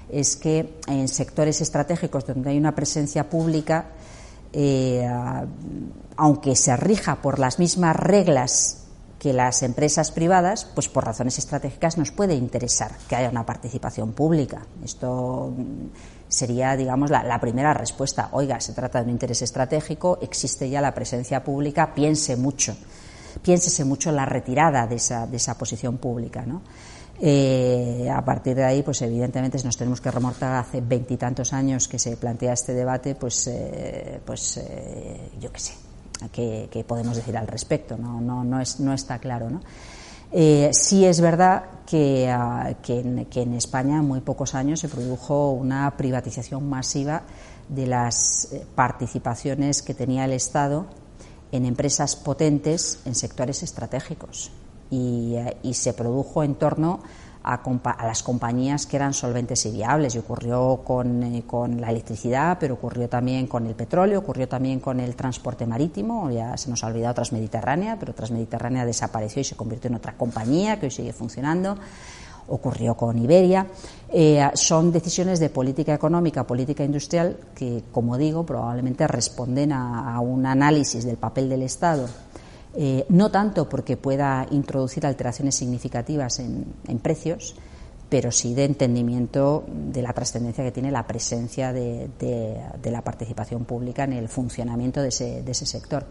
es 0.09 0.35
que 0.35 0.81
en 0.89 1.07
sectores 1.07 1.61
estratégicos 1.61 2.27
donde 2.27 2.51
hay 2.51 2.59
una 2.59 2.75
presencia 2.75 3.31
pública, 3.31 3.91
eh, 4.53 5.09
aunque 6.17 6.57
se 6.57 6.77
rija 6.77 7.23
por 7.23 7.39
las 7.39 7.61
mismas 7.61 7.95
reglas 7.95 8.80
que 9.21 9.35
las 9.35 9.63
empresas 9.63 10.11
privadas, 10.11 10.65
pues 10.75 10.89
por 10.89 11.05
razones 11.05 11.39
estratégicas, 11.39 11.99
nos 11.99 12.11
puede 12.11 12.35
interesar 12.35 12.91
que 13.07 13.17
haya 13.17 13.29
una 13.29 13.45
participación 13.45 14.13
pública. 14.13 14.67
Esto 14.83 15.53
mm, 15.55 15.89
sería, 16.27 16.75
digamos, 16.75 17.11
la, 17.11 17.39
primera 17.39 17.75
respuesta. 17.75 18.31
Oiga, 18.33 18.59
se 18.61 18.73
trata 18.73 19.01
de 19.01 19.05
un 19.05 19.11
interés 19.11 19.43
estratégico, 19.43 20.19
existe 20.23 20.71
ya 20.71 20.81
la 20.81 20.95
presencia 20.95 21.45
pública, 21.45 21.95
piense 21.95 22.35
mucho, 22.37 22.75
piénsese 23.43 23.85
mucho 23.85 24.11
la 24.11 24.25
retirada 24.25 24.87
de 24.87 24.97
esa, 24.97 25.27
de 25.27 25.37
esa 25.37 25.57
posición 25.59 25.99
pública, 25.99 26.47
¿no? 26.47 26.63
Eh, 27.23 28.09
a 28.11 28.25
partir 28.25 28.57
de 28.57 28.65
ahí, 28.65 28.83
pues 28.83 29.03
evidentemente, 29.03 29.59
si 29.59 29.67
nos 29.67 29.77
tenemos 29.77 30.01
que 30.01 30.11
remontar 30.11 30.55
hace 30.55 30.81
veintitantos 30.81 31.53
años 31.53 31.87
que 31.89 31.99
se 31.99 32.17
plantea 32.17 32.55
este 32.55 32.73
debate, 32.73 33.15
pues, 33.17 33.47
eh, 33.49 34.19
pues 34.25 34.57
eh, 34.57 35.31
yo 35.39 35.53
qué 35.53 35.61
sé, 35.61 35.75
qué, 36.29 36.85
podemos 36.87 37.17
decir 37.17 37.37
al 37.37 37.47
respecto, 37.47 37.97
no, 37.97 38.21
no, 38.21 38.45
no, 38.45 38.61
es, 38.61 38.81
no 38.81 38.93
está 38.93 39.19
claro. 39.19 39.51
¿no? 39.51 39.61
Eh, 40.33 40.71
sí 40.73 41.05
es 41.05 41.21
verdad 41.21 41.65
que, 41.87 42.31
ah, 42.31 42.75
que, 42.83 43.01
en, 43.01 43.55
España 43.55 43.97
en 43.97 44.05
muy 44.05 44.21
pocos 44.21 44.55
años 44.55 44.81
se 44.81 44.89
produjo 44.89 45.51
una 45.51 45.91
privatización 45.97 46.69
masiva 46.69 47.23
de 47.69 47.87
las 47.87 48.53
eh, 48.53 48.65
participaciones 48.75 49.83
que 49.83 49.95
tenía 49.95 50.25
el 50.25 50.33
Estado 50.33 50.87
en 51.51 51.65
empresas 51.65 52.15
potentes 52.15 53.01
en 53.05 53.17
sectores 53.17 53.65
estratégicos 53.65 54.53
y, 54.89 55.35
eh, 55.35 55.57
y 55.65 55.75
se 55.75 55.95
produjo 55.95 56.45
en 56.45 56.55
torno 56.55 57.01
a, 57.43 57.61
las 58.07 58.23
compañías 58.23 58.87
que 58.87 58.97
eran 58.97 59.15
solventes 59.15 59.65
y 59.67 59.71
viables. 59.71 60.15
Y 60.15 60.19
ocurrió 60.19 60.83
eh, 60.83 61.43
con, 61.47 61.81
la 61.81 61.91
electricidad, 61.91 62.59
pero 62.61 62.75
ocurrió 62.75 63.09
también 63.09 63.47
con 63.47 63.67
el 63.67 63.75
petróleo, 63.75 64.21
ocurrió 64.21 64.49
también 64.49 64.81
con 64.81 65.01
el 65.01 65.15
transporte 65.15 65.67
marítimo. 65.67 66.31
Ya 66.31 66.57
se 66.57 66.71
nos 66.71 66.85
ha 66.85 66.89
olvidado 66.89 67.15
Transmediterránea, 67.15 67.97
pero 67.99 68.15
Transmediterránea 68.15 68.85
desapareció 68.85 69.41
y 69.41 69.45
se 69.45 69.57
convirtió 69.57 69.89
en 69.89 69.97
otra 69.97 70.17
compañía 70.17 70.79
que 70.79 70.87
hoy 70.87 70.93
sigue 70.93 71.13
funcionando. 71.13 71.77
Ocurrió 72.49 72.97
con 72.97 73.17
Iberia. 73.17 73.67
Eh, 74.09 74.45
son 74.55 74.91
decisiones 74.91 75.39
de 75.39 75.51
política 75.51 75.95
económica, 75.95 76.45
política 76.45 76.83
industrial, 76.83 77.37
que, 77.55 77.85
como 77.93 78.19
digo, 78.19 78.45
probablemente 78.45 79.07
responden 79.07 79.73
a 79.73 80.19
un 80.21 80.47
análisis 80.47 81.05
del 81.05 81.17
papel 81.17 81.49
del 81.49 81.63
Estado 81.63 82.09
eh, 82.75 83.05
no 83.09 83.31
tanto 83.31 83.69
porque 83.69 83.97
pueda 83.97 84.47
introducir 84.51 85.05
alteraciones 85.05 85.57
significativas 85.57 86.39
en, 86.39 86.99
precios, 87.03 87.57
pero 88.09 88.31
sí 88.31 88.55
de 88.55 88.65
entendimiento 88.65 89.65
de 89.67 90.03
la 90.03 90.13
trascendencia 90.13 90.63
que 90.63 90.71
tiene 90.71 90.91
la 90.91 91.07
presencia 91.07 91.73
de, 91.73 92.09
la 92.85 93.03
participación 93.03 93.65
pública 93.65 94.05
en 94.05 94.13
el 94.13 94.29
funcionamiento 94.29 95.03
de 95.03 95.09
ese, 95.09 95.67
sector. 95.67 96.07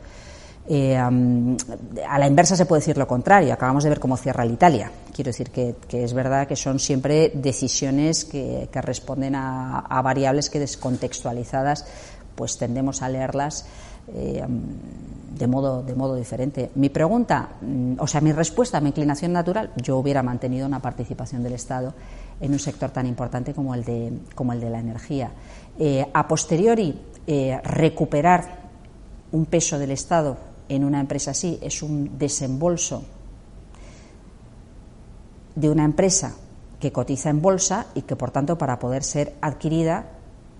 Eh, 0.68 0.98
a 0.98 2.20
la 2.20 2.28
inversa 2.28 2.56
se 2.56 2.66
puede 2.66 2.82
decir 2.82 2.98
lo 2.98 3.08
contrario. 3.08 3.54
Acabamos 3.54 3.84
de 3.84 3.90
ver 3.90 4.00
cómo 4.00 4.18
cierra 4.18 4.44
el 4.44 4.52
Italia. 4.52 4.92
Quiero 5.14 5.30
decir 5.30 5.52
que, 5.52 5.76
es 5.92 6.14
verdad 6.14 6.48
que 6.48 6.58
son 6.58 6.80
siempre 6.80 7.32
decisiones 7.34 8.26
que, 8.26 8.70
responden 8.74 9.36
a, 9.36 9.80
a, 9.80 10.02
variables 10.02 10.50
que 10.50 10.60
descontextualizadas 10.60 11.86
pues 12.36 12.58
tendemos 12.58 13.02
a 13.02 13.10
leerlas 13.10 13.66
eh, 14.14 14.46
de, 15.38 15.48
modo, 15.48 15.84
de 15.84 15.96
modo 15.96 16.16
diferente. 16.16 16.72
Mi 16.76 16.90
pregunta, 16.90 17.50
mm, 17.62 17.94
o 18.00 18.08
sea, 18.08 18.22
mi 18.22 18.32
respuesta, 18.32 18.80
mi 18.82 18.90
inclinación 18.90 19.34
natural, 19.34 19.72
yo 19.78 19.98
hubiera 19.98 20.24
mantenido 20.24 20.68
una 20.68 20.82
participación 20.82 21.44
del 21.44 21.54
Estado 21.54 21.94
en 22.42 22.52
un 22.52 22.60
sector 22.60 22.92
tan 22.92 23.06
importante 23.06 23.54
como 23.54 23.76
el 23.76 23.84
de, 23.84 24.14
como 24.36 24.54
el 24.54 24.62
de 24.62 24.70
la 24.70 24.80
energía. 24.80 25.32
Eh, 25.78 26.06
a 26.14 26.28
posteriori, 26.28 27.00
eh, 27.28 27.60
recuperar 27.64 28.60
un 29.32 29.46
peso 29.46 29.78
del 29.78 29.92
Estado 29.92 30.38
en 30.68 30.84
una 30.84 31.00
empresa 31.00 31.32
así 31.32 31.60
es 31.62 31.82
un 31.84 32.18
desembolso 32.18 33.04
de 35.56 35.70
una 35.70 35.84
empresa 35.84 36.36
que 36.80 36.92
cotiza 36.92 37.30
en 37.30 37.42
bolsa 37.42 37.88
y 37.94 38.04
que, 38.04 38.16
por 38.16 38.32
tanto, 38.32 38.58
para 38.58 38.80
poder 38.80 39.04
ser 39.04 39.36
adquirida 39.42 40.06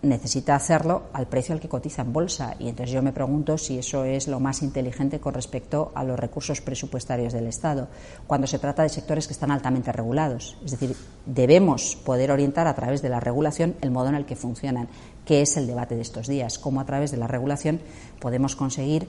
necesita 0.02 0.56
hacerlo 0.56 1.04
al 1.14 1.28
precio 1.28 1.54
al 1.54 1.60
que 1.60 1.68
cotiza 1.68 2.02
en 2.04 2.14
bolsa. 2.14 2.56
Y 2.60 2.70
entonces 2.70 2.94
yo 2.94 3.02
me 3.02 3.12
pregunto 3.12 3.58
si 3.58 3.78
eso 3.78 4.06
es 4.06 4.28
lo 4.28 4.40
más 4.40 4.62
inteligente 4.62 5.20
con 5.20 5.34
respecto 5.34 5.92
a 5.96 6.04
los 6.04 6.20
recursos 6.20 6.62
presupuestarios 6.62 7.34
del 7.34 7.48
Estado, 7.48 7.88
cuando 8.26 8.48
se 8.48 8.60
trata 8.60 8.84
de 8.84 8.90
sectores 8.90 9.28
que 9.28 9.34
están 9.34 9.52
altamente 9.52 9.92
regulados. 9.92 10.58
Es 10.64 10.72
decir, 10.72 10.96
debemos 11.26 11.96
poder 11.98 12.32
orientar 12.32 12.68
a 12.68 12.76
través 12.76 13.02
de 13.02 13.10
la 13.10 13.20
regulación 13.20 13.76
el 13.82 13.92
modo 13.92 14.10
en 14.10 14.16
el 14.16 14.26
que 14.26 14.36
funcionan, 14.36 14.88
que 15.26 15.42
es 15.42 15.58
el 15.58 15.68
debate 15.68 15.96
de 15.96 16.02
estos 16.02 16.28
días, 16.28 16.60
cómo 16.60 16.80
a 16.80 16.86
través 16.86 17.12
de 17.12 17.18
la 17.18 17.28
regulación 17.28 17.82
podemos 18.20 18.56
conseguir 18.56 19.08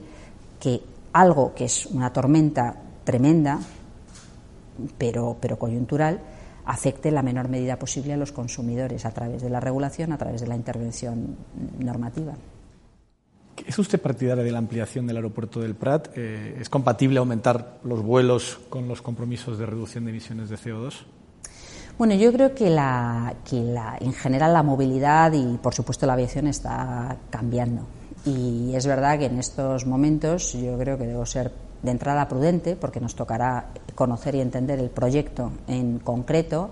que 0.59 0.81
algo 1.13 1.53
que 1.55 1.65
es 1.65 1.85
una 1.87 2.13
tormenta 2.13 2.75
tremenda, 3.03 3.59
pero, 4.97 5.37
pero 5.39 5.57
coyuntural, 5.57 6.19
afecte 6.65 7.09
en 7.09 7.15
la 7.15 7.21
menor 7.21 7.49
medida 7.49 7.77
posible 7.77 8.13
a 8.13 8.17
los 8.17 8.31
consumidores 8.31 9.05
a 9.05 9.11
través 9.11 9.41
de 9.41 9.49
la 9.49 9.59
regulación, 9.59 10.11
a 10.11 10.17
través 10.17 10.41
de 10.41 10.47
la 10.47 10.55
intervención 10.55 11.35
normativa. 11.79 12.33
¿Es 13.65 13.77
usted 13.77 14.01
partidaria 14.01 14.43
de 14.43 14.51
la 14.51 14.57
ampliación 14.57 15.05
del 15.05 15.17
aeropuerto 15.17 15.59
del 15.59 15.75
Prat? 15.75 16.09
Eh, 16.15 16.57
¿Es 16.59 16.69
compatible 16.69 17.19
aumentar 17.19 17.79
los 17.83 18.01
vuelos 18.01 18.59
con 18.69 18.87
los 18.87 19.01
compromisos 19.01 19.57
de 19.57 19.65
reducción 19.65 20.05
de 20.05 20.11
emisiones 20.11 20.49
de 20.49 20.57
CO2? 20.57 20.93
Bueno, 21.97 22.15
yo 22.15 22.33
creo 22.33 22.55
que, 22.55 22.69
la, 22.69 23.35
que 23.47 23.61
la, 23.61 23.97
en 23.99 24.13
general 24.13 24.53
la 24.53 24.63
movilidad 24.63 25.33
y, 25.33 25.57
por 25.57 25.75
supuesto, 25.75 26.07
la 26.07 26.13
aviación 26.13 26.47
está 26.47 27.17
cambiando. 27.29 27.85
Y 28.25 28.73
es 28.73 28.87
verdad 28.87 29.19
que 29.19 29.25
en 29.25 29.39
estos 29.39 29.85
momentos 29.85 30.53
yo 30.53 30.77
creo 30.77 30.97
que 30.97 31.05
debo 31.05 31.25
ser 31.25 31.51
de 31.83 31.91
entrada 31.91 32.27
prudente, 32.27 32.75
porque 32.75 32.99
nos 32.99 33.15
tocará 33.15 33.69
conocer 33.95 34.35
y 34.35 34.41
entender 34.41 34.79
el 34.79 34.89
proyecto 34.89 35.51
en 35.67 35.99
concreto. 35.99 36.71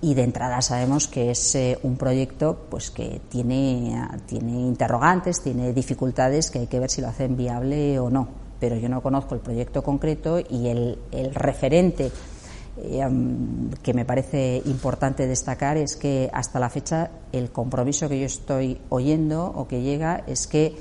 Y 0.00 0.14
de 0.14 0.24
entrada 0.24 0.60
sabemos 0.62 1.06
que 1.06 1.30
es 1.30 1.54
eh, 1.54 1.78
un 1.82 1.96
proyecto 1.96 2.66
pues 2.68 2.90
que 2.90 3.20
tiene, 3.28 3.96
tiene 4.26 4.52
interrogantes, 4.52 5.42
tiene 5.42 5.72
dificultades 5.72 6.50
que 6.50 6.60
hay 6.60 6.66
que 6.66 6.80
ver 6.80 6.90
si 6.90 7.00
lo 7.00 7.08
hacen 7.08 7.36
viable 7.36 7.98
o 7.98 8.10
no. 8.10 8.28
Pero 8.58 8.76
yo 8.76 8.88
no 8.88 9.00
conozco 9.00 9.34
el 9.34 9.40
proyecto 9.40 9.82
concreto 9.82 10.40
y 10.40 10.68
el, 10.68 10.98
el 11.12 11.34
referente 11.34 12.10
eh, 12.78 13.06
que 13.82 13.92
me 13.92 14.06
parece 14.06 14.62
importante 14.64 15.26
destacar 15.26 15.76
es 15.76 15.96
que 15.96 16.30
hasta 16.32 16.58
la 16.58 16.70
fecha 16.70 17.10
el 17.30 17.50
compromiso 17.50 18.08
que 18.08 18.18
yo 18.18 18.24
estoy 18.24 18.80
oyendo 18.88 19.44
o 19.44 19.68
que 19.68 19.82
llega 19.82 20.24
es 20.26 20.46
que 20.46 20.74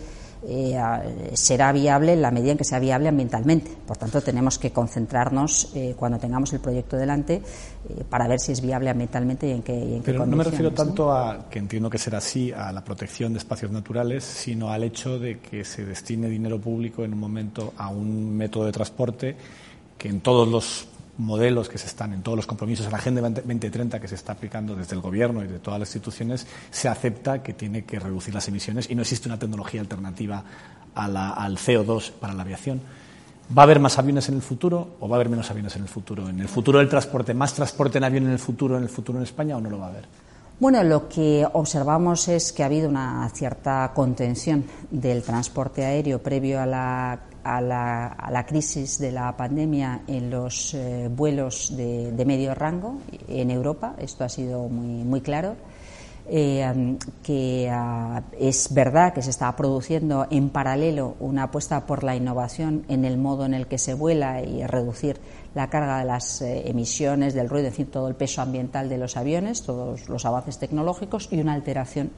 eh, 0.43 1.31
será 1.33 1.71
viable 1.71 2.13
en 2.13 2.21
la 2.21 2.31
medida 2.31 2.51
en 2.51 2.57
que 2.57 2.63
sea 2.63 2.79
viable 2.79 3.09
ambientalmente. 3.09 3.71
Por 3.85 3.97
tanto, 3.97 4.21
tenemos 4.21 4.57
que 4.57 4.71
concentrarnos 4.71 5.71
eh, 5.75 5.95
cuando 5.97 6.17
tengamos 6.17 6.51
el 6.53 6.59
proyecto 6.59 6.97
delante 6.97 7.35
eh, 7.35 8.03
para 8.09 8.27
ver 8.27 8.39
si 8.39 8.51
es 8.51 8.61
viable 8.61 8.89
ambientalmente 8.89 9.47
y 9.47 9.51
en 9.51 9.61
qué, 9.61 9.73
en 9.73 10.01
Pero 10.01 10.25
no 10.25 10.35
me 10.35 10.43
refiero 10.43 10.71
tanto 10.71 11.11
a, 11.11 11.47
que 11.49 11.59
entiendo 11.59 11.89
que 11.89 11.97
será 11.97 12.17
así, 12.17 12.51
a 12.51 12.71
la 12.71 12.83
protección 12.83 13.33
de 13.33 13.39
espacios 13.39 13.71
naturales, 13.71 14.23
sino 14.23 14.71
al 14.71 14.83
hecho 14.83 15.19
de 15.19 15.39
que 15.39 15.63
se 15.63 15.85
destine 15.85 16.27
dinero 16.27 16.59
público 16.59 17.03
en 17.03 17.13
un 17.13 17.19
momento 17.19 17.73
a 17.77 17.89
un 17.89 18.35
método 18.35 18.65
de 18.65 18.71
transporte 18.71 19.35
que 19.97 20.09
en 20.09 20.21
todos 20.21 20.47
los 20.47 20.87
modelos 21.17 21.69
que 21.69 21.77
se 21.77 21.87
están 21.87 22.13
en 22.13 22.21
todos 22.21 22.35
los 22.35 22.47
compromisos 22.47 22.85
en 22.85 22.91
la 22.91 22.97
Agenda 22.97 23.21
2030 23.21 23.99
que 23.99 24.07
se 24.07 24.15
está 24.15 24.33
aplicando 24.33 24.75
desde 24.75 24.95
el 24.95 25.01
Gobierno 25.01 25.43
y 25.43 25.47
de 25.47 25.59
todas 25.59 25.79
las 25.79 25.89
instituciones, 25.89 26.47
se 26.69 26.87
acepta 26.87 27.43
que 27.43 27.53
tiene 27.53 27.83
que 27.83 27.99
reducir 27.99 28.33
las 28.33 28.47
emisiones 28.47 28.89
y 28.89 28.95
no 28.95 29.01
existe 29.01 29.27
una 29.27 29.39
tecnología 29.39 29.81
alternativa 29.81 30.43
al 30.95 31.57
CO2 31.57 32.11
para 32.11 32.33
la 32.33 32.43
aviación. 32.43 32.81
¿Va 33.55 33.63
a 33.63 33.65
haber 33.65 33.79
más 33.79 33.99
aviones 33.99 34.29
en 34.29 34.35
el 34.35 34.41
futuro 34.41 34.95
o 34.99 35.09
va 35.09 35.15
a 35.15 35.17
haber 35.17 35.29
menos 35.29 35.49
aviones 35.51 35.75
en 35.75 35.81
el 35.81 35.89
futuro? 35.89 36.29
¿En 36.29 36.39
el 36.39 36.47
futuro 36.47 36.79
del 36.79 36.87
transporte, 36.87 37.33
más 37.33 37.53
transporte 37.53 37.97
en 37.97 38.05
avión 38.05 38.25
en 38.25 38.31
el 38.31 38.39
futuro, 38.39 38.77
en 38.77 38.83
el 38.83 38.89
futuro 38.89 39.17
en 39.17 39.23
España 39.23 39.57
o 39.57 39.61
no 39.61 39.69
lo 39.69 39.79
va 39.79 39.87
a 39.87 39.89
haber? 39.89 40.05
Bueno, 40.59 40.83
lo 40.83 41.09
que 41.09 41.45
observamos 41.53 42.27
es 42.27 42.53
que 42.53 42.63
ha 42.63 42.67
habido 42.67 42.87
una 42.87 43.27
cierta 43.33 43.91
contención 43.95 44.63
del 44.91 45.23
transporte 45.23 45.83
aéreo 45.83 46.19
previo 46.19 46.61
a 46.61 46.65
la, 46.67 47.19
a 47.43 47.61
la, 47.61 48.45
crisis 48.47 48.99
de 48.99 49.11
la 49.11 49.35
pandemia 49.35 50.01
en 50.07 50.29
los 50.29 50.73
eh, 50.73 51.09
vuelos 51.09 51.75
de, 51.75 52.23
medio 52.25 52.53
rango 52.53 52.99
en 53.27 53.51
Europa. 53.51 53.95
Esto 53.97 54.23
ha 54.23 54.29
sido 54.29 54.67
muy, 54.67 55.21
claro. 55.21 55.55
Eh, 56.33 56.97
que 57.23 57.67
ah, 57.71 58.21
es 58.39 58.71
verdad 58.73 59.11
que 59.11 59.23
se 59.23 59.31
está 59.31 59.53
produciendo 59.55 60.27
en 60.29 60.49
paralelo 60.49 61.15
una 61.19 61.43
apuesta 61.43 61.85
por 61.87 62.03
la 62.03 62.15
innovación 62.15 62.85
en 62.87 63.05
el 63.05 63.17
modo 63.17 63.43
en 63.43 63.55
el 63.55 63.65
que 63.65 63.79
se 63.79 63.95
vuela 63.95 64.41
y 64.41 64.65
reducir 64.65 65.19
la 65.55 65.69
carga 65.69 65.97
de 65.97 66.05
las 66.05 66.41
eh, 66.41 66.69
emisiones, 66.69 67.33
del 67.33 67.49
ruido, 67.49 67.67
en 67.67 67.73
fin, 67.73 67.87
todo 67.87 68.07
el 68.07 68.15
peso 68.15 68.41
ambiental 68.41 68.87
de 68.87 68.97
los 68.97 69.17
aviones, 69.17 69.63
todos 69.63 70.07
los 70.07 70.23
avances 70.25 70.59
tecnológicos 70.59 71.27
y 71.31 71.41
una 71.41 71.53
alteración 71.53 72.11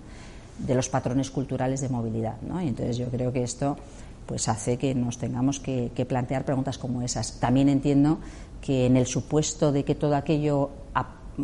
de 0.59 0.75
los 0.75 0.89
patrones 0.89 1.31
culturales 1.31 1.81
de 1.81 1.89
movilidad. 1.89 2.39
¿no? 2.41 2.59
Entonces 2.59 2.97
yo 2.97 3.07
creo 3.07 3.31
que 3.31 3.43
esto 3.43 3.77
pues 4.25 4.47
hace 4.47 4.77
que 4.77 4.95
nos 4.95 5.17
tengamos 5.17 5.59
que, 5.59 5.89
plantear 6.07 6.45
preguntas 6.45 6.77
como 6.77 7.01
esas. 7.01 7.39
También 7.39 7.69
entiendo 7.69 8.19
que 8.61 8.85
en 8.85 8.97
el 8.97 9.05
supuesto 9.05 9.71
de 9.71 9.83
que 9.83 9.95
todo 9.95 10.15
aquello 10.15 10.71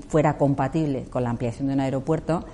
fuera 0.07 0.37
compatible 0.37 1.05
con 1.09 1.23
la 1.23 1.31
ampliación 1.31 1.67
de 1.67 1.73
un 1.73 1.79
aeropuerto, 1.79 2.45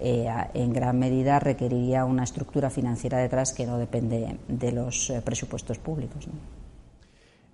eh, 0.00 0.28
en 0.54 0.72
gran 0.72 0.98
medida 0.98 1.38
requeriría 1.38 2.04
una 2.04 2.24
estructura 2.24 2.70
financiera 2.70 3.18
detrás 3.18 3.52
que 3.52 3.66
no 3.66 3.78
depende 3.78 4.36
de 4.48 4.72
los 4.72 5.10
eh, 5.10 5.22
presupuestos 5.22 5.78
públicos. 5.78 6.26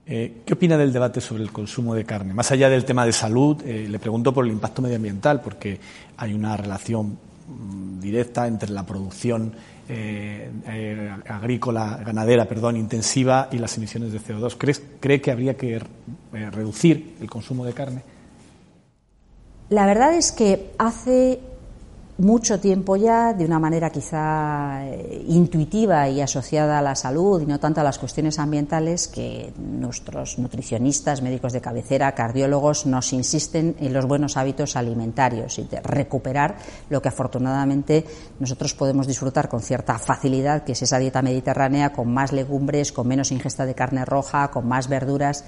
Eh, 0.07 0.43
¿Qué 0.45 0.55
opina 0.55 0.77
del 0.77 0.93
debate 0.93 1.21
sobre 1.21 1.43
el 1.43 1.53
consumo 1.53 1.95
de 1.95 2.05
carne? 2.05 2.35
Más 2.35 2.51
allá 2.51 2.69
del 2.69 2.85
tema 2.85 3.07
de 3.07 3.13
salud, 3.13 3.63
le 3.63 3.99
pregunto 3.99 4.33
por 4.35 4.45
el 4.45 4.51
impacto 4.51 4.83
medioambiental, 4.83 5.41
porque 5.41 5.79
hay 6.17 6.33
una 6.35 6.57
relación 6.57 7.19
mm, 7.47 8.01
directa 8.01 8.47
entre 8.47 8.71
la 8.71 8.85
producción 8.85 9.53
eh, 9.91 11.11
agrícola, 11.29 12.01
ganadera, 12.05 12.47
perdón, 12.47 12.77
intensiva 12.77 13.49
y 13.51 13.59
las 13.59 13.77
emisiones 13.77 14.13
de 14.13 14.21
CO2. 14.21 14.81
¿Cree 15.01 15.21
que 15.21 15.31
habría 15.31 15.57
que 15.57 15.83
reducir 16.33 17.17
el 17.21 17.29
consumo 17.29 17.65
de 17.65 17.73
carne? 17.73 18.03
La 19.69 19.87
verdad 19.87 20.15
es 20.15 20.33
que 20.33 20.73
hace 20.79 21.41
mucho 22.21 22.61
tiempo 22.61 22.97
ya, 22.97 23.33
de 23.33 23.47
una 23.47 23.59
manera 23.59 23.89
quizá 23.89 24.85
eh, 24.85 25.25
intuitiva 25.29 26.07
y 26.09 26.21
asociada 26.21 26.79
a 26.79 26.83
la 26.83 26.95
salud 26.95 27.41
y 27.41 27.47
no 27.47 27.59
tanto 27.59 27.81
a 27.81 27.85
las 27.85 27.99
cuestiones 27.99 28.39
ambientales, 28.39 29.09
que 29.09 29.53
nuestros 29.57 30.39
nutricionistas, 30.39 31.23
médicos 31.23 31.55
de 31.55 31.63
cabecera, 31.63 32.15
cardiólogos 32.15 32.85
nos 32.85 33.15
insisten 33.15 33.75
en 33.81 33.95
los 33.95 34.07
buenos 34.07 34.37
hábitos 34.37 34.77
alimentarios 34.77 35.59
y 35.59 35.65
de 35.65 35.81
recuperar 35.81 36.59
lo 36.91 37.01
que 37.01 37.09
afortunadamente 37.09 38.05
nosotros 38.39 38.75
podemos 38.75 39.07
disfrutar 39.07 39.49
con 39.49 39.61
cierta 39.61 39.99
facilidad, 39.99 40.65
que 40.65 40.73
es 40.73 40.83
esa 40.83 40.99
dieta 40.99 41.23
mediterránea 41.23 41.93
con 41.93 42.13
más 42.13 42.33
legumbres, 42.33 42.93
con 42.93 43.09
menos 43.09 43.33
ingesta 43.33 43.65
de 43.65 43.75
carne 43.75 44.05
roja, 44.05 44.51
con 44.51 44.69
más 44.69 44.89
verduras. 44.89 45.45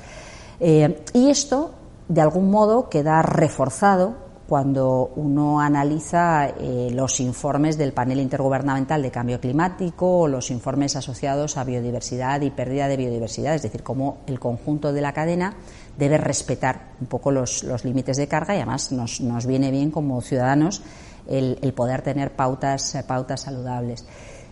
Eh, 0.58 1.04
y 1.12 1.28
esto, 1.28 1.74
de 2.08 2.22
algún 2.22 2.50
modo, 2.50 2.88
queda 2.88 3.20
reforzado 3.20 4.31
cuando 4.52 5.12
uno 5.16 5.62
analiza 5.62 6.46
eh, 6.46 6.90
los 6.92 7.20
informes 7.20 7.78
del 7.78 7.94
panel 7.94 8.20
intergubernamental 8.20 9.00
de 9.00 9.10
cambio 9.10 9.40
climático 9.40 10.18
o 10.18 10.28
los 10.28 10.50
informes 10.50 10.94
asociados 10.94 11.56
a 11.56 11.64
biodiversidad 11.64 12.38
y 12.42 12.50
pérdida 12.50 12.86
de 12.86 12.98
biodiversidad, 12.98 13.54
es 13.54 13.62
decir, 13.62 13.82
cómo 13.82 14.18
el 14.26 14.38
conjunto 14.38 14.92
de 14.92 15.00
la 15.00 15.14
cadena 15.14 15.56
debe 15.96 16.18
respetar 16.18 16.90
un 17.00 17.06
poco 17.06 17.30
los, 17.30 17.64
límites 17.82 18.18
de 18.18 18.28
carga 18.28 18.54
y 18.54 18.58
además 18.58 18.92
nos, 18.92 19.46
viene 19.46 19.70
bien 19.70 19.90
como 19.90 20.20
ciudadanos 20.20 20.82
el, 21.26 21.56
poder 21.74 22.02
tener 22.02 22.32
pautas, 22.32 22.94
pautas 23.08 23.40
saludables. 23.40 24.04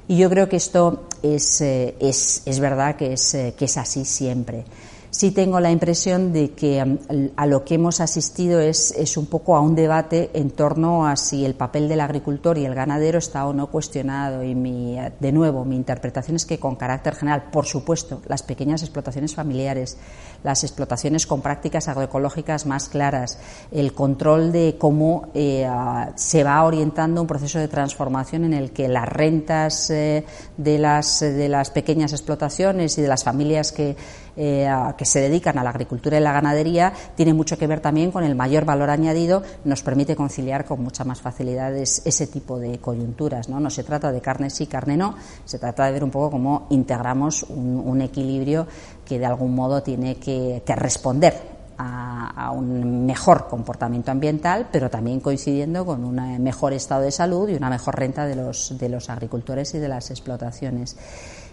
Y 0.09 0.17
yo 0.17 0.31
creo 0.31 0.49
que 0.49 0.57
esto 0.57 1.09
es, 1.23 1.61
eh, 1.61 1.95
es, 2.01 2.41
es 2.47 2.59
verdad 2.59 2.97
que 2.97 3.13
es, 3.13 3.35
eh, 3.35 3.55
que 3.55 3.67
es 3.67 3.77
así 3.77 4.07
siempre 4.07 4.65
sí 5.11 5.33
tengo 5.33 5.61
la 5.61 5.71
impresión 5.71 6.33
de 6.33 6.53
que 6.53 6.85
mm, 6.85 7.31
a 7.37 7.47
lo 7.47 7.65
que 7.65 7.75
hemos 7.75 8.01
asistido 8.01 8.61
es, 8.61 8.93
es, 8.93 9.17
un 9.17 9.27
poco 9.27 9.57
a 9.57 9.61
un 9.61 9.75
debate 9.75 10.31
en 10.35 10.51
torno 10.51 11.07
a 11.07 11.17
si 11.17 11.45
el 11.45 11.55
papel 11.55 11.89
del 11.89 12.01
agricultor 12.01 12.59
y 12.59 12.65
el 12.65 12.75
ganadero 12.75 13.19
está 13.19 13.47
o 13.47 13.53
no 13.53 13.69
cuestionado. 13.69 14.45
Y 14.45 14.55
mi, 14.55 14.97
de 15.19 15.33
nuevo, 15.33 15.65
mi 15.65 15.77
interpretación 15.77 16.37
es 16.37 16.47
que 16.47 16.59
con 16.59 16.77
carácter 16.77 17.15
general, 17.15 17.45
por 17.51 17.67
supuesto, 17.67 18.23
las 18.29 18.43
pequeñas 18.43 18.83
explotaciones 18.83 19.35
familiares, 19.35 19.99
las 20.43 20.65
explotaciones 20.65 21.27
con 21.27 21.43
prácticas 21.43 21.89
agroecológicas 21.89 22.67
más 22.67 22.89
claras, 22.89 23.39
el 23.71 23.93
control 23.93 24.53
de 24.53 24.77
cómo 24.79 25.29
eh, 25.35 25.69
se 26.15 26.45
va 26.45 26.63
orientando 26.65 27.21
un 27.21 27.27
proceso 27.27 27.59
de 27.59 27.69
transformación 27.69 28.45
en 28.45 28.55
el 28.55 28.71
que 28.71 28.89
las 28.89 29.09
rentas 29.09 29.91
eh, 29.91 30.25
de, 30.57 30.79
las, 30.79 31.21
de 31.21 31.49
las 31.49 31.71
pequeñas 31.71 32.13
explotaciones 32.13 32.97
y 32.99 33.03
de 33.03 33.09
las 33.09 33.25
familias 33.25 33.73
que 33.73 33.97
eh, 34.37 34.71
que 34.97 35.05
se 35.05 35.21
dedican 35.21 35.59
a 35.59 35.65
la 35.65 35.71
agricultura 35.71 36.19
y 36.19 36.21
la 36.21 36.33
ganadería 36.33 36.93
tiene 37.17 37.35
mucho 37.35 37.59
que 37.59 37.67
ver 37.67 37.81
también 37.81 38.11
con 38.11 38.25
el 38.25 38.35
mayor 38.35 38.65
valor 38.65 38.91
añadido, 38.91 39.43
nos 39.65 39.83
permite 39.83 40.17
conciliar 40.17 40.65
con 40.65 40.83
mucha 40.83 41.05
más 41.05 41.21
facilidad 41.21 41.77
ese 41.77 42.27
tipo 42.27 42.59
de 42.59 42.79
coyunturas. 42.79 43.49
¿no? 43.49 43.61
no 43.61 43.71
se 43.71 43.85
trata 43.85 44.13
de 44.13 44.21
carne 44.21 44.51
sí, 44.51 44.67
carne 44.67 44.97
no, 44.97 45.15
se 45.45 45.59
trata 45.59 45.87
de 45.87 45.93
ver 45.93 46.05
un 46.05 46.11
poco 46.11 46.31
cómo 46.31 46.67
integramos 46.71 47.43
un, 47.45 48.01
equilibrio 48.01 48.67
que 49.05 49.19
de 49.19 49.27
algún 49.27 49.55
modo 49.55 49.83
tiene 49.83 50.17
que, 50.17 50.63
responder 50.67 51.35
a, 51.77 52.51
un 52.53 53.05
mejor 53.05 53.47
comportamiento 53.49 54.11
ambiental, 54.11 54.69
pero 54.73 54.89
también 54.89 55.21
coincidiendo 55.21 55.85
con 55.85 56.05
un 56.05 56.43
mejor 56.43 56.73
estado 56.73 57.03
de 57.03 57.11
salud 57.11 57.49
y 57.49 57.55
una 57.55 57.69
mejor 57.69 57.99
renta 57.99 58.27
de 58.27 58.37
los, 58.37 58.79
de 58.79 58.89
los 58.89 59.11
agricultores 59.11 59.75
y 59.75 59.79
de 59.79 59.89
las 59.89 60.11
explotaciones. 60.11 60.97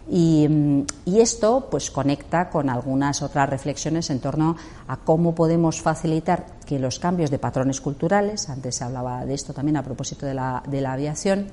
Y, 0.10 0.86
esto 1.06 1.68
pues 1.70 1.92
conecta 1.92 2.50
con 2.50 2.70
algunas 2.70 3.22
otras 3.22 3.50
reflexiones 3.50 4.10
en 4.10 4.20
torno 4.20 4.56
a 4.88 4.98
cómo 4.98 5.34
podemos 5.36 5.82
facilitar 5.82 6.46
que 6.66 6.80
los 6.80 7.00
cambios 7.00 7.32
de 7.32 7.40
patrones 7.40 7.82
culturales, 7.82 8.50
antes 8.50 8.76
se 8.76 8.84
hablaba 8.84 9.26
de 9.26 9.34
esto 9.34 9.54
también 9.54 9.78
a 9.78 9.84
propósito 9.84 10.26
de 10.26 10.34
la, 10.34 10.64
de 10.68 10.82
la 10.82 10.94
aviación, 10.94 11.48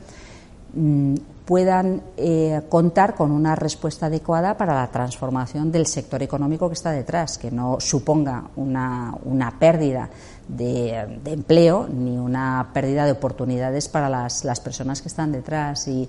mm, 0.74 1.14
puedan 1.44 2.02
eh, 2.16 2.62
contar 2.68 3.14
con 3.14 3.32
una 3.32 3.56
respuesta 3.56 4.06
adecuada 4.06 4.56
para 4.56 4.74
la 4.74 4.86
transformación 4.90 5.72
del 5.72 5.86
sector 5.86 6.22
económico 6.22 6.68
que 6.68 6.74
está 6.74 6.90
detrás, 6.90 7.38
que 7.38 7.50
no 7.50 7.78
suponga 7.80 8.44
una, 8.56 9.14
una 9.24 9.58
pérdida 9.58 10.10
de, 10.46 11.20
de, 11.24 11.32
empleo 11.32 11.88
ni 11.88 12.16
una 12.16 12.70
pérdida 12.72 13.06
de 13.06 13.12
oportunidades 13.12 13.88
para 13.88 14.08
las, 14.08 14.44
las 14.44 14.60
personas 14.60 15.02
que 15.02 15.08
están 15.08 15.32
detrás. 15.32 15.88
Y, 15.88 16.08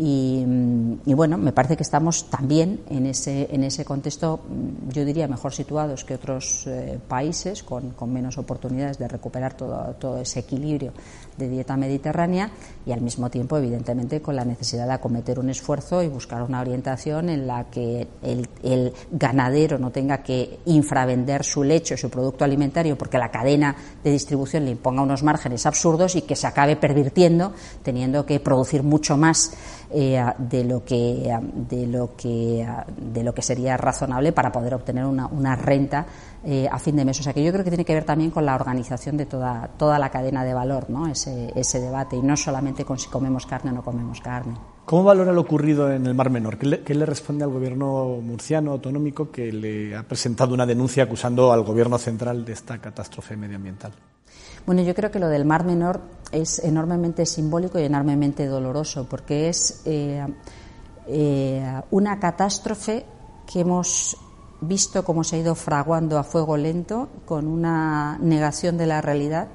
y, 0.00 1.12
bueno, 1.14 1.36
me 1.38 1.52
parece 1.52 1.76
que 1.76 1.82
estamos 1.82 2.30
también 2.30 2.80
en 2.88 3.06
ese, 3.06 3.48
en 3.50 3.64
ese 3.64 3.84
contexto, 3.84 4.40
yo 4.92 5.04
diría, 5.04 5.26
mejor 5.26 5.52
situados 5.52 6.04
que 6.04 6.14
otros 6.14 6.66
eh, 6.68 7.00
países, 7.08 7.64
con, 7.64 7.90
con, 7.90 8.12
menos 8.12 8.38
oportunidades 8.38 8.98
de 8.98 9.08
recuperar 9.08 9.54
todo, 9.54 9.94
todo 9.98 10.18
ese 10.18 10.40
equilibrio 10.40 10.92
de 11.38 11.48
dieta 11.48 11.76
mediterránea 11.76 12.50
y 12.84 12.92
al 12.92 13.00
mismo 13.00 13.30
tiempo, 13.30 13.56
evidentemente, 13.56 14.20
con 14.20 14.36
la 14.36 14.44
necesidad 14.44 14.86
de 14.86 14.94
acometer 14.94 15.38
un 15.38 15.50
esfuerzo 15.50 16.02
y 16.02 16.08
buscar 16.08 16.42
una 16.42 16.60
orientación 16.60 17.28
en 17.28 17.46
la 17.46 17.64
que 17.64 18.06
el, 18.22 18.92
ganadero 19.10 19.78
no 19.78 19.90
tenga 19.90 20.22
que 20.22 20.58
infravender 20.66 21.44
su 21.44 21.62
lecho, 21.62 21.96
su 21.96 22.10
producto 22.10 22.44
alimentario, 22.44 22.96
porque 22.96 23.18
la 23.18 23.30
cadena 23.30 23.76
de 24.02 24.10
distribución 24.10 24.64
le 24.64 24.72
imponga 24.72 25.02
unos 25.02 25.22
márgenes 25.22 25.66
absurdos 25.66 26.16
y 26.16 26.22
que 26.22 26.36
se 26.36 26.46
acabe 26.46 26.76
pervirtiendo, 26.76 27.52
teniendo 27.82 28.26
que 28.26 28.40
producir 28.40 28.82
mucho 28.82 29.16
más 29.16 29.52
eh, 29.90 30.22
de 30.38 30.64
lo 30.64 30.84
que 30.84 31.38
de 31.54 31.86
lo 31.86 32.14
que 32.16 32.66
de 32.96 33.22
lo 33.22 33.32
que 33.32 33.42
sería 33.42 33.76
razonable 33.76 34.32
para 34.32 34.52
poder 34.52 34.74
obtener 34.74 35.04
una 35.06 35.56
renta 35.56 36.06
eh, 36.44 36.68
a 36.70 36.78
fin 36.78 36.96
de 36.96 37.04
mes. 37.04 37.18
O 37.18 37.22
sea 37.22 37.32
que 37.32 37.42
yo 37.42 37.52
creo 37.52 37.64
que 37.64 37.70
tiene 37.70 37.84
que 37.84 37.94
ver 37.94 38.04
también 38.04 38.30
con 38.30 38.46
la 38.46 38.54
organización 38.54 39.16
de 39.16 39.26
toda, 39.26 39.68
toda 39.76 39.98
la 39.98 40.10
cadena 40.10 40.44
de 40.44 40.54
valor, 40.54 40.88
¿no? 40.88 41.08
ese, 41.08 41.52
ese 41.56 41.80
debate, 41.80 42.16
y 42.16 42.22
no 42.22 42.36
solamente 42.36 42.84
con 42.84 42.98
si 42.98 43.08
comemos 43.08 43.46
carne 43.46 43.70
o 43.70 43.74
no 43.74 43.82
comemos 43.82 44.20
carne. 44.20 44.54
¿Cómo 44.84 45.04
valora 45.04 45.32
lo 45.32 45.42
ocurrido 45.42 45.90
en 45.90 46.06
el 46.06 46.14
Mar 46.14 46.30
Menor? 46.30 46.56
¿Qué 46.56 46.66
le, 46.66 46.80
qué 46.82 46.94
le, 46.94 47.04
responde 47.04 47.44
al 47.44 47.50
gobierno 47.50 48.20
murciano 48.22 48.72
autonómico 48.72 49.30
que 49.30 49.52
le 49.52 49.96
ha 49.96 50.02
presentado 50.04 50.54
una 50.54 50.64
denuncia 50.64 51.02
acusando 51.02 51.52
al 51.52 51.62
gobierno 51.62 51.98
central 51.98 52.44
de 52.44 52.52
esta 52.52 52.78
catástrofe 52.78 53.36
medioambiental? 53.36 53.92
Bueno, 54.64 54.82
yo 54.82 54.94
creo 54.94 55.10
que 55.10 55.18
lo 55.18 55.28
del 55.28 55.44
Mar 55.44 55.64
Menor 55.64 56.00
es 56.30 56.58
enormemente 56.60 57.26
simbólico 57.26 57.78
y 57.78 57.84
enormemente 57.84 58.46
doloroso, 58.46 59.06
porque 59.08 59.48
es 59.48 59.82
eh, 59.86 60.24
eh, 61.06 61.80
una 61.90 62.20
catástrofe 62.20 63.04
que 63.50 63.60
hemos 63.60 64.16
visto 64.60 65.04
cómo 65.04 65.24
se 65.24 65.36
ha 65.36 65.38
ido 65.38 65.54
fraguando 65.54 66.18
a 66.18 66.24
fuego 66.24 66.56
lento, 66.56 67.08
con 67.24 67.46
una 67.46 68.18
negación 68.20 68.76
de 68.76 68.86
la 68.86 69.00
realidad, 69.00 69.48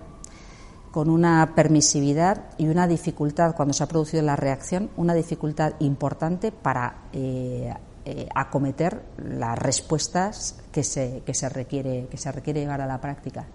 con 0.91 1.09
una 1.09 1.53
permisividad 1.55 2.45
y 2.57 2.67
una 2.67 2.87
dificultad 2.87 3.55
cuando 3.55 3.73
se 3.73 3.83
ha 3.83 3.87
producido 3.87 4.23
la 4.23 4.35
reacción, 4.35 4.89
una 4.95 5.13
dificultad 5.13 5.73
importante 5.79 6.51
para 6.51 7.03
eh, 7.13 7.73
eh, 8.05 8.27
acometer 8.35 9.01
las 9.17 9.57
respuestas 9.57 10.55
que 10.71 10.83
se, 10.83 11.23
que 11.25 11.33
se, 11.33 11.49
requiere, 11.49 12.07
que 12.11 12.17
se 12.17 12.31
requiere 12.31 12.61
llevar 12.61 12.81
a 12.81 12.85
la 12.85 13.01
práctica. 13.01 13.47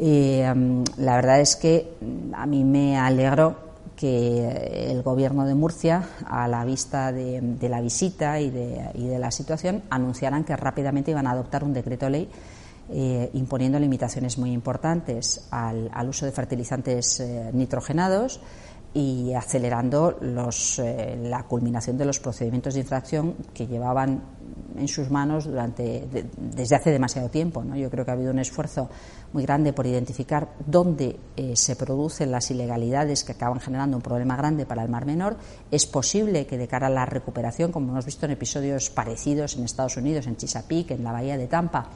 Mm, 0.00 0.82
la 0.96 1.16
verdad 1.16 1.40
es 1.40 1.56
que 1.56 1.96
a 2.32 2.46
mí 2.46 2.64
me 2.64 2.98
alegro 2.98 3.69
que 4.00 4.90
el 4.90 5.02
Gobierno 5.02 5.44
de 5.44 5.54
Murcia, 5.54 6.08
a 6.24 6.48
la 6.48 6.64
vista 6.64 7.12
de, 7.12 7.68
la 7.68 7.82
visita 7.82 8.40
y 8.40 8.48
de, 8.48 9.18
la 9.18 9.30
situación, 9.30 9.82
anunciaran 9.90 10.42
que 10.42 10.56
rápidamente 10.56 11.10
iban 11.10 11.26
a 11.26 11.32
adoptar 11.32 11.64
un 11.64 11.74
decreto 11.74 12.08
ley 12.08 12.30
eh, 12.88 13.28
imponiendo 13.34 13.78
limitaciones 13.78 14.38
muy 14.38 14.52
importantes 14.52 15.48
al, 15.50 15.90
uso 16.08 16.24
de 16.24 16.32
fertilizantes 16.32 17.20
eh, 17.20 17.50
nitrogenados 17.52 18.40
y 18.94 19.34
acelerando 19.34 20.16
los, 20.22 20.78
eh, 20.78 21.18
la 21.22 21.42
culminación 21.42 21.98
de 21.98 22.06
los 22.06 22.18
procedimientos 22.20 22.74
de 22.74 22.80
infracción 22.80 23.34
que 23.52 23.66
llevaban 23.66 24.22
en 24.76 24.88
sus 24.88 25.10
manos 25.10 25.44
durante, 25.44 26.06
desde 26.36 26.76
hace 26.76 26.90
demasiado 26.90 27.28
tiempo. 27.28 27.62
¿no? 27.62 27.76
Yo 27.76 27.90
creo 27.90 28.04
que 28.04 28.10
ha 28.10 28.14
habido 28.14 28.30
un 28.30 28.38
esfuerzo 28.38 28.88
muy 29.32 29.42
grande 29.44 29.72
por 29.72 29.86
identificar 29.86 30.54
dónde 30.66 31.18
eh, 31.36 31.56
se 31.56 31.76
producen 31.76 32.30
las 32.30 32.50
ilegalidades 32.50 33.24
que 33.24 33.32
acaban 33.32 33.60
generando 33.60 33.96
un 33.96 34.02
problema 34.02 34.36
grande 34.36 34.66
para 34.66 34.82
el 34.82 34.88
Mar 34.88 35.06
Menor. 35.06 35.36
Es 35.70 35.86
posible 35.86 36.46
que 36.46 36.58
de 36.58 36.68
cara 36.68 36.88
a 36.88 36.90
la 36.90 37.06
recuperación, 37.06 37.72
como 37.72 37.92
hemos 37.92 38.06
visto 38.06 38.26
en 38.26 38.32
episodios 38.32 38.90
parecidos 38.90 39.56
en 39.56 39.64
Estados 39.64 39.96
Unidos, 39.96 40.26
en 40.26 40.36
Chesapeake, 40.36 40.92
en 40.92 41.04
la 41.04 41.12
bahía 41.12 41.36
de 41.36 41.46
Tampa, 41.46 41.88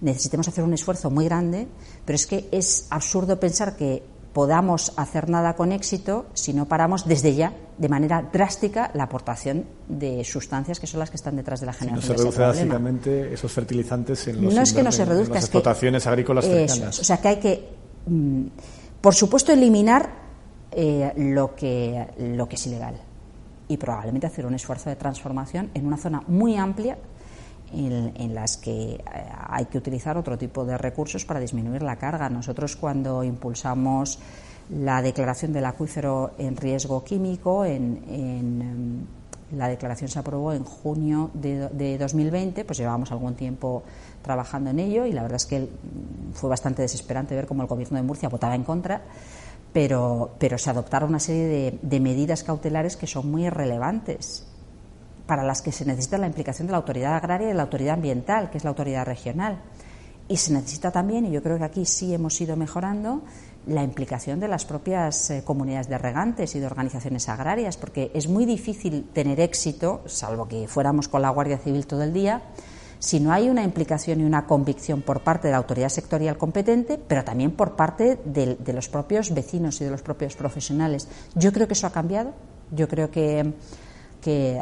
necesitemos 0.00 0.48
hacer 0.48 0.64
un 0.64 0.72
esfuerzo 0.72 1.10
muy 1.10 1.26
grande, 1.26 1.68
pero 2.04 2.16
es 2.16 2.26
que 2.26 2.48
es 2.52 2.86
absurdo 2.90 3.38
pensar 3.38 3.76
que 3.76 4.02
podamos 4.32 4.92
hacer 4.96 5.28
nada 5.28 5.54
con 5.54 5.72
éxito 5.72 6.26
si 6.34 6.52
no 6.54 6.66
paramos 6.66 7.06
desde 7.06 7.34
ya, 7.34 7.52
de 7.80 7.88
manera 7.88 8.22
drástica, 8.30 8.90
la 8.92 9.04
aportación 9.04 9.64
de 9.88 10.22
sustancias 10.22 10.78
que 10.78 10.86
son 10.86 11.00
las 11.00 11.08
que 11.08 11.16
están 11.16 11.34
detrás 11.34 11.60
de 11.60 11.66
la 11.66 11.72
generación. 11.72 12.12
no 12.12 12.16
se 12.18 12.22
reduce 12.22 12.42
básicamente 12.42 13.32
esos 13.32 13.50
fertilizantes 13.50 14.28
en, 14.28 14.44
los 14.44 14.54
no 14.54 14.60
es 14.60 14.74
que 14.74 14.82
no 14.82 14.92
se 14.92 15.06
reduzca, 15.06 15.36
las 15.36 15.44
explotaciones 15.44 16.06
agrícolas 16.06 16.44
cercanas. 16.44 16.98
o 17.00 17.04
sea 17.04 17.16
que 17.22 17.28
hay 17.28 17.36
que, 17.38 17.68
mm, 18.04 18.46
por 19.00 19.14
supuesto, 19.14 19.52
eliminar 19.52 20.10
eh, 20.72 21.10
lo, 21.16 21.54
que, 21.54 22.06
lo 22.18 22.46
que 22.46 22.56
es 22.56 22.66
ilegal 22.66 22.96
y 23.66 23.78
probablemente 23.78 24.26
hacer 24.26 24.44
un 24.44 24.52
esfuerzo 24.52 24.90
de 24.90 24.96
transformación 24.96 25.70
en 25.72 25.86
una 25.86 25.96
zona 25.96 26.22
muy 26.26 26.56
amplia 26.56 26.98
en, 27.72 28.34
las 28.34 28.58
que 28.58 28.92
eh, 28.92 29.02
hay 29.48 29.64
que 29.66 29.78
utilizar 29.78 30.18
otro 30.18 30.36
tipo 30.36 30.66
de 30.66 30.76
recursos 30.76 31.24
para 31.24 31.40
disminuir 31.40 31.82
la 31.82 31.96
carga. 31.96 32.28
Nosotros 32.28 32.76
cuando 32.76 33.24
impulsamos 33.24 34.18
la 34.70 35.02
declaración 35.02 35.52
del 35.52 35.64
acuífero 35.64 36.32
en 36.38 36.56
riesgo 36.56 37.02
químico, 37.02 37.64
en, 37.64 38.04
em, 38.08 39.06
la 39.56 39.68
declaración 39.68 40.08
se 40.08 40.18
aprobó 40.18 40.52
en 40.52 40.62
junio 40.62 41.30
de, 41.34 41.68
de, 41.70 41.98
2020, 41.98 42.64
pues 42.64 42.78
llevábamos 42.78 43.10
algún 43.10 43.34
tiempo 43.34 43.82
trabajando 44.22 44.70
en 44.70 44.78
ello 44.78 45.06
y 45.06 45.12
la 45.12 45.22
verdad 45.22 45.36
es 45.36 45.46
que 45.46 45.68
fue 46.34 46.48
bastante 46.48 46.82
desesperante 46.82 47.34
ver 47.34 47.46
cómo 47.46 47.62
el 47.62 47.68
Gobierno 47.68 47.96
de 47.96 48.04
Murcia 48.04 48.28
votaba 48.28 48.54
en 48.54 48.62
contra. 48.62 49.02
Pero, 49.72 50.34
pero 50.38 50.58
se 50.58 50.68
adoptaron 50.68 51.10
una 51.10 51.20
serie 51.20 51.46
de, 51.46 51.78
de 51.80 52.00
medidas 52.00 52.42
cautelares 52.42 52.96
que 52.96 53.06
son 53.06 53.30
muy 53.30 53.48
relevantes 53.48 54.46
para 55.26 55.44
las 55.44 55.62
que 55.62 55.70
se 55.70 55.84
necesita 55.84 56.18
la 56.18 56.26
implicación 56.26 56.66
de 56.66 56.72
la 56.72 56.78
autoridad 56.78 57.14
agraria 57.14 57.46
y 57.46 57.50
de 57.50 57.54
la 57.54 57.62
autoridad 57.62 57.94
ambiental, 57.94 58.50
que 58.50 58.58
es 58.58 58.64
la 58.64 58.70
autoridad 58.70 59.06
regional. 59.06 59.60
Y 60.26 60.38
se 60.38 60.52
necesita 60.52 60.90
también, 60.90 61.26
y 61.26 61.30
yo 61.30 61.40
creo 61.40 61.56
que 61.56 61.64
aquí 61.64 61.84
sí 61.84 62.12
hemos 62.14 62.40
ido 62.40 62.56
mejorando, 62.56 63.22
la 63.66 63.82
implicación 63.82 64.40
de 64.40 64.48
las 64.48 64.64
propias 64.64 65.30
eh, 65.30 65.42
comunidades 65.44 65.88
de 65.88 65.98
regantes 65.98 66.54
y 66.54 66.60
de 66.60 66.66
organizaciones 66.66 67.28
agrarias, 67.28 67.76
porque 67.76 68.10
es 68.14 68.28
muy 68.28 68.46
difícil 68.46 69.08
tener 69.12 69.40
éxito, 69.40 70.02
salvo 70.06 70.48
que 70.48 70.66
fuéramos 70.66 71.08
con 71.08 71.22
la 71.22 71.30
Guardia 71.30 71.58
Civil 71.58 71.86
todo 71.86 72.02
el 72.02 72.12
día, 72.12 72.42
si 72.98 73.18
no 73.18 73.32
hay 73.32 73.48
una 73.48 73.64
implicación 73.64 74.20
y 74.20 74.24
una 74.24 74.46
convicción 74.46 75.02
por 75.02 75.20
parte 75.22 75.48
de 75.48 75.52
la 75.52 75.58
autoridad 75.58 75.88
sectorial 75.88 76.36
competente, 76.36 76.98
pero 76.98 77.24
también 77.24 77.52
por 77.52 77.74
parte 77.74 78.18
de, 78.24 78.56
de 78.56 78.72
los 78.72 78.88
propios 78.88 79.32
vecinos 79.32 79.80
y 79.80 79.84
de 79.84 79.90
los 79.90 80.02
propios 80.02 80.36
profesionales. 80.36 81.08
Yo 81.34 81.52
creo 81.52 81.66
que 81.66 81.72
eso 81.72 81.86
ha 81.86 81.92
cambiado. 81.92 82.34
Yo 82.72 82.88
creo 82.88 83.10
que 83.10 83.54
que, 84.20 84.60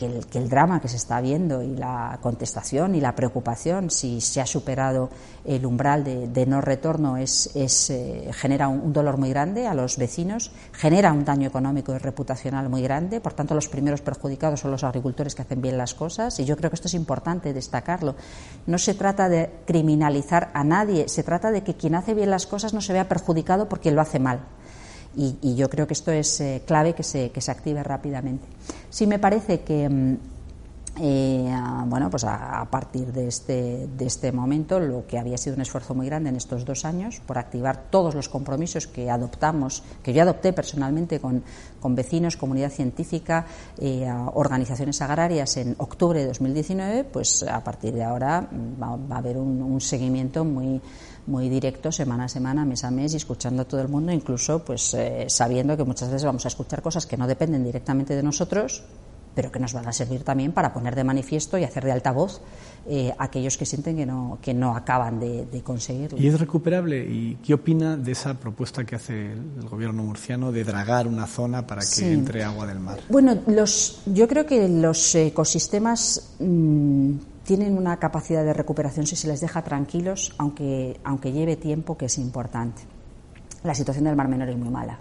el, 0.00 0.48
drama 0.48 0.80
que 0.80 0.88
se 0.88 0.96
está 0.96 1.20
viendo 1.20 1.62
y 1.62 1.76
la 1.76 2.18
contestación 2.22 2.94
y 2.94 3.00
la 3.00 3.14
preocupación 3.14 3.90
si 3.90 4.20
se 4.20 4.40
ha 4.40 4.46
superado 4.46 5.10
el 5.44 5.64
umbral 5.64 6.04
de, 6.04 6.46
no 6.46 6.60
retorno 6.60 7.16
es, 7.16 7.50
eh, 7.54 8.30
genera 8.32 8.68
un, 8.68 8.92
dolor 8.92 9.16
muy 9.16 9.30
grande 9.30 9.66
a 9.66 9.74
los 9.74 9.96
vecinos, 9.96 10.50
genera 10.72 11.12
un 11.12 11.24
daño 11.24 11.46
económico 11.46 11.94
y 11.94 11.98
reputacional 11.98 12.68
muy 12.68 12.82
grande, 12.82 13.20
por 13.20 13.34
tanto 13.34 13.54
los 13.54 13.68
primeros 13.68 14.00
perjudicados 14.00 14.60
son 14.60 14.70
los 14.70 14.84
agricultores 14.84 15.34
que 15.34 15.42
hacen 15.42 15.60
bien 15.60 15.78
las 15.78 15.94
cosas. 15.94 16.38
Y 16.40 16.44
yo 16.44 16.56
creo 16.56 16.70
que 16.70 16.76
esto 16.76 16.88
es 16.88 16.94
importante 16.94 17.52
destacarlo. 17.52 18.16
No 18.66 18.78
se 18.78 18.94
trata 18.94 19.28
de 19.28 19.50
criminalizar 19.66 20.50
a 20.54 20.64
nadie, 20.64 21.08
se 21.08 21.22
trata 21.22 21.50
de 21.50 21.62
que 21.62 21.74
quien 21.74 21.94
hace 21.94 22.14
bien 22.14 22.30
las 22.30 22.46
cosas 22.46 22.74
no 22.74 22.80
se 22.80 22.92
vea 22.92 23.08
perjudicado 23.08 23.68
porque 23.68 23.90
lo 23.90 24.00
hace 24.00 24.18
mal 24.18 24.40
y, 25.16 25.54
yo 25.54 25.68
creo 25.70 25.86
que 25.86 25.94
esto 25.94 26.12
es 26.12 26.40
eh, 26.40 26.62
clave 26.66 26.94
que 26.94 27.02
se, 27.02 27.30
que 27.30 27.40
se 27.40 27.50
active 27.50 27.82
rápidamente. 27.82 28.46
Sí 28.90 29.06
me 29.06 29.18
parece 29.18 29.60
que. 29.60 29.88
Mm, 29.88 30.16
eh, 30.98 31.54
bueno, 31.86 32.08
pues 32.08 32.24
a, 32.24 32.66
partir 32.70 33.12
de 33.12 33.28
este, 33.28 33.86
de 33.86 34.06
este 34.06 34.32
momento, 34.32 34.80
lo 34.80 35.06
que 35.06 35.18
había 35.18 35.36
sido 35.36 35.54
un 35.54 35.60
esfuerzo 35.60 35.94
muy 35.94 36.06
grande 36.06 36.30
en 36.30 36.36
estos 36.36 36.64
dos 36.64 36.86
años 36.86 37.20
por 37.26 37.36
activar 37.36 37.90
todos 37.90 38.14
los 38.14 38.30
compromisos 38.30 38.86
que 38.86 39.10
adoptamos, 39.10 39.82
que 40.02 40.14
yo 40.14 40.22
adopté 40.22 40.54
personalmente 40.54 41.20
con, 41.20 41.42
con 41.80 41.94
vecinos, 41.94 42.38
comunidad 42.38 42.70
científica, 42.70 43.44
eh, 43.78 44.10
organizaciones 44.32 45.02
agrarias 45.02 45.58
en 45.58 45.74
octubre 45.76 46.20
de 46.20 46.28
2019, 46.28 47.04
pues 47.04 47.42
a 47.42 47.62
partir 47.62 47.92
de 47.92 48.02
ahora 48.02 48.40
mm, 48.40 48.82
va, 48.82 48.96
va 48.96 49.16
a 49.16 49.18
haber 49.18 49.36
un, 49.36 49.60
un 49.60 49.80
seguimiento 49.82 50.46
muy 50.46 50.80
muy 51.26 51.48
directo 51.48 51.90
semana 51.90 52.24
a 52.24 52.28
semana, 52.28 52.64
mes 52.64 52.84
a 52.84 52.90
mes 52.90 53.14
y 53.14 53.16
escuchando 53.16 53.62
a 53.62 53.64
todo 53.64 53.80
el 53.80 53.88
mundo, 53.88 54.12
incluso 54.12 54.64
pues 54.64 54.94
eh, 54.94 55.26
sabiendo 55.28 55.76
que 55.76 55.84
muchas 55.84 56.08
veces 56.08 56.24
vamos 56.24 56.44
a 56.44 56.48
escuchar 56.48 56.82
cosas 56.82 57.06
que 57.06 57.16
no 57.16 57.26
dependen 57.26 57.64
directamente 57.64 58.14
de 58.14 58.22
nosotros, 58.22 58.84
pero 59.36 59.52
que 59.52 59.60
nos 59.60 59.74
van 59.74 59.86
a 59.86 59.92
servir 59.92 60.24
también 60.24 60.52
para 60.52 60.72
poner 60.72 60.94
de 60.94 61.04
manifiesto 61.04 61.58
y 61.58 61.64
hacer 61.64 61.84
de 61.84 61.92
altavoz 61.92 62.40
eh, 62.88 63.12
aquellos 63.18 63.58
que 63.58 63.66
sienten 63.66 63.94
que 63.94 64.06
no, 64.06 64.38
que 64.40 64.54
no 64.54 64.74
acaban 64.74 65.20
de, 65.20 65.62
conseguirlo. 65.62 66.18
¿Y 66.18 66.26
es 66.26 66.40
recuperable? 66.40 67.04
¿Y 67.04 67.36
qué 67.44 67.52
opina 67.52 67.98
de 67.98 68.12
esa 68.12 68.32
propuesta 68.34 68.84
que 68.84 68.96
hace 68.96 69.32
el, 69.32 69.68
gobierno 69.68 70.02
murciano 70.02 70.52
de 70.52 70.64
dragar 70.64 71.06
una 71.06 71.26
zona 71.26 71.66
para 71.66 71.82
que 71.82 72.12
entre 72.12 72.44
agua 72.44 72.66
del 72.66 72.80
mar? 72.80 73.00
Bueno, 73.10 73.36
los, 73.46 74.00
yo 74.06 74.26
creo 74.26 74.46
que 74.46 74.68
los 74.68 75.14
ecosistemas. 75.14 76.34
Mm, 76.40 77.12
tienen 77.46 77.78
una 77.78 77.96
capacidad 77.98 78.44
de 78.44 78.52
recuperación 78.52 79.06
si 79.06 79.14
se 79.14 79.28
les 79.28 79.40
deja 79.40 79.62
tranquilos, 79.62 80.34
aunque, 80.36 80.98
aunque 81.04 81.30
lleve 81.30 81.54
tiempo, 81.54 81.96
que 81.96 82.06
es 82.06 82.18
importante. 82.18 82.82
La 83.62 83.72
situación 83.72 84.06
del 84.06 84.16
Mar 84.16 84.26
Menor 84.26 84.48
es 84.48 84.56
muy 84.56 84.68
mala, 84.68 84.98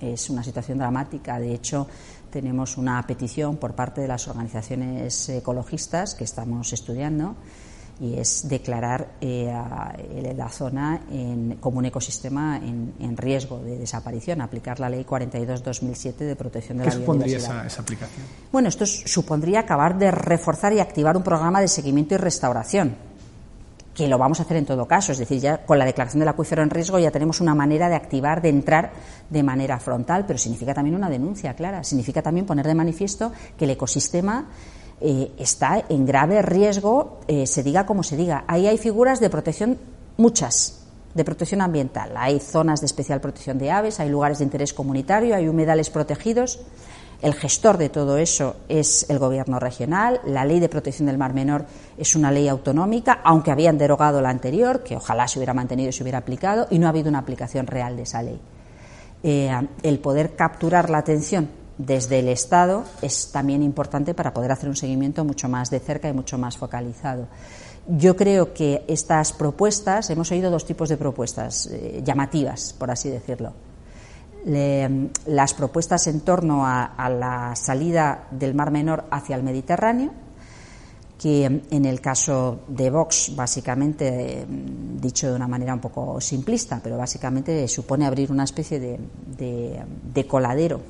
es 0.00 0.30
una 0.30 0.42
situación 0.42 0.78
dramática. 0.78 1.38
De 1.38 1.54
hecho, 1.54 1.86
tenemos 2.30 2.76
una 2.76 3.04
petición 3.06 3.56
por 3.56 3.74
parte 3.74 4.00
de 4.00 4.08
las 4.08 4.28
organizaciones 4.28 5.28
ecologistas 5.28 6.14
que 6.14 6.24
estamos 6.24 6.72
estudiando 6.72 7.36
y 8.00 8.16
es 8.18 8.48
declarar 8.48 9.14
eh, 9.20 9.52
la 10.36 10.48
zona 10.48 11.00
como 11.60 11.78
un 11.78 11.86
ecosistema 11.86 12.56
en, 12.56 13.16
riesgo 13.16 13.58
de 13.58 13.78
desaparición, 13.78 14.40
aplicar 14.40 14.78
la 14.78 14.88
ley 14.88 15.04
42-2007 15.04 16.16
de 16.18 16.36
protección 16.36 16.78
de 16.78 16.86
la 16.86 16.94
biodiversidad. 16.94 17.02
¿Qué 17.02 17.40
supondría 17.40 17.66
esa, 17.66 17.82
aplicación? 17.82 18.26
Bueno, 18.52 18.68
esto 18.68 18.86
supondría 18.86 19.60
acabar 19.60 19.98
de 19.98 20.12
reforzar 20.12 20.72
y 20.72 20.80
activar 20.80 21.16
un 21.16 21.24
programa 21.24 21.60
de 21.60 21.66
seguimiento 21.66 22.14
y 22.14 22.18
restauración, 22.18 22.96
que 23.98 24.06
lo 24.06 24.16
vamos 24.16 24.38
a 24.38 24.44
hacer 24.44 24.56
en 24.58 24.64
todo 24.64 24.86
caso, 24.86 25.10
es 25.10 25.18
decir, 25.18 25.40
ya 25.40 25.66
con 25.66 25.76
la 25.76 25.84
declaración 25.84 26.20
del 26.20 26.28
acuífero 26.28 26.62
en 26.62 26.70
riesgo 26.70 27.00
ya 27.00 27.10
tenemos 27.10 27.40
una 27.40 27.52
manera 27.52 27.88
de 27.88 27.96
activar, 27.96 28.40
de 28.40 28.48
entrar 28.48 28.92
de 29.28 29.42
manera 29.42 29.80
frontal, 29.80 30.24
pero 30.24 30.38
significa 30.38 30.72
también 30.72 30.94
una 30.94 31.10
denuncia 31.10 31.54
clara, 31.54 31.82
significa 31.82 32.22
también 32.22 32.46
poner 32.46 32.64
de 32.64 32.76
manifiesto 32.76 33.32
que 33.56 33.64
el 33.64 33.72
ecosistema 33.72 34.46
eh, 35.00 35.32
está 35.36 35.82
en 35.88 36.06
grave 36.06 36.42
riesgo, 36.42 37.18
eh, 37.26 37.44
se 37.48 37.64
diga 37.64 37.86
como 37.86 38.04
se 38.04 38.16
diga. 38.16 38.44
Ahí 38.46 38.68
hay 38.68 38.78
figuras 38.78 39.18
de 39.18 39.30
protección, 39.30 39.76
muchas, 40.16 40.86
de 41.14 41.24
protección 41.24 41.60
ambiental. 41.60 42.12
Hay 42.16 42.38
zonas 42.38 42.78
de 42.78 42.86
especial 42.86 43.20
protección 43.20 43.58
de 43.58 43.72
aves, 43.72 43.98
hay 43.98 44.10
lugares 44.10 44.38
de 44.38 44.44
interés 44.44 44.72
comunitario, 44.72 45.34
hay 45.34 45.48
humedales 45.48 45.90
protegidos. 45.90 46.60
El 47.20 47.34
gestor 47.34 47.78
de 47.78 47.88
todo 47.88 48.16
eso 48.16 48.56
es 48.68 49.10
el 49.10 49.18
Gobierno 49.18 49.58
regional. 49.58 50.20
La 50.24 50.44
ley 50.44 50.60
de 50.60 50.68
protección 50.68 51.06
del 51.06 51.18
Mar 51.18 51.34
Menor 51.34 51.64
es 51.96 52.14
una 52.14 52.30
ley 52.30 52.46
autonómica, 52.46 53.20
aunque 53.24 53.50
habían 53.50 53.76
derogado 53.76 54.20
la 54.20 54.30
anterior, 54.30 54.84
que 54.84 54.96
ojalá 54.96 55.26
se 55.26 55.40
hubiera 55.40 55.52
mantenido 55.52 55.88
y 55.88 55.92
se 55.92 56.04
hubiera 56.04 56.18
aplicado, 56.18 56.68
y 56.70 56.78
no 56.78 56.86
ha 56.86 56.90
habido 56.90 57.08
una 57.08 57.18
aplicación 57.18 57.66
real 57.66 57.96
de 57.96 58.02
esa 58.02 58.22
ley. 58.22 58.40
Eh, 59.24 59.50
el 59.82 59.98
poder 59.98 60.36
capturar 60.36 60.90
la 60.90 60.98
atención 60.98 61.48
desde 61.76 62.20
el 62.20 62.28
Estado 62.28 62.84
es 63.02 63.32
también 63.32 63.64
importante 63.64 64.14
para 64.14 64.32
poder 64.32 64.52
hacer 64.52 64.68
un 64.68 64.76
seguimiento 64.76 65.24
mucho 65.24 65.48
más 65.48 65.70
de 65.70 65.80
cerca 65.80 66.08
y 66.08 66.12
mucho 66.12 66.38
más 66.38 66.56
focalizado. 66.56 67.26
Yo 67.88 68.16
creo 68.16 68.52
que 68.52 68.84
estas 68.86 69.32
propuestas, 69.32 70.10
hemos 70.10 70.30
oído 70.30 70.50
dos 70.50 70.66
tipos 70.66 70.88
de 70.88 70.96
propuestas 70.96 71.66
eh, 71.66 72.00
llamativas, 72.04 72.74
por 72.78 72.92
así 72.92 73.08
decirlo. 73.08 73.54
Las 74.44 75.54
propuestas 75.54 76.06
en 76.06 76.20
torno 76.20 76.66
a, 76.66 77.08
la 77.10 77.54
salida 77.56 78.28
del 78.30 78.54
Mar 78.54 78.70
Menor 78.70 79.04
hacia 79.10 79.36
el 79.36 79.42
Mediterráneo, 79.42 80.12
que 81.18 81.44
en 81.44 81.84
el 81.84 82.00
caso 82.00 82.60
de 82.68 82.90
Vox, 82.90 83.32
básicamente, 83.34 84.46
mm, 84.48 85.00
dicho 85.00 85.28
de 85.28 85.34
una 85.34 85.48
manera 85.48 85.74
un 85.74 85.80
poco 85.80 86.20
simplista, 86.20 86.80
pero 86.82 86.96
básicamente 86.96 87.66
supone 87.66 88.06
abrir 88.06 88.30
una 88.30 88.44
especie 88.44 88.78
de, 88.78 90.26
coladero 90.28 90.80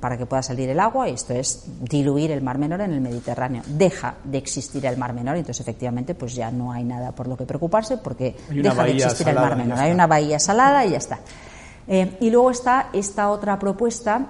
para 0.00 0.18
que 0.18 0.26
pueda 0.26 0.42
salir 0.42 0.68
el 0.68 0.80
agua, 0.80 1.08
y 1.08 1.14
esto 1.14 1.32
es 1.32 1.64
diluir 1.80 2.32
el 2.32 2.42
Mar 2.42 2.58
Menor 2.58 2.80
en 2.80 2.92
el 2.92 3.00
Mediterráneo. 3.00 3.62
Deja 3.66 4.16
de 4.24 4.38
existir 4.38 4.84
el 4.84 4.96
Mar 4.98 5.14
Menor, 5.14 5.36
entonces 5.36 5.60
efectivamente 5.60 6.14
pues 6.14 6.34
ya 6.34 6.50
no 6.50 6.72
hay 6.72 6.84
nada 6.84 7.12
por 7.12 7.28
lo 7.28 7.36
que 7.36 7.46
preocuparse 7.46 7.96
porque 7.98 8.36
deja 8.50 8.84
de 8.84 8.92
existir 8.92 9.28
el 9.28 9.36
Mar 9.36 9.56
Menor. 9.56 9.78
Hay 9.78 9.92
una 9.92 10.06
bahía 10.06 10.38
salada 10.38 10.84
y 10.84 10.90
ya 10.90 10.98
está. 10.98 11.20
Eh, 11.88 12.18
y 12.20 12.30
luego 12.30 12.50
está 12.50 12.90
esta 12.92 13.30
otra 13.30 13.58
propuesta 13.58 14.26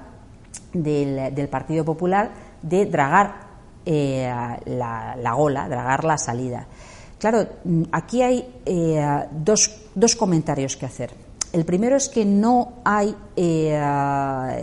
del, 0.73 1.35
del 1.35 1.49
Partido 1.49 1.85
Popular 1.85 2.31
de 2.63 2.87
dragar 2.87 3.49
eh, 3.91 4.31
la, 4.67 5.17
la, 5.17 5.37
ola, 5.37 5.69
dragar 5.69 6.05
la 6.05 6.19
salida. 6.19 6.67
Claro, 7.19 7.47
mm, 7.65 7.85
aquí 7.91 8.23
hay 8.23 8.47
eh, 8.67 9.25
dos, 9.31 9.75
dos, 9.95 10.15
comentarios 10.15 10.77
que 10.77 10.87
hacer. 10.87 11.15
El 11.53 11.65
primero 11.65 11.97
es 11.97 12.09
que 12.11 12.25
no 12.25 12.75
hay. 12.85 13.17
Eh, 13.35 13.75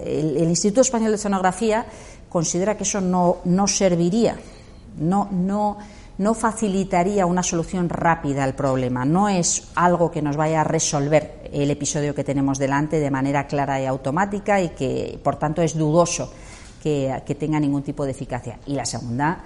el, 0.05 0.47
Instituto 0.47 0.81
Español 0.81 1.09
de 1.09 1.15
Oceanografía 1.15 1.85
considera 2.29 2.77
que 2.77 2.83
eso 2.83 3.01
no, 3.01 3.37
no 3.45 3.67
serviría, 3.67 4.37
no, 4.99 5.27
no, 5.31 5.77
no 6.17 6.33
facilitaría 6.33 7.25
una 7.25 7.43
solución 7.43 7.89
rápida 7.89 8.43
al 8.43 8.55
problema. 8.55 9.05
No 9.05 9.27
es 9.27 9.67
algo 9.75 10.11
que 10.11 10.21
nos 10.21 10.37
vaya 10.37 10.61
a 10.61 10.63
resolver 10.63 11.49
el 11.51 11.69
episodio 11.71 12.15
que 12.15 12.23
tenemos 12.23 12.57
delante 12.57 12.99
de 12.99 13.11
manera 13.11 13.47
clara 13.47 13.81
y 13.81 13.85
automática 13.85 14.61
y 14.61 14.69
que, 14.69 15.19
por 15.23 15.35
tanto, 15.37 15.61
es 15.61 15.77
dudoso 15.77 16.31
que, 16.81 17.35
tenga 17.37 17.59
ningún 17.59 17.83
tipo 17.83 18.05
de 18.05 18.11
eficacia. 18.11 18.59
Y 18.65 18.75
la 18.75 18.85
segunda 18.85 19.43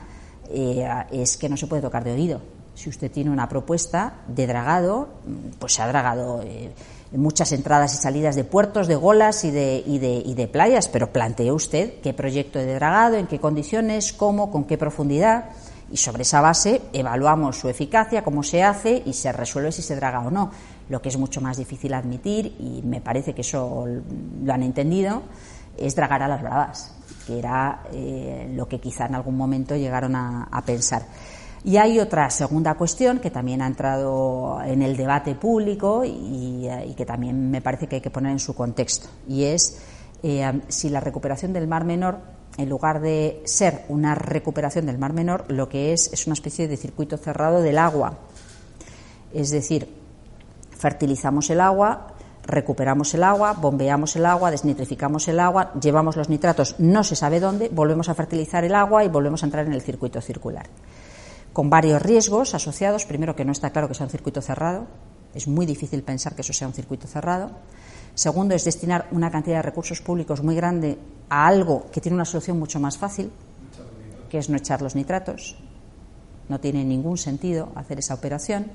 eh, 0.49 0.87
es 1.11 1.37
que 1.37 1.49
no 1.49 1.57
se 1.57 1.67
puede 1.67 1.81
tocar 1.81 2.03
de 2.03 2.11
oído. 2.11 2.41
Si 2.75 2.89
usted 2.89 3.11
tiene 3.11 3.29
una 3.29 3.49
propuesta 3.49 4.21
de 4.27 4.47
dragado, 4.47 5.09
pues 5.57 5.73
se 5.73 5.81
ha 5.81 5.87
dragado 5.87 6.41
eh, 6.43 6.71
muchas 7.11 7.51
entradas 7.51 7.93
y 7.93 7.97
salidas 7.97 8.35
de 8.35 8.43
puertos, 8.43 8.87
de 8.87 8.95
golas 8.95 9.43
y 9.43 9.51
de, 9.51 9.83
y 9.85 9.97
de, 9.97 10.21
y 10.25 10.33
de 10.35 10.47
playas, 10.47 10.87
pero 10.87 11.11
plantee 11.11 11.51
usted 11.51 11.99
qué 12.01 12.13
proyecto 12.13 12.59
de 12.59 12.75
dragado, 12.75 13.15
en 13.15 13.27
qué 13.27 13.39
condiciones, 13.39 14.13
cómo, 14.13 14.51
con 14.51 14.65
qué 14.65 14.77
profundidad 14.77 15.49
y 15.91 15.97
sobre 15.97 16.23
esa 16.23 16.41
base 16.41 16.81
evaluamos 16.93 17.57
su 17.57 17.69
eficacia, 17.69 18.23
cómo 18.23 18.43
se 18.43 18.63
hace 18.63 19.01
y 19.05 19.13
se 19.13 19.31
resuelve 19.31 19.71
si 19.71 19.81
se 19.81 19.95
draga 19.95 20.19
o 20.21 20.31
no. 20.31 20.51
Lo 20.89 21.01
que 21.01 21.09
es 21.09 21.17
mucho 21.17 21.41
más 21.41 21.57
difícil 21.57 21.93
admitir, 21.93 22.55
y 22.59 22.81
me 22.83 23.01
parece 23.01 23.33
que 23.33 23.41
eso 23.41 23.85
lo 24.43 24.53
han 24.53 24.63
entendido, 24.63 25.23
es 25.77 25.95
dragar 25.95 26.23
a 26.23 26.27
las 26.27 26.41
bravas 26.41 26.95
que 27.29 27.37
era 27.37 27.83
eh, 27.93 28.51
lo 28.55 28.67
que 28.67 28.79
quizá 28.79 29.05
en 29.05 29.13
algún 29.13 29.37
momento 29.37 29.75
llegaron 29.75 30.15
a, 30.15 30.63
pensar. 30.65 31.03
Y 31.63 31.77
hay 31.77 31.99
otra 31.99 32.27
segunda 32.31 32.73
cuestión 32.73 33.19
que 33.19 33.29
también 33.29 33.61
ha 33.61 33.67
entrado 33.67 34.59
en 34.63 34.81
el 34.81 34.97
debate 34.97 35.35
público 35.35 36.03
y, 36.03 36.67
que 36.97 37.05
también 37.05 37.51
me 37.51 37.61
parece 37.61 37.85
que 37.85 37.97
hay 37.97 38.01
que 38.01 38.09
poner 38.09 38.31
en 38.31 38.39
su 38.39 38.55
contexto, 38.55 39.09
y 39.27 39.43
es 39.43 39.79
eh, 40.23 40.61
si 40.69 40.89
la 40.89 41.01
recuperación 41.01 41.53
del 41.53 41.67
Mar 41.67 41.85
Menor, 41.85 42.17
en 42.59 42.67
lugar 42.67 42.99
de 42.99 43.41
ser 43.45 43.85
una 43.87 44.15
recuperación 44.15 44.85
del 44.85 44.97
Mar 44.97 45.13
Menor, 45.13 45.45
lo 45.47 45.69
que 45.69 45.93
es 45.93 46.11
es 46.11 46.27
una 46.27 46.33
especie 46.33 46.67
de 46.67 46.75
circuito 46.75 47.15
cerrado 47.15 47.61
del 47.61 47.77
agua. 47.77 48.17
Es 49.33 49.49
decir, 49.49 49.87
fertilizamos 50.77 51.49
el 51.51 51.61
agua, 51.61 52.15
recuperamos 52.43 53.13
el 53.13 53.23
agua, 53.23 53.53
bombeamos 53.53 54.17
el 54.17 54.25
agua, 54.25 54.51
desnitrificamos 54.51 55.29
el 55.29 55.39
agua, 55.39 55.71
llevamos 55.79 56.17
los 56.17 56.27
nitratos 56.27 56.75
no 56.79 57.05
se 57.05 57.15
sabe 57.15 57.39
dónde, 57.39 57.69
volvemos 57.69 58.09
a 58.09 58.15
fertilizar 58.15 58.65
el 58.65 58.75
agua 58.75 59.05
y 59.05 59.07
volvemos 59.07 59.41
a 59.41 59.45
entrar 59.45 59.65
en 59.65 59.73
el 59.73 59.81
circuito 59.81 60.19
circular. 60.19 60.67
Con 61.53 61.69
varios 61.69 62.01
riesgos 62.01 62.55
asociados, 62.55 63.05
primero 63.05 63.37
que 63.37 63.45
no 63.45 63.53
está 63.53 63.69
claro 63.69 63.87
que 63.87 63.93
sea 63.93 64.05
un 64.05 64.11
circuito 64.11 64.41
cerrado, 64.41 64.85
es 65.33 65.47
muy 65.47 65.65
difícil 65.65 66.03
pensar 66.03 66.35
que 66.35 66.41
eso 66.41 66.51
sea 66.51 66.67
un 66.67 66.73
circuito 66.73 67.07
cerrado. 67.07 67.51
Segundo, 68.19 68.53
es 68.53 68.65
destinar 68.65 69.07
una 69.11 69.31
cantidad 69.31 69.59
de 69.59 69.61
recursos 69.61 70.01
públicos 70.01 70.43
muy 70.43 70.53
grande 70.53 70.97
a 71.29 71.47
algo 71.47 71.85
que 71.89 72.01
tiene 72.01 72.15
una 72.15 72.25
solución 72.25 72.59
mucho 72.59 72.77
más 72.77 72.97
fácil, 72.97 73.31
que 74.29 74.39
es 74.39 74.49
no 74.49 74.57
echar 74.57 74.81
los 74.81 74.93
nitratos. 74.93 75.55
No 76.49 76.59
tiene 76.59 76.83
ningún 76.83 77.17
sentido 77.17 77.71
hacer 77.75 77.99
esa 77.99 78.15
operación. 78.15 78.73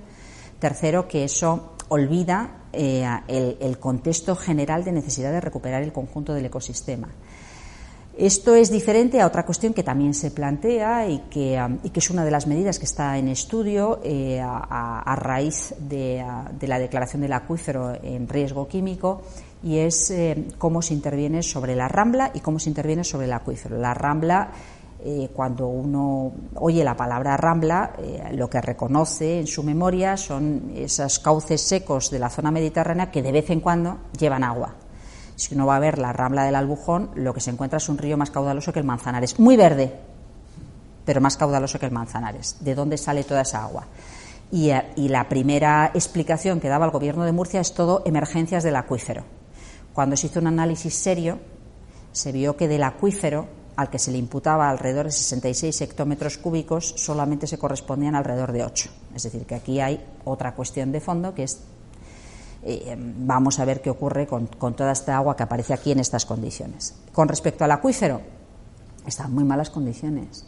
Tercero, 0.58 1.08
que 1.08 1.24
eso 1.24 1.74
olvida 1.90 2.62
eh, 2.72 3.06
el, 3.60 3.78
contexto 3.78 4.34
general 4.34 4.82
de 4.82 4.92
necesidad 4.92 5.30
de 5.30 5.42
recuperar 5.42 5.82
el 5.82 5.92
conjunto 5.92 6.32
del 6.32 6.46
ecosistema. 6.46 7.08
Esto 8.16 8.54
es 8.54 8.70
diferente 8.70 9.20
a 9.20 9.26
otra 9.26 9.44
cuestión 9.44 9.74
que 9.74 9.82
también 9.82 10.14
se 10.14 10.30
plantea 10.30 11.08
y 11.08 11.18
que, 11.30 11.60
um, 11.60 11.78
es 11.82 12.10
una 12.10 12.24
de 12.24 12.30
las 12.30 12.46
medidas 12.46 12.78
que 12.78 12.84
está 12.84 13.18
en 13.18 13.26
estudio 13.26 13.98
eh, 14.04 14.40
a, 14.40 15.16
raíz 15.18 15.74
de, 15.80 16.24
la 16.60 16.78
declaración 16.78 17.22
del 17.22 17.32
acuífero 17.32 17.92
en 18.00 18.28
riesgo 18.28 18.68
químico 18.68 19.22
y 19.64 19.78
es 19.78 20.12
eh, 20.12 20.46
cómo 20.58 20.80
se 20.80 20.94
interviene 20.94 21.42
sobre 21.42 21.74
la 21.74 21.88
rambla 21.88 22.30
y 22.32 22.38
cómo 22.38 22.60
se 22.60 22.68
interviene 22.68 23.02
sobre 23.02 23.26
el 23.26 23.32
acuífero. 23.32 23.78
La 23.78 23.94
rambla 23.94 24.52
eh, 25.04 25.30
cuando 25.34 25.66
uno 25.66 26.32
oye 26.54 26.84
la 26.84 26.96
palabra 26.96 27.36
rambla, 27.36 27.94
lo 28.32 28.48
que 28.48 28.60
reconoce 28.60 29.40
en 29.40 29.48
su 29.48 29.64
memoria 29.64 30.16
son 30.16 30.70
esos 30.76 31.18
cauces 31.18 31.60
secos 31.60 32.12
de 32.12 32.20
la 32.20 32.30
zona 32.30 32.52
mediterránea 32.52 33.10
que 33.10 33.22
de 33.22 33.32
vez 33.32 33.50
en 33.50 33.58
cuando 33.58 33.98
llevan 34.16 34.44
agua. 34.44 34.83
Si 35.36 35.54
uno 35.54 35.66
va 35.66 35.76
a 35.76 35.80
ver 35.80 35.98
la 35.98 36.12
rambla 36.12 36.44
del 36.44 36.54
Albujón, 36.54 37.10
lo 37.14 37.34
que 37.34 37.40
se 37.40 37.50
encuentra 37.50 37.78
es 37.78 37.88
un 37.88 37.98
río 37.98 38.16
más 38.16 38.30
caudaloso 38.30 38.72
que 38.72 38.78
el 38.78 38.84
Manzanares, 38.84 39.38
muy 39.38 39.56
verde, 39.56 39.92
pero 41.04 41.20
más 41.20 41.36
caudaloso 41.36 41.78
que 41.78 41.86
el 41.86 41.92
Manzanares. 41.92 42.56
¿De 42.60 42.74
dónde 42.74 42.98
sale 42.98 43.24
toda 43.24 43.42
esa 43.42 43.64
agua? 43.64 43.86
Y, 44.50 44.70
eh, 44.70 44.92
y 44.96 45.08
la 45.08 45.28
primera 45.28 45.90
explicación 45.94 46.60
que 46.60 46.68
daba 46.68 46.86
el 46.86 46.92
Gobierno 46.92 47.24
de 47.24 47.32
Murcia 47.32 47.60
es 47.60 47.74
todo 47.74 48.02
emergencias 48.04 48.62
del 48.62 48.76
acuífero. 48.76 49.24
Cuando 49.92 50.16
se 50.16 50.28
hizo 50.28 50.40
un 50.40 50.46
análisis 50.46 50.94
serio, 50.94 51.38
se 52.12 52.32
vio 52.32 52.56
que 52.56 52.68
del 52.68 52.82
acuífero 52.82 53.48
al 53.76 53.90
que 53.90 53.98
se 53.98 54.12
le 54.12 54.18
imputaba 54.18 54.70
alrededor 54.70 55.06
de 55.06 55.12
66 55.12 55.80
hectómetros 55.80 56.38
cúbicos, 56.38 56.94
solamente 56.96 57.46
se 57.46 57.58
correspondían 57.58 58.14
alrededor 58.14 58.52
de 58.52 58.64
8. 58.64 58.90
Es 59.14 59.22
decir, 59.24 59.46
que 59.46 59.54
aquí 59.54 59.80
hay 59.80 60.04
otra 60.24 60.54
cuestión 60.54 60.92
de 60.92 61.00
fondo 61.00 61.34
que 61.34 61.44
es, 61.44 61.60
eh, 62.64 62.96
vamos 62.98 63.58
a 63.60 63.64
ver 63.64 63.82
qué 63.82 63.90
ocurre 63.90 64.26
con, 64.26 64.48
toda 64.48 64.92
esta 64.92 65.16
agua 65.16 65.36
que 65.36 65.42
aparece 65.42 65.74
aquí 65.74 65.92
en 65.92 66.00
estas 66.00 66.24
condiciones. 66.24 66.94
Con 67.12 67.28
respecto 67.28 67.64
al 67.64 67.72
acuífero, 67.72 68.22
están 69.06 69.34
muy 69.34 69.44
malas 69.44 69.70
condiciones. 69.70 70.46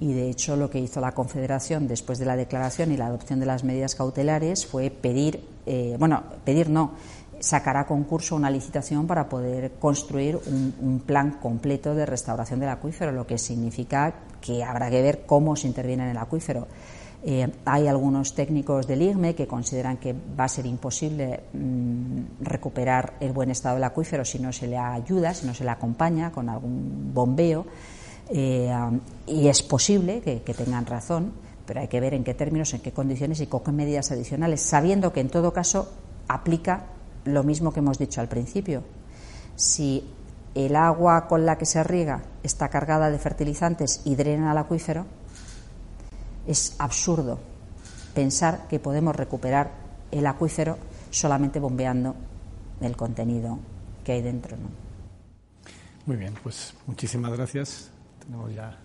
Y 0.00 0.12
de 0.12 0.30
hecho, 0.30 0.56
lo 0.56 0.70
que 0.70 0.80
hizo 0.80 1.00
la 1.00 1.12
Confederación 1.12 1.86
después 1.86 2.18
de 2.18 2.24
la 2.24 2.36
declaración 2.36 2.92
y 2.92 2.96
la 2.96 3.06
adopción 3.06 3.40
de 3.40 3.46
las 3.46 3.62
medidas 3.62 3.94
cautelares 3.94 4.66
fue 4.66 4.90
pedir, 4.90 5.46
eh, 5.66 5.96
bueno, 5.98 6.22
pedir 6.44 6.68
no, 6.68 6.92
sacará 7.40 7.86
concurso 7.86 8.36
una 8.36 8.50
licitación 8.50 9.06
para 9.06 9.28
poder 9.28 9.72
construir 9.72 10.38
un, 10.46 11.02
plan 11.06 11.32
completo 11.32 11.94
de 11.94 12.06
restauración 12.06 12.60
del 12.60 12.70
acuífero, 12.70 13.12
lo 13.12 13.26
que 13.26 13.36
significa 13.36 14.14
que 14.40 14.64
habrá 14.64 14.88
que 14.88 15.02
ver 15.02 15.26
cómo 15.26 15.54
se 15.56 15.66
interviene 15.66 16.04
en 16.04 16.10
el 16.10 16.16
acuífero. 16.16 16.66
Eh, 17.26 17.50
hay 17.64 17.88
algunos 17.88 18.34
técnicos 18.34 18.86
del 18.86 19.00
IGME 19.00 19.34
que 19.34 19.46
consideran 19.46 19.96
que 19.96 20.12
va 20.12 20.44
a 20.44 20.48
ser 20.48 20.66
imposible 20.66 21.44
mm, 21.54 22.42
recuperar 22.42 23.14
el 23.18 23.32
buen 23.32 23.50
estado 23.50 23.76
del 23.76 23.84
acuífero 23.84 24.26
si 24.26 24.38
no 24.38 24.52
se 24.52 24.66
le 24.66 24.76
ayuda, 24.76 25.32
si 25.32 25.46
no 25.46 25.54
se 25.54 25.64
le 25.64 25.70
acompaña 25.70 26.30
con 26.30 26.50
algún 26.50 27.12
bombeo. 27.14 27.64
Eh, 28.28 28.70
y 29.26 29.48
es 29.48 29.62
posible 29.62 30.20
que, 30.20 30.42
que 30.42 30.52
tengan 30.52 30.84
razón, 30.84 31.32
pero 31.64 31.80
hay 31.80 31.88
que 31.88 31.98
ver 31.98 32.12
en 32.12 32.24
qué 32.24 32.34
términos, 32.34 32.74
en 32.74 32.80
qué 32.80 32.92
condiciones 32.92 33.40
y 33.40 33.46
con 33.46 33.62
qué 33.64 33.72
medidas 33.72 34.12
adicionales, 34.12 34.60
sabiendo 34.60 35.14
que 35.14 35.20
en 35.20 35.30
todo 35.30 35.54
caso 35.54 35.90
aplica 36.28 36.86
lo 37.24 37.42
mismo 37.42 37.72
que 37.72 37.80
hemos 37.80 37.98
dicho 37.98 38.20
al 38.20 38.28
principio. 38.28 38.82
Si 39.56 40.04
el 40.54 40.76
agua 40.76 41.26
con 41.26 41.46
la 41.46 41.56
que 41.56 41.64
se 41.64 41.82
riega 41.82 42.22
está 42.42 42.68
cargada 42.68 43.10
de 43.10 43.18
fertilizantes 43.18 44.02
y 44.04 44.14
drena 44.14 44.50
al 44.50 44.58
acuífero, 44.58 45.06
es 46.46 46.76
absurdo 46.78 47.38
pensar 48.14 48.66
que 48.68 48.78
podemos 48.78 49.14
recuperar 49.16 49.72
el 50.10 50.26
acuífero 50.26 50.78
solamente 51.10 51.58
bombeando 51.58 52.14
el 52.80 52.96
contenido 52.96 53.58
que 54.04 54.12
hay 54.12 54.22
dentro. 54.22 54.56
Muy 56.06 56.16
bien, 56.16 56.34
pues 56.42 56.74
muchísimas 56.86 57.32
gracias. 57.32 57.90
Tenemos 58.20 58.54
ya 58.54 58.78